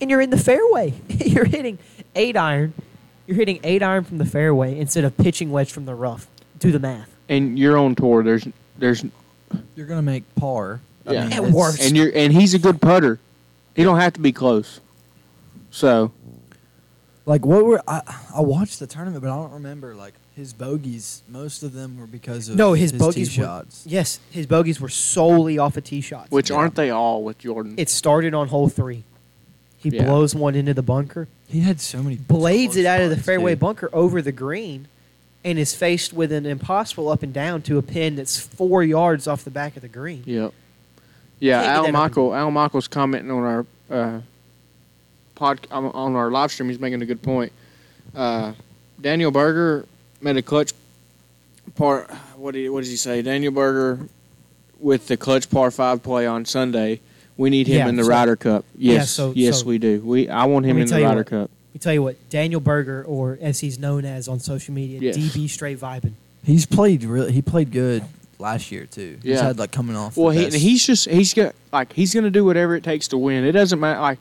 and 0.00 0.10
you're 0.10 0.20
in 0.20 0.30
the 0.30 0.38
fairway. 0.38 0.94
you're 1.08 1.44
hitting 1.46 1.78
eight 2.14 2.36
iron. 2.36 2.72
You're 3.26 3.36
hitting 3.36 3.60
eight 3.64 3.82
iron 3.82 4.04
from 4.04 4.18
the 4.18 4.24
fairway 4.24 4.78
instead 4.78 5.04
of 5.04 5.16
pitching 5.16 5.50
wedge 5.50 5.72
from 5.72 5.86
the 5.86 5.94
rough. 5.94 6.26
Do 6.58 6.70
the 6.72 6.78
math. 6.78 7.14
And 7.28 7.58
you're 7.58 7.78
on 7.78 7.94
tour. 7.94 8.22
There's 8.22 8.46
there's 8.78 9.04
You're 9.76 9.86
gonna 9.86 10.02
make 10.02 10.22
par. 10.34 10.80
Yeah. 11.08 11.24
mean, 11.24 11.32
At 11.32 11.44
worst. 11.44 11.80
and 11.82 11.96
you're 11.96 12.10
and 12.14 12.32
he's 12.32 12.54
a 12.54 12.58
good 12.58 12.80
putter. 12.80 13.18
He 13.74 13.82
don't 13.82 13.98
have 13.98 14.12
to 14.14 14.20
be 14.20 14.32
close. 14.32 14.80
So 15.70 16.12
Like 17.26 17.44
what 17.44 17.64
were 17.64 17.82
I? 17.88 18.02
I 18.34 18.40
watched 18.40 18.78
the 18.80 18.86
tournament, 18.86 19.22
but 19.22 19.30
I 19.30 19.36
don't 19.36 19.52
remember 19.52 19.94
like 19.94 20.14
his 20.36 20.52
bogeys. 20.52 21.22
Most 21.28 21.62
of 21.62 21.72
them 21.72 21.98
were 21.98 22.06
because 22.06 22.48
of 22.48 22.56
No, 22.56 22.72
his 22.72 22.92
tee 22.92 22.98
bogeys 22.98 23.36
were- 23.36 23.44
shots. 23.44 23.84
Yes, 23.86 24.20
his 24.30 24.46
bogeys 24.46 24.80
were 24.80 24.88
solely 24.88 25.58
off 25.58 25.76
of 25.76 25.84
tee 25.84 26.00
shots. 26.00 26.30
which 26.30 26.50
Yeah. 26.50 26.56
aren't 26.56 26.74
they 26.76 26.90
all 26.90 27.22
with 27.22 27.38
Jordan? 27.38 27.74
it 27.76 27.88
started 27.90 28.34
on 28.34 28.48
hole 28.48 28.68
three. 28.68 29.04
He 29.76 29.88
Yeah. 29.90 30.04
blows 30.04 30.34
one 30.34 30.54
into 30.54 30.74
the 30.74 30.82
bunker, 30.82 31.26
He 31.48 31.60
had 31.60 31.80
so 31.80 32.02
many 32.02 32.16
blades 32.16 32.76
it 32.76 32.84
out 32.86 33.00
of 33.00 33.08
the 33.10 33.16
fairway 33.16 33.52
dude. 33.52 33.60
bunker 33.60 33.88
over 33.92 34.20
the 34.22 34.32
green, 34.32 34.88
and 35.44 35.58
is 35.58 35.74
faced 35.74 36.12
with 36.12 36.32
an 36.32 36.44
impossible 36.46 37.08
up 37.08 37.22
and 37.22 37.32
down 37.32 37.62
to 37.62 37.78
a 37.78 37.82
pin 37.82 38.16
that's 38.16 38.38
four 38.38 38.82
yards 38.82 39.26
off 39.26 39.42
the 39.44 39.50
back 39.50 39.76
of 39.76 39.82
the 39.82 39.88
green. 39.88 40.22
Yep. 40.26 40.52
Yeah, 41.38 41.62
Al 41.62 41.90
Michael. 41.92 42.34
Al 42.34 42.50
Michael's 42.50 42.86
commenting 42.88 43.30
on 43.30 43.42
our 43.42 43.66
uh, 43.90 44.20
pod 45.34 45.66
on 45.70 46.14
our 46.14 46.30
live 46.30 46.52
stream. 46.52 46.68
He's 46.68 46.78
making 46.78 47.00
a 47.00 47.06
good 47.06 47.22
point. 47.22 47.52
Uh, 48.14 48.52
Daniel 49.00 49.30
Berger 49.30 49.86
made 50.20 50.36
a 50.36 50.42
clutch 50.42 50.72
part. 51.76 52.10
What 52.36 52.52
did 52.52 52.60
he, 52.64 52.68
what 52.68 52.80
does 52.80 52.90
he 52.90 52.96
say? 52.96 53.22
Daniel 53.22 53.52
Berger 53.52 54.06
with 54.78 55.08
the 55.08 55.16
clutch 55.16 55.48
par 55.50 55.70
five 55.70 56.02
play 56.02 56.26
on 56.26 56.44
Sunday. 56.44 57.00
We 57.38 57.48
need 57.48 57.66
him 57.68 57.78
Yeah, 57.78 57.88
in 57.88 57.96
the 57.96 58.04
so- 58.04 58.10
Ryder 58.10 58.36
Cup. 58.36 58.66
Yeah, 58.76 58.94
Yes, 58.94 59.10
so- 59.10 59.32
yes, 59.34 59.60
so- 59.60 59.66
we 59.66 59.78
do. 59.78 60.00
We 60.04 60.28
I 60.28 60.44
want 60.44 60.66
him 60.66 60.76
in 60.76 60.86
the 60.86 61.02
Ryder 61.02 61.16
what. 61.20 61.26
Cup. 61.26 61.50
Let 61.80 61.84
tell 61.84 61.92
you 61.94 62.02
what, 62.02 62.28
Daniel 62.28 62.60
Berger, 62.60 63.02
or 63.04 63.38
as 63.40 63.60
he's 63.60 63.78
known 63.78 64.04
as 64.04 64.28
on 64.28 64.38
social 64.38 64.74
media, 64.74 65.00
Yes. 65.00 65.16
DB 65.16 65.48
Straight 65.48 65.80
Vibing. 65.80 66.12
He's 66.44 66.66
played 66.66 67.04
really. 67.04 67.32
He 67.32 67.40
played 67.40 67.70
good 67.72 68.04
last 68.38 68.70
year 68.70 68.84
too. 68.84 69.18
Yeah. 69.22 69.32
He's 69.32 69.40
had 69.40 69.58
like 69.58 69.72
coming 69.72 69.96
off. 69.96 70.14
Well, 70.16 70.28
the 70.34 70.38
he, 70.40 70.44
best- 70.44 70.56
he's 70.56 70.86
just 70.86 71.08
he's 71.08 71.32
got 71.32 71.54
like 71.72 71.92
he's 71.94 72.12
gonna 72.14 72.30
do 72.30 72.44
whatever 72.44 72.74
it 72.76 72.84
takes 72.84 73.08
to 73.08 73.18
win. 73.18 73.44
It 73.44 73.52
doesn't 73.52 73.80
matter. 73.80 73.98
Like 74.00 74.18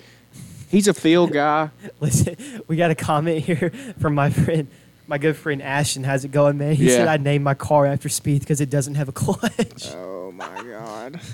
he's 0.72 0.88
a 0.88 0.94
field 0.94 1.34
guy. 1.34 1.70
Listen, 2.00 2.38
we 2.70 2.78
got 2.78 2.92
a 2.92 2.96
comment 2.96 3.44
here 3.44 3.72
from 4.00 4.16
my 4.16 4.30
friend, 4.30 4.68
my 5.08 5.18
good 5.18 5.36
friend 5.36 5.62
Ashton. 5.62 6.06
How's 6.06 6.24
it 6.24 6.32
going, 6.32 6.58
man? 6.58 6.76
He 6.76 6.86
Yeah. 6.86 6.96
said 6.98 7.08
I 7.10 7.18
named 7.18 7.44
my 7.44 7.56
car 7.56 7.86
after 7.86 8.08
Spieth 8.08 8.40
because 8.40 8.62
it 8.62 8.70
doesn't 8.70 8.96
have 8.96 9.10
a 9.10 9.14
clutch. 9.14 9.90
Oh 9.96 10.32
my 10.34 10.64
god! 10.64 11.20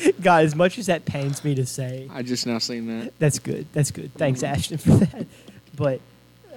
God, 0.22 0.44
as 0.44 0.54
much 0.54 0.78
as 0.78 0.86
that 0.86 1.04
pains 1.04 1.44
me 1.44 1.54
to 1.54 1.66
say, 1.66 2.08
I 2.10 2.22
just 2.22 2.46
now 2.46 2.58
seen 2.58 2.86
that. 2.86 3.12
that's 3.18 3.38
good. 3.38 3.66
That's 3.72 3.90
good. 3.90 4.12
Thanks, 4.14 4.42
Ashton, 4.42 4.78
for 4.78 4.90
that. 5.04 5.26
But 5.74 6.00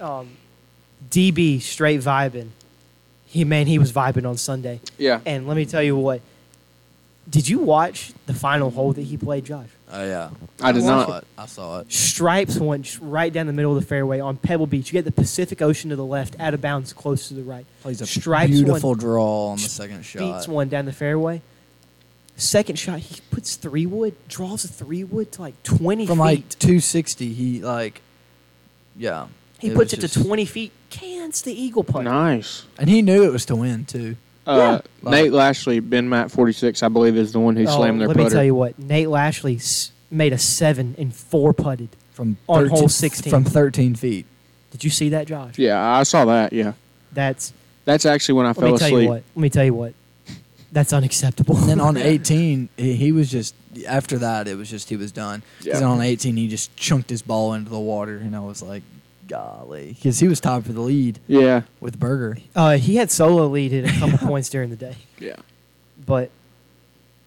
um, 0.00 0.30
DB 1.10 1.60
straight 1.60 2.00
vibing. 2.00 2.48
He 3.26 3.44
man, 3.44 3.66
he 3.66 3.78
was 3.78 3.92
vibing 3.92 4.28
on 4.28 4.36
Sunday. 4.36 4.80
Yeah. 4.98 5.20
And 5.26 5.46
let 5.48 5.56
me 5.56 5.64
tell 5.66 5.82
you 5.82 5.96
what. 5.96 6.20
Did 7.28 7.48
you 7.48 7.58
watch 7.58 8.12
the 8.26 8.34
final 8.34 8.70
hole 8.70 8.92
that 8.92 9.00
he 9.02 9.16
played, 9.16 9.46
Josh? 9.46 9.68
Oh 9.90 10.04
yeah. 10.04 10.28
I 10.60 10.72
did 10.72 10.82
saw 10.82 11.06
not. 11.06 11.22
It. 11.22 11.28
I 11.38 11.46
saw 11.46 11.78
it. 11.80 11.90
Stripes 11.90 12.58
went 12.58 12.98
right 13.00 13.32
down 13.32 13.46
the 13.46 13.52
middle 13.54 13.74
of 13.74 13.80
the 13.80 13.86
fairway 13.86 14.20
on 14.20 14.36
Pebble 14.36 14.66
Beach. 14.66 14.88
You 14.92 14.98
get 14.98 15.06
the 15.06 15.10
Pacific 15.10 15.62
Ocean 15.62 15.88
to 15.90 15.96
the 15.96 16.04
left, 16.04 16.38
out 16.38 16.52
of 16.52 16.60
bounds, 16.60 16.92
close 16.92 17.28
to 17.28 17.34
the 17.34 17.42
right. 17.42 17.64
Plays 17.80 18.02
a 18.02 18.06
Stripes 18.06 18.50
beautiful 18.52 18.90
one- 18.90 18.98
draw 18.98 19.46
on 19.48 19.56
the 19.56 19.62
second 19.62 20.04
shot. 20.04 20.18
Beats 20.18 20.44
shot. 20.46 20.52
one 20.54 20.68
down 20.68 20.84
the 20.84 20.92
fairway. 20.92 21.40
Second 22.36 22.76
shot, 22.78 22.98
he 22.98 23.20
puts 23.30 23.54
three 23.56 23.86
wood, 23.86 24.14
draws 24.28 24.64
a 24.64 24.68
three 24.68 25.04
wood 25.04 25.30
to 25.32 25.42
like 25.42 25.62
20 25.62 26.06
From 26.06 26.18
feet. 26.18 26.22
like 26.24 26.48
260, 26.58 27.32
he 27.32 27.60
like, 27.62 28.00
yeah. 28.96 29.26
he 29.60 29.68
it 29.68 29.74
puts 29.74 29.92
was 29.92 30.04
it 30.04 30.08
to 30.08 30.14
just- 30.14 30.26
20 30.26 30.44
feet, 30.44 30.72
cans 30.90 31.42
the 31.42 31.52
eagle 31.52 31.84
putt. 31.84 32.04
Nice. 32.04 32.64
and 32.78 32.88
he 32.88 33.02
knew 33.02 33.22
it 33.24 33.32
was 33.32 33.44
to 33.46 33.56
win 33.56 33.84
too. 33.84 34.16
Uh, 34.46 34.80
Yeah. 35.02 35.10
Nate 35.10 35.32
Lashley, 35.32 35.80
Ben 35.80 36.08
Matt 36.08 36.30
46, 36.30 36.82
I 36.82 36.88
believe, 36.88 37.16
is 37.16 37.32
the 37.32 37.40
one 37.40 37.56
who 37.56 37.66
Oh, 37.66 37.76
slammed 37.76 38.00
their 38.00 38.08
let 38.08 38.16
putter. 38.16 38.28
me 38.28 38.34
tell 38.34 38.44
you 38.44 38.54
what, 38.54 38.78
Nate 38.78 39.08
Lashley 39.08 39.56
s- 39.56 39.92
made 40.10 40.32
a 40.32 40.38
seven 40.38 40.94
and 40.98 41.14
four 41.14 41.52
putted. 41.54 41.88
From 42.12 42.36
On 42.48 42.62
13 42.64 42.76
hole 42.78 42.88
16. 42.88 43.30
From 43.30 43.44
13 43.44 43.94
feet. 43.96 44.26
Did 44.70 44.84
you 44.84 44.90
see 44.90 45.08
that, 45.08 45.26
Josh? 45.26 45.58
Yeah, 45.58 45.80
I 45.80 46.02
saw 46.04 46.24
that. 46.26 46.52
Yeah, 46.52 46.72
That's. 47.12 47.52
that's 47.84 48.04
actually 48.06 48.34
when 48.34 48.46
I 48.46 48.50
Let 48.50 48.56
fell 48.56 48.72
me 48.72 48.78
tell 48.78 48.86
asleep. 48.88 49.02
you 49.04 49.08
what. 49.08 49.22
Let 49.34 49.40
me 49.42 49.50
tell 49.50 49.64
you 49.64 49.74
what. 49.74 49.94
That's 50.74 50.92
unacceptable. 50.92 51.56
And 51.56 51.68
then 51.68 51.80
on 51.80 51.96
18, 52.14 52.68
he, 52.76 52.94
he 52.96 53.12
was 53.12 53.30
just 53.30 53.54
after 53.88 54.18
that. 54.18 54.46
It 54.48 54.56
was 54.56 54.68
just 54.68 54.88
he 54.90 54.96
was 54.96 55.10
done. 55.12 55.42
Yeah. 55.60 55.64
Because 55.72 55.82
on 55.82 56.00
18, 56.02 56.36
he 56.36 56.48
just 56.48 56.76
chunked 56.76 57.08
his 57.08 57.22
ball 57.22 57.54
into 57.54 57.70
the 57.70 57.78
water, 57.78 58.16
and 58.18 58.34
I 58.36 58.40
was 58.40 58.60
like, 58.62 58.82
golly, 59.28 59.94
because 59.94 60.18
he 60.20 60.28
was 60.28 60.38
tied 60.40 60.66
for 60.66 60.72
the 60.72 60.80
lead 60.82 61.18
Yeah, 61.28 61.62
with 61.80 61.98
Berger. 61.98 62.38
Uh, 62.54 62.76
he 62.76 62.96
had 62.96 63.10
solo 63.10 63.46
lead 63.46 63.72
at 63.72 63.96
a 63.96 63.98
couple 63.98 64.18
points 64.28 64.50
during 64.50 64.68
the 64.70 64.76
day. 64.76 64.96
yeah. 65.18 65.36
But 66.04 66.30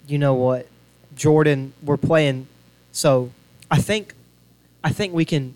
you 0.08 0.18
know 0.20 0.36
what, 0.36 0.68
Jordan, 1.16 1.74
we're 1.82 1.98
playing. 1.98 2.48
So 2.91 3.32
I 3.72 3.82
think, 3.82 4.14
I 4.84 4.91
think 4.91 5.14
we 5.14 5.26
can. 5.26 5.56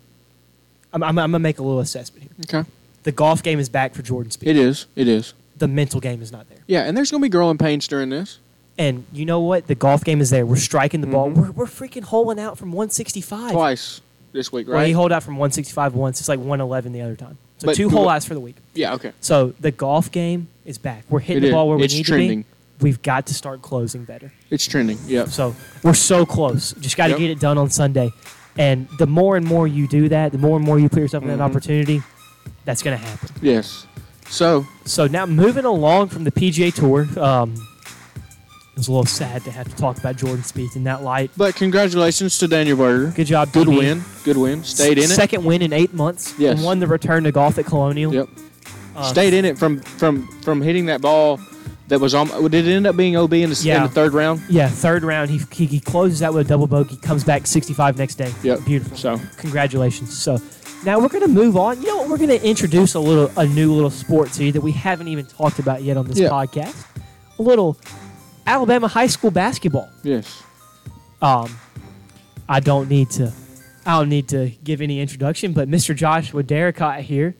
I'm, 0.94 1.04
I'm, 1.04 1.20
I'm 1.20 1.32
gonna 1.32 1.40
make 1.40 1.60
a 1.60 1.64
little 1.64 1.80
assessment 1.82 2.24
here. 2.24 2.62
Okay, 2.62 2.70
The 3.04 3.12
golf 3.12 3.44
game 3.44 3.60
is 3.60 3.70
back 3.70 3.94
for 3.94 4.02
Jordan 4.02 4.32
Spieth. 4.32 4.48
it 4.48 4.58
is. 4.58 4.88
It 4.96 5.08
is. 5.08 5.34
The 5.62 5.68
mental 5.68 6.00
game 6.00 6.24
is 6.24 6.32
not 6.32 6.50
there. 6.50 6.58
Yeah, 6.66 6.82
and 6.86 6.98
there's 6.98 7.12
gonna 7.12 7.22
be 7.22 7.30
growing 7.30 7.60
pains 7.60 7.88
during 7.88 8.10
this. 8.10 8.40
And 8.80 9.06
you 9.14 9.26
know 9.26 9.40
what? 9.42 9.68
The 9.68 9.76
golf 9.76 10.04
game 10.04 10.20
is 10.20 10.32
there. 10.32 10.44
We're 10.44 10.56
striking 10.56 11.02
the 11.02 11.08
ball. 11.08 11.30
Mhm. 11.30 11.36
We're, 11.36 11.52
we're 11.52 11.66
freaking 11.68 12.02
holing 12.04 12.40
out 12.40 12.58
from 12.58 12.72
165. 12.72 13.52
Twice 13.52 14.02
this 14.32 14.52
week, 14.52 14.68
Well, 14.68 14.80
he 14.80 14.86
right? 14.86 14.96
holed 14.96 15.12
out 15.12 15.22
from 15.22 15.36
165 15.38 15.94
once. 15.94 16.20
It's 16.20 16.28
like 16.28 16.40
111 16.40 16.94
the 16.94 17.02
other 17.04 17.16
time. 17.16 17.38
So 17.60 17.68
But 17.68 17.76
two 17.76 17.90
the- 17.90 17.96
hole 17.96 18.10
outs 18.10 18.26
for 18.26 18.34
the 18.34 18.40
week. 18.40 18.56
yeah. 18.74 18.96
Okay. 18.96 19.12
So 19.22 19.54
the 19.60 19.70
golf 19.70 20.12
game 20.12 20.48
is 20.66 20.80
back. 20.80 21.04
We're 21.12 21.20
hitting 21.20 21.44
It 21.44 21.48
the 21.48 21.54
ball 21.54 21.66
is. 21.66 21.70
where 21.70 21.78
we 21.78 21.84
It's 21.86 21.94
need 21.94 22.06
trending. 22.06 22.44
to 22.44 22.50
be. 22.80 22.84
We've 22.86 23.02
got 23.04 23.28
to 23.28 23.36
start 23.36 23.62
closing 23.62 24.04
better. 24.04 24.34
It's 24.50 24.66
trending. 24.66 24.98
Yep. 25.06 25.28
So 25.30 25.56
we're 25.84 25.94
so 25.94 26.26
close. 26.26 26.74
Just 26.80 26.98
got 26.98 27.06
to 27.08 27.12
Yep. 27.12 27.20
get 27.20 27.30
it 27.30 27.40
done 27.40 27.60
on 27.60 27.70
Sunday. 27.70 28.12
And 28.58 28.88
the 28.98 29.06
more 29.06 29.38
and 29.38 29.46
more 29.46 29.68
you 29.68 29.88
do 29.88 30.10
that, 30.10 30.32
the 30.32 30.40
more 30.40 30.58
and 30.58 30.66
more 30.66 30.80
you 30.80 30.90
put 30.90 31.02
yourself 31.02 31.22
in 31.24 31.30
that 31.30 31.40
opportunity, 31.42 32.02
that's 32.66 32.82
going 32.82 32.98
to 32.98 33.06
happen. 33.06 33.30
Yes. 33.44 33.86
So 34.32 34.66
So 34.86 35.08
now 35.08 35.26
moving 35.26 35.66
along 35.66 36.10
from 36.10 36.24
the 36.24 36.32
PGA 36.32 36.74
Tour, 36.74 37.08
um, 37.24 37.54
it 37.54 38.78
was 38.78 38.88
a 38.88 38.92
little 38.92 39.06
sad 39.06 39.44
to 39.44 39.52
have 39.52 39.68
to 39.70 39.76
talk 39.76 39.98
about 39.98 40.16
Jordan 40.16 40.42
Spieth 40.44 40.76
in 40.76 40.86
that 40.86 41.04
light. 41.04 41.30
But 41.38 41.56
congratulations 41.56 42.38
to 42.40 42.48
Daniel 42.48 42.78
Berger. 42.78 43.12
Good 43.12 43.28
job, 43.28 43.52
Good 43.52 43.68
DB. 43.68 43.78
win. 43.78 44.04
Good 44.24 44.38
win. 44.38 44.64
Stayed 44.64 44.98
in 44.98 45.04
it. 45.04 45.10
Second 45.10 45.44
win 45.44 45.62
in 45.62 45.74
eight 45.74 45.94
months. 45.94 46.34
Yes. 46.40 46.56
And 46.58 46.66
won 46.66 46.80
the 46.80 46.88
return 46.88 47.26
to 47.26 47.32
golf 47.32 47.58
at 47.60 47.66
Colonial. 47.66 48.14
Yep. 48.14 48.30
Uh, 48.96 49.04
Stayed 49.04 49.34
in 49.34 49.46
it 49.46 49.58
from 49.58 49.80
from 49.82 50.28
from 50.42 50.62
hitting 50.62 50.86
that 50.88 51.02
ball 51.02 51.40
that 51.90 52.00
was 52.00 52.14
on. 52.14 52.28
Did 52.50 52.66
it 52.68 52.72
end 52.74 52.88
up 52.88 52.96
being 52.96 53.18
OB 53.18 53.34
in 53.34 53.50
the, 53.50 53.70
in 53.70 53.84
the 53.84 53.90
third 53.90 54.14
round? 54.14 54.42
Yeah, 54.50 54.70
third 54.70 55.04
round. 55.04 55.30
He, 55.30 55.42
he, 55.52 55.66
he 55.66 55.80
closes 55.82 56.24
out 56.24 56.34
with 56.34 56.46
a 56.46 56.50
double 56.50 56.68
bogey, 56.68 56.96
comes 56.98 57.24
back 57.26 57.46
65 57.46 57.98
next 57.98 58.16
day. 58.16 58.34
Yep. 58.44 58.66
Beautiful. 58.66 58.98
So 58.98 59.20
Congratulations. 59.38 60.18
So 60.18 60.38
now 60.84 61.00
we're 61.00 61.08
going 61.10 61.22
to 61.24 61.28
move 61.28 61.56
on. 61.58 61.82
You 61.82 61.88
know 61.88 61.98
what? 61.98 62.10
We're 62.10 62.18
going 62.18 62.30
to 62.30 62.44
introduce 62.44 62.94
a 62.96 63.00
little 63.00 63.32
a 63.38 63.46
new 63.46 63.74
little 63.74 63.90
sport 63.92 64.32
to 64.34 64.44
you 64.46 64.52
that 64.54 64.62
we 64.62 64.72
haven't 64.72 65.08
even 65.08 65.26
talked 65.26 65.60
about 65.60 65.84
yet 65.84 65.98
on 65.98 66.08
this 66.08 66.20
Yeah. 66.20 66.30
podcast. 66.30 66.86
A 67.38 67.42
little 67.42 67.78
Alabama 68.46 68.88
high 68.88 69.08
school 69.08 69.32
basketball. 69.32 69.90
yes. 70.04 70.44
Um, 71.22 71.56
I 72.50 72.60
don't 72.60 72.90
need 72.90 73.10
to 73.12 73.32
I 73.86 74.00
don't 74.00 74.10
need 74.10 74.28
to 74.30 74.52
give 74.64 74.82
any 74.82 75.00
introduction, 75.00 75.54
but 75.54 75.70
Mr. 75.70 75.96
Joshua 75.96 76.44
Derricott 76.44 77.02
here, 77.02 77.36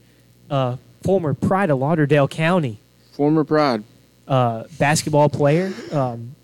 uh, 0.50 0.78
former 1.04 1.34
Pride 1.34 1.70
of 1.70 1.80
Lauderdale 1.80 2.28
County 2.28 2.80
Former 3.14 3.44
Pride. 3.44 3.84
uh, 4.28 4.64
basketball 4.80 5.30
player. 5.30 5.74
Um, 5.92 6.36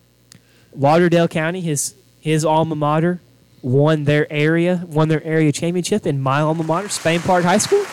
Lauderdale 0.76 1.28
County, 1.28 1.62
his 1.62 1.96
his 2.20 2.44
alma 2.46 2.76
mater, 2.76 3.20
won 3.68 4.06
their 4.06 4.32
area 4.32 4.84
won 4.88 5.10
their 5.10 5.24
area 5.24 5.52
championship 5.52 6.06
in 6.08 6.22
my 6.22 6.40
alma 6.42 6.64
mater, 6.64 6.90
Spain 6.90 7.20
Park 7.20 7.44
High 7.44 7.58
School. 7.58 7.84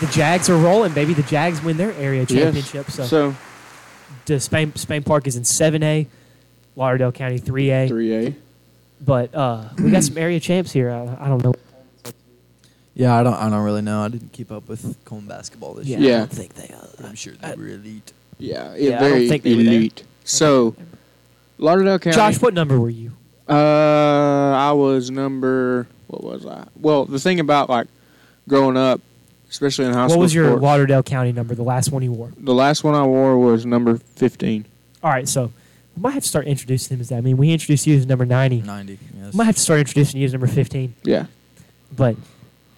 The 0.00 0.06
Jags 0.12 0.48
are 0.48 0.56
rolling, 0.56 0.92
baby. 0.92 1.14
The 1.14 1.22
Jags 1.24 1.62
win 1.62 1.76
their 1.76 1.92
area 1.94 2.24
championship. 2.26 2.86
Yes. 2.86 2.94
So, 2.94 3.04
So 3.06 3.34
the 4.26 4.38
Spain 4.40 4.74
Spain 4.76 5.02
Park 5.02 5.26
is 5.26 5.36
in 5.36 5.44
seven 5.44 5.82
A, 5.82 6.06
Lauderdale 6.76 7.12
County 7.12 7.38
three 7.38 7.70
A. 7.70 7.88
three 7.88 8.14
A. 8.14 8.34
But 9.04 9.34
uh, 9.34 9.68
we 9.78 9.90
got 9.90 10.02
some 10.04 10.18
area 10.18 10.40
champs 10.40 10.72
here. 10.72 10.90
I, 10.90 11.24
I 11.24 11.28
don't 11.28 11.42
know. 11.42 11.54
Yeah, 12.94 13.16
I 13.16 13.22
don't. 13.22 13.34
I 13.34 13.48
don't 13.48 13.62
really 13.64 13.82
know. 13.82 14.02
I 14.02 14.08
didn't 14.08 14.32
keep 14.32 14.50
up 14.50 14.68
with 14.68 14.96
Coleman 15.04 15.28
basketball 15.28 15.74
this 15.74 15.86
Yeah, 15.86 15.98
year. 15.98 16.10
Yeah. 16.10 16.16
I 16.16 16.18
don't 16.20 16.30
think 16.32 16.54
they 16.54 16.74
are. 16.74 17.08
I'm 17.08 17.14
sure 17.14 17.32
they 17.34 17.54
were 17.54 17.68
elite. 17.68 18.12
Yeah. 18.38 18.74
Yeah, 18.76 18.96
I 18.96 19.00
don't 19.00 19.10
very 19.10 19.28
think 19.28 19.42
they 19.44 19.54
were 19.54 19.62
there. 19.62 19.72
elite. 19.74 20.02
So 20.24 20.74
Lauderdale 21.58 21.98
County. 22.00 22.16
Josh, 22.16 22.40
what 22.42 22.54
number 22.54 22.78
were 22.78 22.90
you? 22.90 23.12
Uh, 23.48 24.52
I 24.56 24.72
was 24.72 25.10
number. 25.10 25.86
What 26.08 26.22
was 26.24 26.46
I? 26.46 26.66
Well, 26.80 27.04
the 27.04 27.18
thing 27.18 27.40
about 27.40 27.68
like 27.70 27.86
growing 28.48 28.76
up, 28.76 29.00
especially 29.50 29.86
in 29.86 29.92
high 29.94 30.02
What 30.02 30.10
school. 30.10 30.20
was 30.22 30.34
your 30.34 30.46
sports, 30.48 30.62
Lauderdale 30.62 31.02
County 31.02 31.32
number? 31.32 31.54
The 31.54 31.62
last 31.62 31.90
one 31.92 32.02
you 32.02 32.12
wore. 32.12 32.32
the 32.36 32.54
last 32.54 32.84
one 32.84 32.94
I 32.94 33.04
wore 33.06 33.38
was 33.38 33.64
number 33.66 33.96
fifteen. 33.96 34.64
All 35.02 35.10
right, 35.10 35.28
so 35.28 35.52
we 35.96 36.02
might 36.02 36.12
have 36.12 36.22
to 36.24 36.28
start 36.28 36.46
introducing 36.46 36.96
him 36.96 37.00
as 37.00 37.08
that. 37.10 37.16
I 37.16 37.20
mean, 37.20 37.36
we 37.36 37.52
introduced 37.52 37.86
you 37.86 37.96
as 37.96 38.04
number 38.06 38.24
90. 38.26 38.62
90. 38.62 38.98
Yes. 39.16 39.32
We 39.32 39.36
might 39.38 39.44
have 39.44 39.54
to 39.54 39.60
start 39.60 39.78
introducing 39.80 40.20
you 40.20 40.26
as 40.26 40.32
number 40.32 40.46
15. 40.48 40.94
Yeah. 41.04 41.26
But, 41.96 42.16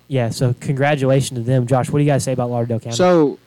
yeah, 0.07 0.29
so 0.31 0.55
congratulations 0.61 1.39
to 1.41 1.43
them. 1.45 1.67
Josh, 1.67 1.89
what 1.91 1.99
do 1.99 2.05
you 2.05 2.11
guys 2.11 2.23
say 2.25 2.33
about 2.33 2.51
Lauderdale 2.51 2.79
County? 2.81 2.97
So, 2.97 3.39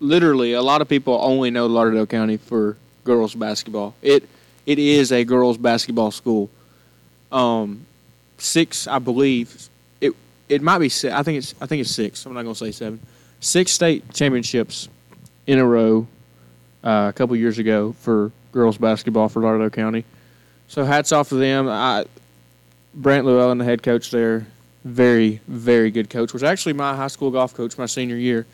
literally, 0.00 0.52
a 0.54 0.62
lot 0.62 0.80
of 0.80 0.88
people 0.88 1.18
only 1.22 1.50
know 1.50 1.66
Lauderdale 1.66 2.06
County 2.06 2.36
for 2.36 2.76
girls 3.04 3.34
basketball. 3.34 3.94
It 4.02 4.28
It 4.70 4.78
is 4.78 5.10
a 5.10 5.24
girls 5.24 5.58
basketball 5.58 6.12
school. 6.12 6.48
Um, 7.32 7.86
six, 8.38 8.86
I 8.86 9.00
believe. 9.00 9.68
It 10.00 10.12
it 10.48 10.62
might 10.62 10.78
be. 10.78 10.88
six. 10.88 11.12
I 11.12 11.24
think 11.24 11.38
it's. 11.38 11.56
I 11.60 11.66
think 11.66 11.80
it's 11.80 11.90
six. 11.90 12.24
I'm 12.24 12.34
not 12.34 12.42
gonna 12.42 12.54
say 12.54 12.70
seven. 12.70 13.00
Six 13.40 13.72
state 13.72 14.14
championships 14.14 14.88
in 15.48 15.58
a 15.58 15.66
row. 15.66 16.06
Uh, 16.84 17.06
a 17.08 17.12
couple 17.12 17.34
years 17.34 17.58
ago 17.58 17.96
for 17.98 18.30
girls 18.52 18.78
basketball 18.78 19.28
for 19.28 19.42
Lauderdale 19.42 19.70
County. 19.70 20.04
So 20.68 20.84
hats 20.84 21.10
off 21.10 21.30
to 21.30 21.34
them. 21.34 21.68
I, 21.68 22.04
Brant 22.94 23.26
Llewellyn, 23.26 23.58
the 23.58 23.64
head 23.64 23.82
coach 23.82 24.12
there, 24.12 24.46
very 24.84 25.40
very 25.48 25.90
good 25.90 26.08
coach. 26.10 26.32
Was 26.32 26.44
actually 26.44 26.74
my 26.74 26.94
high 26.94 27.08
school 27.08 27.32
golf 27.32 27.54
coach 27.54 27.76
my 27.76 27.86
senior 27.86 28.14
year. 28.14 28.46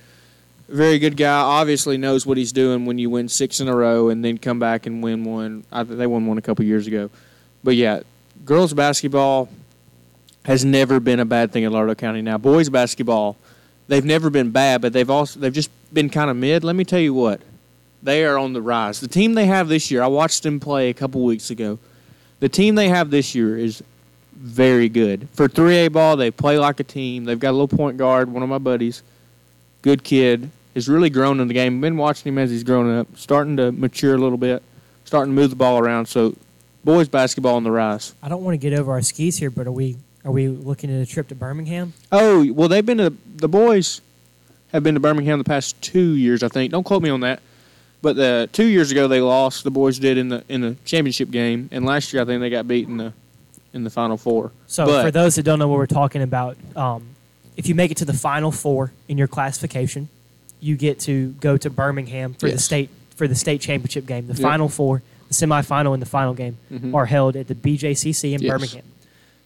Very 0.68 0.98
good 0.98 1.16
guy. 1.16 1.40
Obviously 1.40 1.96
knows 1.96 2.26
what 2.26 2.36
he's 2.36 2.52
doing 2.52 2.86
when 2.86 2.98
you 2.98 3.08
win 3.08 3.28
six 3.28 3.60
in 3.60 3.68
a 3.68 3.76
row 3.76 4.08
and 4.08 4.24
then 4.24 4.36
come 4.36 4.58
back 4.58 4.86
and 4.86 5.02
win 5.02 5.24
one. 5.24 5.64
I, 5.70 5.84
they 5.84 6.06
won 6.06 6.26
one 6.26 6.38
a 6.38 6.42
couple 6.42 6.64
years 6.64 6.86
ago. 6.86 7.08
But 7.62 7.76
yeah, 7.76 8.00
girls 8.44 8.74
basketball 8.74 9.48
has 10.44 10.64
never 10.64 10.98
been 11.00 11.20
a 11.20 11.24
bad 11.24 11.52
thing 11.52 11.64
in 11.64 11.72
Lauderdale 11.72 11.94
County. 11.94 12.22
Now, 12.22 12.38
boys 12.38 12.68
basketball, 12.68 13.36
they've 13.88 14.04
never 14.04 14.28
been 14.28 14.50
bad, 14.50 14.80
but 14.80 14.92
they've 14.92 15.08
also 15.08 15.38
they've 15.38 15.52
just 15.52 15.70
been 15.92 16.10
kind 16.10 16.30
of 16.30 16.36
mid. 16.36 16.64
Let 16.64 16.76
me 16.76 16.84
tell 16.84 17.00
you 17.00 17.14
what, 17.14 17.40
they 18.02 18.24
are 18.24 18.38
on 18.38 18.52
the 18.52 18.62
rise. 18.62 19.00
The 19.00 19.08
team 19.08 19.34
they 19.34 19.46
have 19.46 19.68
this 19.68 19.90
year, 19.90 20.02
I 20.02 20.08
watched 20.08 20.42
them 20.42 20.58
play 20.58 20.88
a 20.88 20.94
couple 20.94 21.22
weeks 21.24 21.50
ago. 21.50 21.78
The 22.40 22.48
team 22.48 22.74
they 22.74 22.88
have 22.88 23.10
this 23.10 23.34
year 23.34 23.56
is 23.56 23.82
very 24.34 24.88
good 24.88 25.28
for 25.32 25.48
3A 25.48 25.92
ball. 25.92 26.16
They 26.16 26.30
play 26.30 26.58
like 26.58 26.80
a 26.80 26.84
team. 26.84 27.24
They've 27.24 27.38
got 27.38 27.50
a 27.50 27.56
little 27.58 27.68
point 27.68 27.96
guard, 27.96 28.30
one 28.30 28.42
of 28.42 28.48
my 28.48 28.58
buddies, 28.58 29.02
good 29.82 30.04
kid, 30.04 30.50
has 30.76 30.88
really 30.88 31.08
grown 31.10 31.40
in 31.40 31.48
the 31.48 31.54
game. 31.54 31.80
Been 31.80 31.96
watching 31.96 32.30
him 32.32 32.38
as 32.38 32.50
he's 32.50 32.62
grown 32.62 32.98
up, 32.98 33.08
starting 33.16 33.56
to 33.56 33.72
mature 33.72 34.14
a 34.14 34.18
little 34.18 34.36
bit, 34.38 34.62
starting 35.06 35.34
to 35.34 35.40
move 35.40 35.50
the 35.50 35.56
ball 35.56 35.78
around. 35.78 36.06
So, 36.06 36.36
boys 36.84 37.08
basketball 37.08 37.56
on 37.56 37.64
the 37.64 37.70
rise. 37.70 38.14
I 38.22 38.28
don't 38.28 38.44
want 38.44 38.52
to 38.52 38.58
get 38.58 38.78
over 38.78 38.92
our 38.92 39.02
skis 39.02 39.38
here, 39.38 39.50
but 39.50 39.66
are 39.66 39.72
we 39.72 39.96
are 40.24 40.30
we 40.30 40.48
looking 40.48 40.94
at 40.94 41.00
a 41.00 41.06
trip 41.06 41.28
to 41.28 41.34
Birmingham? 41.34 41.94
Oh 42.12 42.52
well, 42.52 42.68
they've 42.68 42.84
been 42.84 42.98
to 42.98 43.12
the 43.36 43.48
boys 43.48 44.02
have 44.72 44.82
been 44.82 44.94
to 44.94 45.00
Birmingham 45.00 45.38
the 45.38 45.44
past 45.44 45.80
two 45.80 46.14
years, 46.14 46.42
I 46.42 46.48
think. 46.48 46.70
Don't 46.72 46.84
quote 46.84 47.02
me 47.02 47.08
on 47.08 47.20
that, 47.20 47.40
but 48.02 48.16
the 48.16 48.48
two 48.52 48.66
years 48.66 48.90
ago 48.92 49.08
they 49.08 49.20
lost. 49.22 49.64
The 49.64 49.70
boys 49.70 49.98
did 49.98 50.18
in 50.18 50.28
the 50.28 50.44
in 50.48 50.60
the 50.60 50.76
championship 50.84 51.30
game, 51.30 51.70
and 51.72 51.86
last 51.86 52.12
year 52.12 52.22
I 52.22 52.26
think 52.26 52.40
they 52.40 52.50
got 52.50 52.68
beat 52.68 52.86
in 52.86 52.98
the 52.98 53.14
in 53.72 53.82
the 53.82 53.90
final 53.90 54.18
four. 54.18 54.52
So 54.66 54.84
But- 54.84 55.04
for 55.06 55.10
those 55.10 55.36
that 55.36 55.42
don't 55.44 55.58
know 55.58 55.68
what 55.68 55.78
we're 55.78 55.86
talking 55.86 56.20
about, 56.22 56.56
um, 56.76 57.02
if 57.56 57.66
you 57.66 57.74
make 57.74 57.90
it 57.90 57.96
to 57.98 58.04
the 58.04 58.12
final 58.12 58.52
four 58.52 58.92
in 59.08 59.16
your 59.16 59.26
classification, 59.28 60.08
you 60.60 60.76
get 60.76 61.00
to 61.00 61.30
go 61.40 61.56
to 61.56 61.70
Birmingham 61.70 62.34
for 62.34 62.50
the 62.50 62.58
state 62.58 62.90
for 63.14 63.26
the 63.28 63.34
state 63.34 63.60
championship 63.60 64.04
game. 64.06 64.26
The 64.26 64.34
Yep. 64.34 64.42
final 64.42 64.68
four, 64.68 65.02
the 65.28 65.34
semifinal, 65.34 65.92
and 65.94 66.02
the 66.02 66.06
final 66.06 66.34
game 66.34 66.58
Mhm. 66.70 66.94
are 66.94 67.06
held 67.06 67.34
at 67.36 67.48
the 67.48 67.54
BJCC 67.54 68.34
in 68.34 68.42
Yes. 68.42 68.50
Birmingham. 68.50 68.82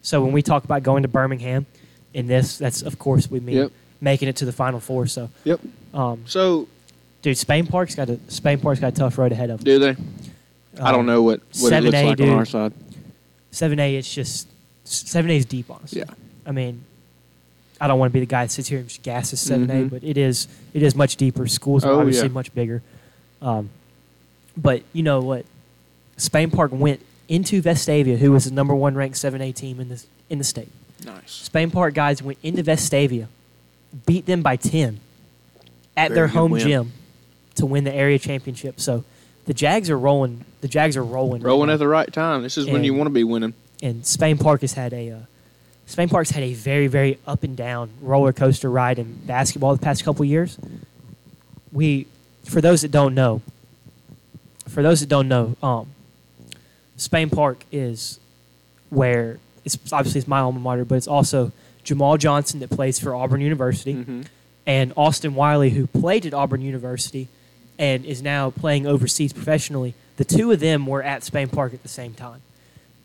So 0.03 0.23
when 0.25 0.33
we 0.33 0.43
talk 0.43 0.65
about 0.65 0.83
going 0.83 1.03
to 1.03 1.09
Birmingham, 1.09 1.67
in 2.13 2.27
this, 2.27 2.59
that's 2.59 2.83
of 2.83 2.99
course 2.99 3.31
we 3.31 3.39
mean 3.41 3.57
Yep. 3.57 3.73
making 4.01 4.29
it 4.29 4.37
to 4.37 4.45
the 4.45 4.53
final 4.53 4.81
four. 4.81 5.07
So, 5.07 5.31
Yep. 5.45 5.61
um, 5.95 6.21
So 6.27 6.67
dude, 7.23 7.37
Spain 7.39 7.67
Park's 7.67 7.95
got 7.95 8.09
a 8.11 8.19
Spain 8.29 8.59
Park's 8.59 8.81
got 8.81 8.89
a 8.93 8.97
tough 8.97 9.17
road 9.19 9.31
ahead 9.33 9.51
of 9.51 9.63
them. 9.63 9.65
do 9.65 9.79
they? 9.79 9.97
I 10.83 10.91
don't 10.91 11.01
Um, 11.01 11.07
know 11.07 11.23
what 11.23 11.41
what 11.61 11.73
it 11.73 11.83
looks 11.85 11.97
7A, 11.97 12.07
like 12.07 12.21
on 12.21 12.29
our 12.31 12.45
side. 12.47 12.73
Seven 13.53 13.79
A, 13.79 13.97
it's 13.97 14.13
just 14.13 14.49
seven 14.85 15.31
A 15.31 15.37
is 15.37 15.45
deep, 15.45 15.67
honestly. 15.71 16.01
Yeah. 16.01 16.15
I 16.47 16.53
mean, 16.53 16.83
I 17.81 17.87
don't 17.87 17.99
want 17.99 18.11
to 18.11 18.13
be 18.13 18.21
the 18.21 18.27
guy 18.27 18.45
that 18.45 18.51
sits 18.51 18.69
here 18.69 18.79
and 18.79 18.89
just 18.89 19.03
gasses 19.03 19.41
7 19.41 19.71
A, 19.71 19.75
Mhm. 19.75 19.91
but 19.91 20.05
it 20.05 20.17
is 20.19 20.49
it 20.75 20.83
is 20.83 20.95
much 20.95 21.17
deeper. 21.17 21.47
Schools 21.49 21.85
are 21.85 21.93
Oh, 21.93 22.01
obviously 22.01 22.29
yeah. 22.29 22.35
much 22.35 22.55
bigger. 22.55 22.83
Um, 23.41 23.71
but 24.57 24.83
you 24.93 25.03
know 25.03 25.21
what? 25.21 25.47
Spain 26.17 26.51
Park 26.51 26.71
went 26.73 27.01
into 27.29 27.63
Vestavia, 27.63 28.19
who 28.19 28.33
was 28.33 28.45
the 28.45 28.51
number 28.51 28.75
one 28.75 28.95
ranked 28.95 29.17
seven 29.17 29.41
A 29.41 29.53
team 29.53 29.81
in 29.81 29.89
the 29.89 30.03
in 30.29 30.39
the 30.39 30.45
state. 30.45 30.69
Nice. 31.05 31.31
Spain 31.33 31.71
Park 31.71 31.95
guys 31.95 32.23
went 32.23 32.39
into 32.43 32.63
Vestavia, 32.63 33.27
beat 34.07 34.27
them 34.27 34.43
by 34.43 34.57
ten 34.57 35.01
at 35.97 36.09
Very 36.09 36.15
their 36.17 36.29
home 36.29 36.51
win. 36.53 36.61
gym 36.61 36.93
to 37.55 37.65
win 37.67 37.85
the 37.85 37.95
area 37.95 38.19
championship. 38.19 38.79
So 38.81 39.05
the 39.47 39.55
Jags 39.55 39.89
are 39.89 39.99
rolling. 39.99 40.45
The 40.61 40.69
Jags 40.69 40.97
are 40.97 41.03
rolling. 41.05 41.43
Rolling 41.43 41.69
now 41.69 41.75
at 41.75 41.79
the 41.79 41.89
right 41.89 42.13
time. 42.13 42.43
This 42.43 42.59
is 42.59 42.67
when 42.67 42.85
you 42.85 42.93
want 42.95 43.07
to 43.07 43.13
be 43.15 43.25
winning. 43.25 43.55
and 43.83 44.05
Spain 44.07 44.37
Park 44.37 44.61
has 44.61 44.75
had 44.75 44.93
a 44.93 45.11
uh, 45.11 45.19
Spain 45.91 46.09
Park's 46.09 46.31
had 46.31 46.45
a 46.45 46.55
very 46.55 46.87
very 46.87 47.19
up 47.27 47.43
and 47.43 47.57
down 47.57 47.91
roller 48.01 48.33
coaster 48.33 48.71
ride 48.71 48.99
in 49.01 49.13
basketball 49.27 49.75
the 49.75 49.83
past 49.83 50.05
couple 50.05 50.25
years. 50.25 50.57
We, 51.73 52.07
for 52.45 52.61
those 52.61 52.83
that 52.83 52.93
don't 52.93 53.15
know, 53.15 53.43
for 54.69 54.83
those 54.85 55.01
that 55.01 55.09
don't 55.09 55.27
know, 55.29 55.57
um, 55.63 55.89
Spain 56.97 57.29
Park 57.29 57.65
is 57.73 58.21
where 58.89 59.39
it's 59.65 59.77
obviously 59.93 60.21
it's 60.21 60.29
my 60.29 60.39
alma 60.41 60.61
mater, 60.61 60.85
but 60.85 60.95
it's 60.95 61.09
also 61.09 61.51
Jamal 61.83 62.17
Johnson 62.17 62.61
that 62.61 62.71
plays 62.71 62.99
for 63.01 63.15
Auburn 63.15 63.41
University 63.41 63.95
Mhm. 63.95 64.27
and 64.67 64.93
Austin 64.97 65.35
Wiley, 65.35 65.71
who 65.71 65.87
played 65.89 66.25
at 66.25 66.33
Auburn 66.35 66.61
University 66.63 67.27
and 67.79 68.05
is 68.05 68.23
now 68.23 68.51
playing 68.51 68.87
overseas 68.87 69.33
professionally. 69.33 69.95
The 70.19 70.25
two 70.25 70.53
of 70.53 70.61
them 70.61 70.87
were 70.87 71.03
at 71.03 71.25
Spain 71.25 71.49
Park 71.49 71.75
at 71.75 71.83
the 71.83 71.89
same 71.89 72.15
time. 72.15 72.43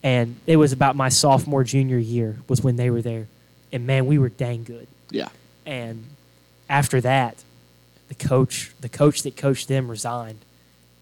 And 0.05 0.35
it 0.45 0.57
was 0.57 0.71
about 0.71 0.95
my 0.95 1.09
sophomore, 1.09 1.63
junior 1.63 1.97
year 1.97 2.37
was 2.47 2.63
when 2.63 2.75
they 2.75 2.91
were 2.91 3.01
there. 3.01 3.25
And 3.71 3.87
man, 3.87 4.05
we 4.05 4.19
were 4.19 4.29
dang 4.29 4.63
good. 4.63 4.85
Yeah. 5.09 5.29
And 5.65 6.05
after 6.69 7.01
that, 7.01 7.43
the 8.07 8.13
coach, 8.13 8.71
the 8.79 8.87
coach 8.87 9.23
that 9.23 9.35
coached 9.35 9.67
them 9.67 9.89
resigned. 9.89 10.37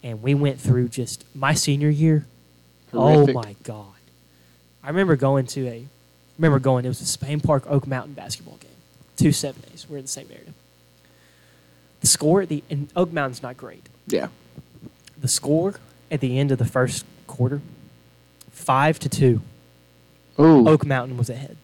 And 0.04 0.24
we 0.24 0.34
went 0.34 0.58
through 0.62 0.88
just 0.88 1.26
my 1.36 1.54
senior 1.54 1.90
year. 1.90 2.26
Oh, 2.94 3.12
Horrific. 3.12 3.36
Oh 3.36 3.42
my 3.42 3.56
God. 3.64 3.88
I 4.82 4.88
remember 4.88 5.18
going 5.18 5.48
to 5.48 5.68
a 5.68 5.86
remember 6.38 6.60
going, 6.60 6.86
it 6.86 6.88
was 6.88 7.02
a 7.02 7.06
Spain 7.06 7.42
Park 7.42 7.66
Oak 7.68 7.86
Mountain 7.86 8.14
basketball 8.14 8.56
game. 8.56 8.72
Two 9.18 9.34
seven 9.34 9.64
days. 9.70 9.86
We're 9.90 9.98
in 9.98 10.04
the 10.04 10.08
same 10.08 10.28
area. 10.32 10.54
The 12.00 12.08
score 12.08 12.42
at 12.44 12.48
the 12.48 12.64
and 12.70 12.90
Oak 12.96 13.12
Mountain's 13.12 13.44
not 13.44 13.58
great. 13.58 13.84
Yeah. 14.08 14.30
The 15.20 15.28
score 15.28 15.76
at 16.10 16.22
the 16.22 16.40
end 16.40 16.54
of 16.54 16.58
the 16.58 16.66
first 16.66 17.06
quarter, 17.28 17.62
five 18.54 18.98
to 19.00 19.10
two. 19.10 19.42
Oh. 20.38 20.68
Oak 20.68 20.86
Mountain 20.86 21.18
was 21.18 21.30
ahead. 21.30 21.58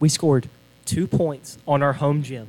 We 0.00 0.08
scored 0.08 0.48
two 0.86 1.06
points 1.06 1.58
on 1.68 1.82
our 1.82 1.92
home 1.94 2.22
gym, 2.22 2.48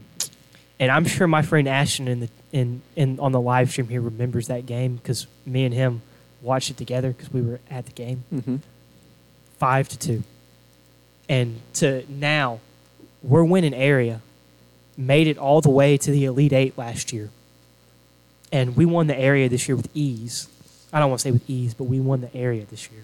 and 0.80 0.92
I'm 0.92 1.06
sure 1.06 1.28
my 1.28 1.42
friend 1.42 1.68
Ashton 1.68 2.08
in 2.08 2.20
the 2.22 2.30
in, 2.52 2.82
in 2.96 3.20
on 3.20 3.32
the 3.34 3.42
live 3.42 3.70
stream 3.70 3.88
here 3.88 4.02
remembers 4.02 4.48
that 4.48 4.66
game 4.66 4.96
because 4.96 5.28
me 5.46 5.66
and 5.66 5.74
him 5.74 6.02
watched 6.42 6.70
it 6.72 6.78
together 6.78 7.10
because 7.12 7.32
we 7.34 7.42
were 7.42 7.60
at 7.70 7.86
the 7.86 7.92
game. 7.92 8.24
hmm 8.30 8.56
Five 9.58 9.90
to 9.90 10.00
two, 10.00 10.24
and 11.28 11.60
to 11.74 12.06
now, 12.08 12.62
we're 13.22 13.44
winning 13.44 13.74
area. 13.74 14.22
Made 14.96 15.28
it 15.28 15.38
all 15.38 15.60
the 15.62 15.70
way 15.70 15.98
to 15.98 16.12
the 16.12 16.24
Elite 16.26 16.54
Eight 16.54 16.78
last 16.78 17.12
year, 17.12 17.30
and 18.54 18.76
we 18.78 18.86
won 18.86 19.08
the 19.08 19.18
area 19.20 19.50
this 19.50 19.68
year 19.68 19.76
with 19.76 19.90
ease. 19.94 20.48
I 20.94 21.00
don't 21.00 21.10
want 21.10 21.20
to 21.20 21.24
say 21.24 21.32
with 21.32 21.50
ease, 21.50 21.74
but 21.74 21.86
we 21.86 22.00
won 22.00 22.22
the 22.22 22.34
area 22.36 22.64
this 22.66 22.90
year. 22.90 23.04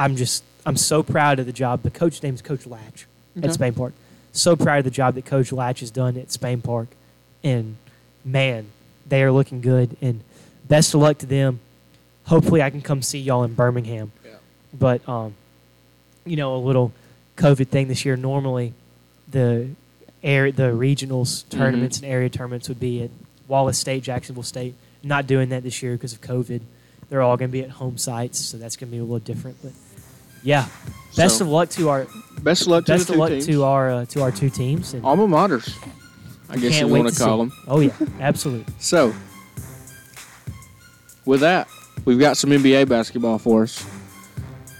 I'm 0.00 0.16
just 0.16 0.42
I'm 0.64 0.76
so 0.76 1.02
proud 1.02 1.38
of 1.38 1.46
the 1.46 1.52
job. 1.52 1.82
The 1.82 1.90
coach 1.90 2.22
name's 2.22 2.40
Coach 2.42 2.66
Latch 2.66 3.06
Okay. 3.36 3.46
at 3.46 3.54
Spain 3.54 3.74
Park. 3.74 3.92
So 4.32 4.56
proud 4.56 4.78
of 4.78 4.84
the 4.84 4.90
job 4.90 5.14
that 5.16 5.26
Coach 5.26 5.52
Latch 5.52 5.80
has 5.80 5.90
done 5.90 6.16
at 6.16 6.30
Spain 6.32 6.62
Park, 6.62 6.88
and 7.44 7.76
man, 8.24 8.66
they 9.06 9.22
are 9.22 9.30
looking 9.30 9.60
good. 9.60 9.96
And 10.00 10.22
best 10.68 10.94
of 10.94 11.00
luck 11.00 11.18
to 11.18 11.26
them. 11.26 11.60
Hopefully, 12.24 12.62
I 12.62 12.70
can 12.70 12.80
come 12.80 13.02
see 13.02 13.18
y'all 13.18 13.44
in 13.44 13.54
Birmingham. 13.54 14.12
Yeah. 14.24 14.32
But 14.72 15.06
um, 15.08 15.34
you 16.24 16.36
know, 16.36 16.54
a 16.56 16.58
little 16.58 16.92
COVID 17.36 17.68
thing 17.68 17.88
this 17.88 18.04
year. 18.04 18.16
Normally, 18.16 18.72
the 19.28 19.68
air 20.22 20.50
the 20.50 20.70
regionals 20.72 21.48
tournaments 21.50 21.98
and 21.98 22.06
area 22.06 22.28
tournaments 22.30 22.68
would 22.68 22.80
be 22.80 23.02
at 23.02 23.10
Wallace 23.48 23.78
State, 23.78 24.02
Jacksonville 24.02 24.44
State. 24.44 24.74
Not 25.02 25.26
doing 25.26 25.48
that 25.50 25.62
this 25.62 25.82
year 25.82 25.92
because 25.92 26.12
of 26.12 26.20
COVID. 26.20 26.60
They're 27.08 27.22
all 27.22 27.36
going 27.36 27.50
to 27.50 27.52
be 27.52 27.62
at 27.62 27.70
home 27.70 27.98
sites, 27.98 28.38
so 28.38 28.56
that's 28.56 28.76
going 28.76 28.90
to 28.90 28.92
be 28.92 28.98
a 28.98 29.02
little 29.02 29.18
different. 29.18 29.56
But 29.62 29.72
yeah, 30.42 30.66
best 31.16 31.38
So, 31.38 31.44
of 31.44 31.50
luck 31.50 31.68
to 31.70 31.88
our 31.88 32.06
Best 32.42 32.62
of 32.62 32.68
luck 32.68 32.86
to 32.86 32.92
best 32.92 33.06
the 33.08 33.12
of 33.12 33.16
two 33.16 33.20
luck 33.20 33.30
teams. 33.30 33.46
to 33.46 33.64
our 33.64 33.90
uh, 33.90 34.04
to 34.06 34.22
our 34.22 34.30
two 34.32 34.48
teams. 34.50 34.94
And 34.94 35.04
alma 35.04 35.26
maters. 35.28 35.74
I 36.48 36.56
guess 36.56 36.80
you 36.80 36.88
want 36.88 37.06
to 37.08 37.14
to 37.14 37.20
call 37.22 37.38
them. 37.38 37.52
Oh 37.68 37.80
yeah, 37.80 37.92
absolutely. 38.20 38.72
So, 38.80 39.12
with 41.26 41.40
that, 41.40 41.68
we've 42.04 42.18
got 42.18 42.36
some 42.36 42.50
NBA 42.50 42.88
basketball 42.88 43.38
for 43.38 43.62
us. 43.64 43.84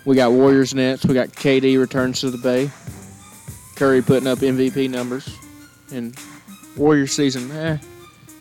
We 0.07 0.17
got 0.17 0.33
Warriors 0.33 0.75
Nets. 0.75 1.05
We 1.05 1.15
got 1.15 1.29
KD 1.29 1.79
returns 1.79 2.21
to 2.21 2.31
the 2.31 2.39
Bay. 2.39 2.71
Curry 3.77 4.03
putting 4.03 4.27
up 4.27 4.39
MVP 4.39 4.89
numbers, 4.91 5.29
and 5.93 6.15
Warriors 6.77 7.13
season, 7.13 7.51
eh, 7.53 7.79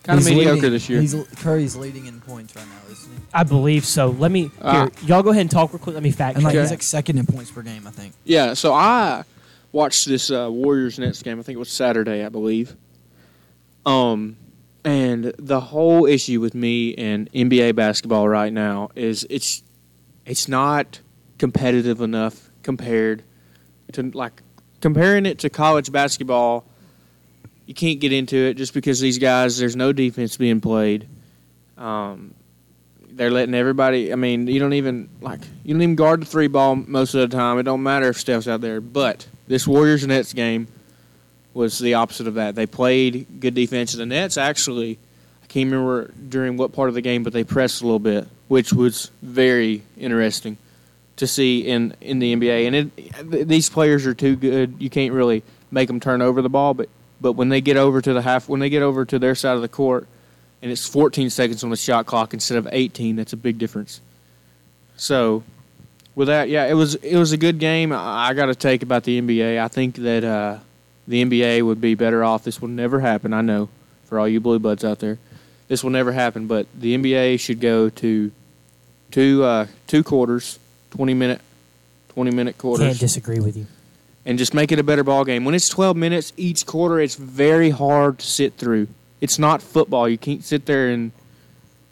kind 0.02 0.18
of 0.18 0.24
mediocre 0.24 0.54
leading- 0.54 0.70
this 0.70 0.88
year. 0.88 1.00
He's, 1.00 1.14
Curry's 1.36 1.76
leading 1.76 2.06
in 2.06 2.20
points 2.20 2.54
right 2.56 2.64
now, 2.66 2.92
isn't 2.92 3.10
he? 3.12 3.19
I 3.32 3.44
believe 3.44 3.84
so. 3.84 4.08
Let 4.10 4.30
me 4.30 4.50
Ah. 4.60 4.72
here. 4.72 4.90
Y'all 5.06 5.22
go 5.22 5.30
ahead 5.30 5.42
and 5.42 5.50
talk 5.50 5.72
real 5.72 5.78
quick. 5.78 5.94
Let 5.94 6.02
me 6.02 6.10
fact 6.10 6.36
And 6.36 6.44
like 6.44 6.54
check. 6.54 6.60
he's 6.62 6.70
that. 6.70 6.74
like 6.76 6.82
second 6.82 7.18
in 7.18 7.26
points 7.26 7.50
per 7.50 7.62
game, 7.62 7.86
I 7.86 7.90
think. 7.90 8.12
Yeah, 8.24 8.54
so 8.54 8.72
I 8.72 9.22
watched 9.72 10.06
this 10.06 10.30
uh, 10.30 10.48
Warriors 10.50 10.98
Nets 10.98 11.22
game. 11.22 11.38
I 11.38 11.42
think 11.42 11.56
it 11.56 11.60
was 11.60 11.70
Saturday, 11.70 12.24
I 12.24 12.28
believe. 12.28 12.74
Um, 13.86 14.36
and 14.84 15.32
the 15.38 15.60
whole 15.60 16.06
issue 16.06 16.40
with 16.40 16.54
me 16.54 16.94
and 16.96 17.30
NBA 17.32 17.74
basketball 17.76 18.28
right 18.28 18.52
now 18.52 18.90
is 18.94 19.26
it's 19.30 19.62
it's 20.26 20.48
not 20.48 21.00
competitive 21.38 22.00
enough 22.00 22.50
compared 22.62 23.22
to 23.92 24.02
like 24.10 24.42
comparing 24.80 25.26
it 25.26 25.38
to 25.40 25.50
college 25.50 25.92
basketball. 25.92 26.64
You 27.66 27.74
can't 27.74 28.00
get 28.00 28.12
into 28.12 28.36
it 28.36 28.54
just 28.54 28.74
because 28.74 29.00
these 29.00 29.18
guys. 29.18 29.58
There's 29.58 29.76
no 29.76 29.92
defense 29.92 30.36
being 30.36 30.60
played. 30.60 31.06
Um, 31.78 32.34
they're 33.12 33.30
letting 33.30 33.54
everybody. 33.54 34.12
I 34.12 34.16
mean, 34.16 34.46
you 34.46 34.60
don't 34.60 34.72
even 34.74 35.08
like 35.20 35.40
you 35.64 35.74
don't 35.74 35.82
even 35.82 35.96
guard 35.96 36.22
the 36.22 36.26
three 36.26 36.48
ball 36.48 36.76
most 36.76 37.14
of 37.14 37.28
the 37.28 37.36
time. 37.36 37.58
It 37.58 37.64
don't 37.64 37.82
matter 37.82 38.08
if 38.08 38.16
Steph's 38.18 38.48
out 38.48 38.60
there. 38.60 38.80
But 38.80 39.26
this 39.48 39.66
Warriors 39.66 40.06
Nets 40.06 40.32
game 40.32 40.68
was 41.54 41.78
the 41.78 41.94
opposite 41.94 42.26
of 42.26 42.34
that. 42.34 42.54
They 42.54 42.66
played 42.66 43.40
good 43.40 43.54
defense. 43.54 43.92
The 43.92 44.06
Nets 44.06 44.36
actually, 44.36 44.98
I 45.42 45.46
can't 45.46 45.70
remember 45.70 46.12
during 46.28 46.56
what 46.56 46.72
part 46.72 46.88
of 46.88 46.94
the 46.94 47.00
game, 47.00 47.22
but 47.22 47.32
they 47.32 47.44
pressed 47.44 47.82
a 47.82 47.84
little 47.84 47.98
bit, 47.98 48.28
which 48.48 48.72
was 48.72 49.10
very 49.22 49.82
interesting 49.98 50.56
to 51.16 51.26
see 51.26 51.60
in 51.60 51.94
in 52.00 52.18
the 52.18 52.34
NBA. 52.34 52.66
And 52.66 52.76
it, 52.76 53.48
these 53.48 53.68
players 53.68 54.06
are 54.06 54.14
too 54.14 54.36
good. 54.36 54.76
You 54.78 54.90
can't 54.90 55.12
really 55.12 55.42
make 55.70 55.88
them 55.88 56.00
turn 56.00 56.22
over 56.22 56.42
the 56.42 56.48
ball, 56.48 56.74
but 56.74 56.88
but 57.20 57.32
when 57.32 57.48
they 57.48 57.60
get 57.60 57.76
over 57.76 58.00
to 58.00 58.12
the 58.12 58.22
half, 58.22 58.48
when 58.48 58.60
they 58.60 58.70
get 58.70 58.82
over 58.82 59.04
to 59.04 59.18
their 59.18 59.34
side 59.34 59.56
of 59.56 59.62
the 59.62 59.68
court, 59.68 60.08
and 60.62 60.70
it's 60.70 60.86
14 60.88 61.30
seconds 61.30 61.64
on 61.64 61.70
the 61.70 61.76
shot 61.76 62.06
clock 62.06 62.34
instead 62.34 62.58
of 62.58 62.68
18, 62.70 63.16
that's 63.16 63.32
a 63.32 63.36
big 63.36 63.58
difference. 63.58 64.00
So, 64.96 65.42
with 66.14 66.28
that, 66.28 66.48
yeah, 66.48 66.66
it 66.66 66.74
was 66.74 66.96
it 66.96 67.16
was 67.16 67.32
a 67.32 67.36
good 67.36 67.58
game. 67.58 67.92
I, 67.92 68.28
I 68.28 68.34
got 68.34 68.46
to 68.46 68.54
take 68.54 68.82
about 68.82 69.04
the 69.04 69.20
NBA. 69.20 69.58
I 69.58 69.68
think 69.68 69.96
that 69.96 70.24
uh, 70.24 70.58
the 71.08 71.24
NBA 71.24 71.62
would 71.64 71.80
be 71.80 71.94
better 71.94 72.22
off. 72.22 72.44
This 72.44 72.60
will 72.60 72.68
never 72.68 73.00
happen. 73.00 73.32
I 73.32 73.40
know 73.40 73.68
for 74.04 74.18
all 74.18 74.28
you 74.28 74.40
blue 74.40 74.58
buds 74.58 74.84
out 74.84 74.98
there, 74.98 75.18
this 75.68 75.82
will 75.82 75.90
never 75.90 76.12
happen. 76.12 76.46
But 76.46 76.66
the 76.78 76.96
NBA 76.96 77.40
should 77.40 77.60
go 77.60 77.88
to 77.88 78.30
two 79.10 79.44
uh, 79.44 79.66
two 79.86 80.02
quarters, 80.02 80.58
20 80.90 81.14
minute 81.14 81.40
20 82.10 82.32
minute 82.32 82.58
quarters 82.58 82.86
Can't 82.86 82.98
disagree 82.98 83.38
with 83.40 83.56
you. 83.56 83.66
and 84.26 84.36
just 84.36 84.52
make 84.52 84.72
it 84.72 84.78
a 84.78 84.82
better 84.82 85.04
ball 85.04 85.24
game. 85.24 85.44
When 85.44 85.54
it's 85.54 85.68
12 85.68 85.96
minutes 85.96 86.32
each 86.36 86.66
quarter, 86.66 87.00
it's 87.00 87.14
very 87.14 87.70
hard 87.70 88.18
to 88.18 88.26
sit 88.26 88.54
through. 88.54 88.88
It's 89.20 89.38
not 89.38 89.62
football. 89.62 90.08
You 90.08 90.18
can't 90.18 90.42
sit 90.42 90.66
there 90.66 90.88
and, 90.88 91.12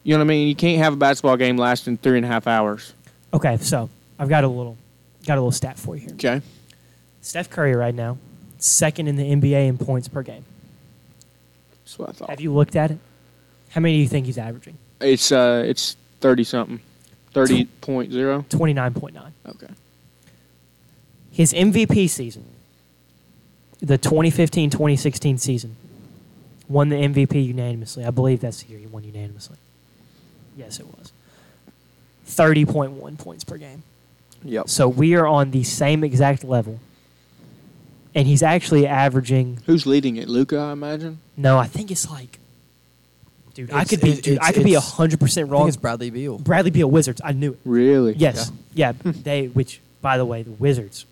you 0.03 0.13
know 0.13 0.19
what 0.19 0.25
I 0.25 0.27
mean. 0.27 0.47
You 0.47 0.55
can't 0.55 0.81
have 0.81 0.93
a 0.93 0.97
basketball 0.97 1.37
game 1.37 1.57
lasting 1.57 1.97
three 1.97 2.17
and 2.17 2.25
a 2.25 2.29
half 2.29 2.47
hours. 2.47 2.93
Okay, 3.33 3.57
so 3.57 3.89
I've 4.17 4.29
got 4.29 4.43
a 4.43 4.47
little 4.47 4.77
got 5.25 5.35
a 5.35 5.41
little 5.41 5.51
stat 5.51 5.77
for 5.77 5.95
you 5.95 6.01
here. 6.01 6.13
Okay. 6.13 6.41
Steph 7.21 7.49
Curry 7.49 7.75
right 7.75 7.93
now, 7.93 8.17
second 8.57 9.07
in 9.07 9.15
the 9.15 9.23
NBA 9.23 9.67
in 9.67 9.77
points 9.77 10.07
per 10.07 10.23
game. 10.23 10.43
That's 11.83 11.99
what 11.99 12.09
I 12.09 12.11
thought. 12.13 12.29
Have 12.29 12.41
you 12.41 12.53
looked 12.53 12.75
at 12.75 12.91
it? 12.91 12.97
How 13.69 13.81
many 13.81 13.95
do 13.97 14.01
you 14.01 14.07
think 14.07 14.25
he's 14.25 14.37
averaging? 14.37 14.77
It's 15.01 15.31
uh, 15.31 15.63
it's 15.65 15.95
30 16.21 16.43
something, 16.43 16.79
30.0. 17.33 18.49
Twenty 18.49 18.73
nine 18.73 18.93
point 18.93 19.13
nine. 19.13 19.33
Okay. 19.45 19.67
His 21.31 21.53
MVP 21.53 22.09
season, 22.09 22.43
the 23.79 23.97
2015-2016 23.97 25.39
season, 25.39 25.75
won 26.69 26.89
the 26.89 26.95
MVP 26.95 27.43
unanimously. 27.45 28.05
I 28.05 28.11
believe 28.11 28.39
that's 28.41 28.63
the 28.63 28.69
year 28.69 28.79
he 28.79 28.85
won 28.87 29.03
unanimously. 29.03 29.57
Yes, 30.55 30.79
it 30.79 30.85
was. 30.87 31.11
30.1 32.27 33.17
points 33.17 33.43
per 33.43 33.57
game. 33.57 33.83
Yep. 34.43 34.69
So 34.69 34.87
we 34.87 35.15
are 35.15 35.27
on 35.27 35.51
the 35.51 35.63
same 35.63 36.03
exact 36.03 36.43
level. 36.43 36.79
And 38.15 38.27
he's 38.27 38.41
actually 38.43 38.87
averaging 38.87 39.59
Who's 39.65 39.85
leading 39.85 40.15
it? 40.15 40.27
Luka, 40.27 40.57
I 40.57 40.71
imagine. 40.71 41.19
no, 41.37 41.57
I 41.57 41.67
think 41.67 41.91
it's 41.91 42.09
like 42.09 42.39
dude, 43.53 43.71
I 43.71 43.83
could 43.83 44.01
be 44.01 44.11
it- 44.11 44.23
dude, 44.23 44.39
I 44.41 44.51
could 44.51 44.63
be 44.63 44.71
it's- 44.71 44.93
hundred 44.93 45.19
percent 45.19 45.49
I 45.49 45.51
wrong. 45.51 45.61
think 45.63 45.69
it's 45.75 45.77
Bradley 45.77 46.09
Beal. 46.09 46.37
Bradley 46.39 46.71
Beal 46.71 46.89
Wizards. 46.89 47.21
I 47.23 47.33
knew 47.33 47.51
it. 47.51 47.59
Really? 47.65 48.13
Yes. 48.13 48.51
Yeah. 48.73 48.93
they 49.03 49.47
which 49.47 49.79
by 50.01 50.17
the 50.17 50.25
way, 50.25 50.41
the 50.43 50.51
Wizards, 50.51 51.05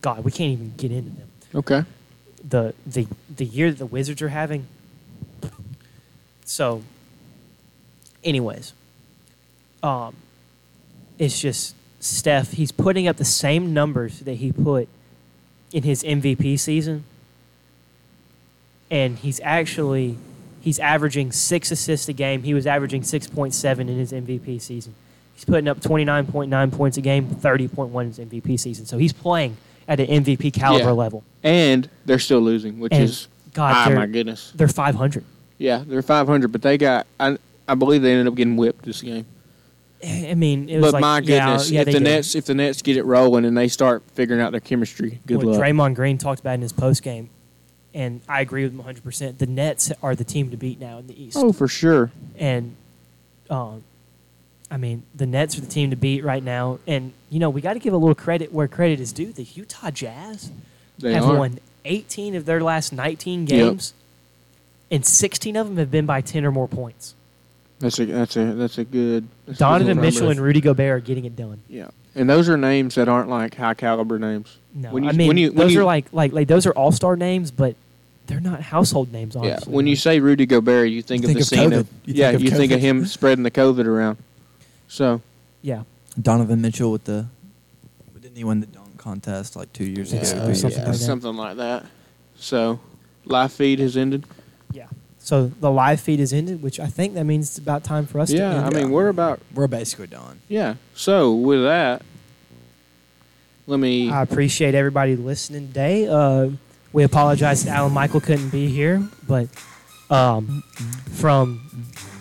God, 0.00 0.24
we 0.24 0.32
can't 0.32 0.52
even 0.52 0.72
get 0.76 0.90
into 0.90 1.10
them. 1.10 1.28
Okay. 1.54 1.84
the 2.48 2.74
the 2.86 3.06
the 3.34 3.44
year 3.44 3.70
that 3.70 3.78
the 3.78 3.86
Wizards 3.86 4.20
are 4.22 4.28
having. 4.30 4.66
So, 6.44 6.82
anyways, 8.24 8.72
um, 9.82 10.14
it's 11.18 11.40
just 11.40 11.74
Steph. 12.00 12.52
He's 12.52 12.72
putting 12.72 13.06
up 13.08 13.16
the 13.16 13.24
same 13.24 13.72
numbers 13.72 14.20
that 14.20 14.34
he 14.34 14.52
put 14.52 14.88
in 15.72 15.82
his 15.84 16.02
MVP 16.02 16.58
season, 16.58 17.04
and 18.90 19.18
he's 19.18 19.40
actually 19.42 20.18
he's 20.60 20.78
averaging 20.78 21.32
six 21.32 21.70
assists 21.70 22.08
a 22.08 22.12
game. 22.12 22.42
He 22.42 22.54
was 22.54 22.66
averaging 22.66 23.02
six 23.02 23.26
point 23.26 23.54
seven 23.54 23.88
in 23.88 23.96
his 23.98 24.12
MVP 24.12 24.60
season. 24.60 24.94
He's 25.34 25.44
putting 25.44 25.68
up 25.68 25.80
twenty 25.80 26.04
nine 26.04 26.26
point 26.26 26.50
nine 26.50 26.70
points 26.70 26.96
a 26.96 27.00
game, 27.00 27.26
thirty 27.28 27.68
point 27.68 27.90
one 27.90 28.06
in 28.06 28.12
his 28.12 28.18
MVP 28.18 28.58
season. 28.58 28.84
So 28.86 28.98
he's 28.98 29.12
playing 29.12 29.56
at 29.88 29.98
an 30.00 30.06
MVP 30.24 30.52
caliber 30.52 30.86
Yeah. 30.86 30.90
level. 30.92 31.24
And 31.42 31.88
they're 32.04 32.18
still 32.20 32.40
losing, 32.40 32.78
which 32.78 32.92
And 32.92 33.02
is 33.04 33.26
God, 33.52 33.88
they're, 33.88 33.96
my 33.96 34.06
goodness. 34.06 34.52
they're 34.54 34.68
500. 34.68 35.24
Yeah, 35.62 35.84
they're 35.86 36.02
500, 36.02 36.50
but 36.50 36.62
they 36.62 36.76
got. 36.76 37.06
I 37.20 37.38
I 37.68 37.74
believe 37.74 38.02
they 38.02 38.10
ended 38.10 38.26
up 38.26 38.34
getting 38.34 38.56
whipped 38.56 38.84
this 38.84 39.00
game. 39.00 39.26
I 40.04 40.34
mean, 40.34 40.68
it 40.68 40.78
was 40.80 40.86
But 40.86 40.92
like, 40.94 41.00
my 41.00 41.20
goodness, 41.20 41.70
yeah, 41.70 41.80
if 41.82 41.86
the 41.86 41.92
did. 41.92 42.02
Nets 42.02 42.34
if 42.34 42.44
the 42.46 42.54
Nets 42.54 42.82
get 42.82 42.96
it 42.96 43.04
rolling 43.04 43.44
and 43.44 43.56
they 43.56 43.68
start 43.68 44.02
figuring 44.14 44.40
out 44.42 44.50
their 44.50 44.60
chemistry, 44.60 45.20
good 45.26 45.36
what 45.36 45.46
luck. 45.46 45.60
Draymond 45.60 45.94
Green 45.94 46.18
talked 46.18 46.40
about 46.40 46.54
in 46.54 46.62
his 46.62 46.72
post 46.72 47.04
game, 47.04 47.30
and 47.94 48.20
I 48.28 48.40
agree 48.40 48.64
with 48.64 48.72
him 48.72 48.78
100. 48.78 49.04
percent 49.04 49.38
The 49.38 49.46
Nets 49.46 49.92
are 50.02 50.16
the 50.16 50.24
team 50.24 50.50
to 50.50 50.56
beat 50.56 50.80
now 50.80 50.98
in 50.98 51.06
the 51.06 51.22
East, 51.22 51.36
oh, 51.38 51.52
for 51.52 51.68
sure. 51.68 52.10
and 52.36 52.74
um, 53.48 53.84
I 54.70 54.78
mean, 54.78 55.04
the 55.14 55.26
Nets 55.26 55.56
are 55.56 55.60
the 55.60 55.66
team 55.68 55.90
to 55.90 55.96
beat 55.96 56.24
right 56.24 56.42
now. 56.42 56.80
And 56.88 57.12
you 57.30 57.38
know, 57.38 57.50
we 57.50 57.60
got 57.60 57.74
to 57.74 57.78
give 57.78 57.92
a 57.94 57.96
little 57.96 58.14
credit 58.16 58.52
where 58.52 58.66
credit 58.66 58.98
is 58.98 59.12
due. 59.12 59.32
The 59.32 59.44
Utah 59.44 59.90
Jazz 59.92 60.50
They 60.98 61.12
have 61.14 61.24
are. 61.28 61.36
won 61.38 61.60
18 61.84 62.34
of 62.34 62.44
their 62.46 62.60
last 62.60 62.92
19 62.92 63.44
games, 63.44 63.94
and 64.92 65.04
16 65.04 65.56
of 65.56 65.66
them 65.66 65.76
have 65.78 65.90
been 65.90 66.06
by 66.06 66.20
10 66.20 66.44
or 66.44 66.52
more 66.52 66.68
points. 66.68 67.14
That's 67.80 67.98
a 67.98 68.04
that's 68.04 68.36
a 68.36 68.44
that's 68.52 68.78
a 68.78 68.84
good. 68.84 69.26
That's 69.46 69.58
a 69.58 69.58
good 69.58 69.58
Donovan. 69.58 70.00
Mitchell 70.00 70.28
and 70.30 70.38
Rudy 70.40 70.60
Gobert 70.60 70.90
are 70.98 71.00
getting 71.00 71.24
it 71.24 71.34
done. 71.34 71.58
Yeah, 71.68 71.88
and 72.14 72.30
those 72.30 72.48
are 72.48 72.56
names 72.56 72.94
that 72.94 73.08
aren't 73.08 73.28
like 73.28 73.56
high 73.56 73.74
caliber 73.74 74.20
names. 74.20 74.56
No, 74.72 74.92
When 74.92 75.02
you- 75.02 75.08
I 75.10 75.12
mean 75.14 75.26
when 75.26 75.36
you- 75.36 75.48
when 75.48 75.56
those 75.66 75.74
you- 75.74 75.80
are 75.80 75.84
like 75.84 76.06
like 76.12 76.32
like 76.32 76.46
those 76.46 76.64
are 76.64 76.70
all 76.72 76.92
star 76.92 77.16
names, 77.16 77.50
but 77.50 77.74
they're 78.28 78.38
not 78.40 78.60
household 78.60 79.12
names. 79.12 79.34
Yeah, 79.42 79.58
when 79.66 79.88
you 79.88 79.96
say 79.96 80.20
Rudy 80.20 80.46
Gobert, 80.46 80.90
you 80.90 81.02
think 81.02 81.24
You 81.24 81.30
of 81.30 81.34
think 81.34 81.38
the 81.38 81.56
of 81.56 81.60
scene 81.60 81.70
COVID. 81.72 81.80
of 81.80 81.88
You 82.04 82.14
yeah, 82.14 82.26
think 82.30 82.36
of 82.36 82.42
you 82.44 82.50
think 82.52 82.72
of 82.72 82.80
him 82.80 83.04
spreading 83.06 83.42
the 83.42 83.50
COVID 83.50 83.84
around. 83.86 84.18
So 84.86 85.20
yeah, 85.60 85.82
Donovan 86.20 86.60
Mitchell 86.60 86.92
with 86.92 87.02
the 87.02 87.26
didn't 88.20 88.36
he 88.36 88.44
win 88.44 88.60
the 88.60 88.66
dunk 88.66 88.96
contest 88.96 89.56
like 89.56 89.72
two 89.72 89.84
years 89.86 90.12
Yeah, 90.12 90.20
ago? 90.20 90.42
or 90.42 90.44
Three 90.46 90.54
something 90.54 90.80
yeah, 90.82 90.86
like 90.88 90.94
something 91.00 91.34
like 91.34 91.56
that. 91.56 91.84
So, 92.36 92.78
live 93.24 93.52
feed 93.52 93.80
has 93.80 93.96
ended. 93.96 94.24
Yeah. 95.22 95.26
So 95.28 95.46
the 95.46 95.70
live 95.70 96.00
feed 96.00 96.20
is 96.20 96.32
ended, 96.32 96.62
which 96.62 96.80
I 96.80 96.86
think 96.88 97.14
that 97.14 97.24
means 97.24 97.48
it's 97.50 97.58
about 97.58 97.84
time 97.84 98.06
for 98.06 98.18
us 98.20 98.30
to 98.30 98.36
Yeah, 98.36 98.54
end. 98.54 98.64
I 98.66 98.70
mean 98.80 98.90
we're 98.90 99.08
about 99.08 99.40
We're 99.54 99.68
basically 99.68 100.08
done. 100.08 100.40
yeah. 100.48 100.74
So 100.94 101.32
with 101.32 101.62
that, 101.62 102.02
let 103.66 103.78
me. 103.78 104.10
I 104.10 104.22
appreciate 104.22 104.74
everybody 104.74 105.14
listening 105.16 105.68
today. 105.68 106.08
Uh, 106.08 106.50
we 106.92 107.04
apologize 107.04 107.64
that 107.64 107.76
Alan 107.76 107.92
Michael 107.92 108.20
couldn't 108.20 108.50
be 108.50 108.66
here, 108.68 109.02
but 109.26 109.48
um, 110.10 110.62
from 111.12 111.58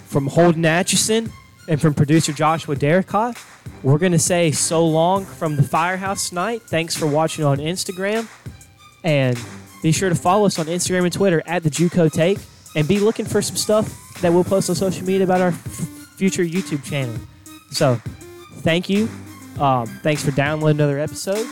from 0.06 0.28
Holden 0.28 0.66
Atchison 0.66 1.32
and 1.68 1.82
from 1.82 1.94
producer 1.94 2.32
Joshua 2.34 2.76
Derricott, 2.76 3.38
we're 3.82 3.98
going 3.98 4.12
to 4.12 4.20
say 4.20 4.52
so 4.52 4.86
long 4.86 5.26
from 5.26 5.56
the 5.56 5.64
firehouse 5.64 6.30
tonight. 6.30 6.62
Thanks 6.64 6.96
for 6.96 7.08
watching 7.08 7.44
on 7.44 7.58
Instagram. 7.58 8.28
And 9.04 9.40
be 9.82 9.92
sure 9.92 10.10
to 10.10 10.16
follow 10.16 10.46
us 10.46 10.60
on 10.60 10.68
Instagram 10.68 11.04
and 11.06 11.14
Twitter 11.14 11.42
at 11.48 11.64
the 11.64 11.70
JUCO 11.72 12.12
Take 12.12 12.38
and 12.76 12.88
be 12.88 13.00
looking 13.00 13.26
for 13.26 13.42
some 13.42 13.56
stuff 13.56 13.94
that 14.22 14.32
we'll 14.32 14.44
post 14.44 14.70
on 14.70 14.76
social 14.76 15.06
media 15.06 15.24
about 15.24 15.42
our 15.42 15.50
f- 15.50 15.56
future 16.16 16.44
YouTube 16.44 16.84
channel. 16.84 17.16
So 17.72 17.96
thank 18.60 18.90
you. 18.90 19.10
Um, 19.60 19.88
thanks 20.04 20.24
for 20.24 20.32
downloading 20.32 20.78
another 20.78 21.00
episode. 21.00 21.46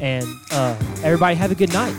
And 0.00 0.26
uh, 0.50 0.76
everybody 1.02 1.36
have 1.36 1.50
a 1.50 1.54
good 1.54 1.72
night. 1.72 1.94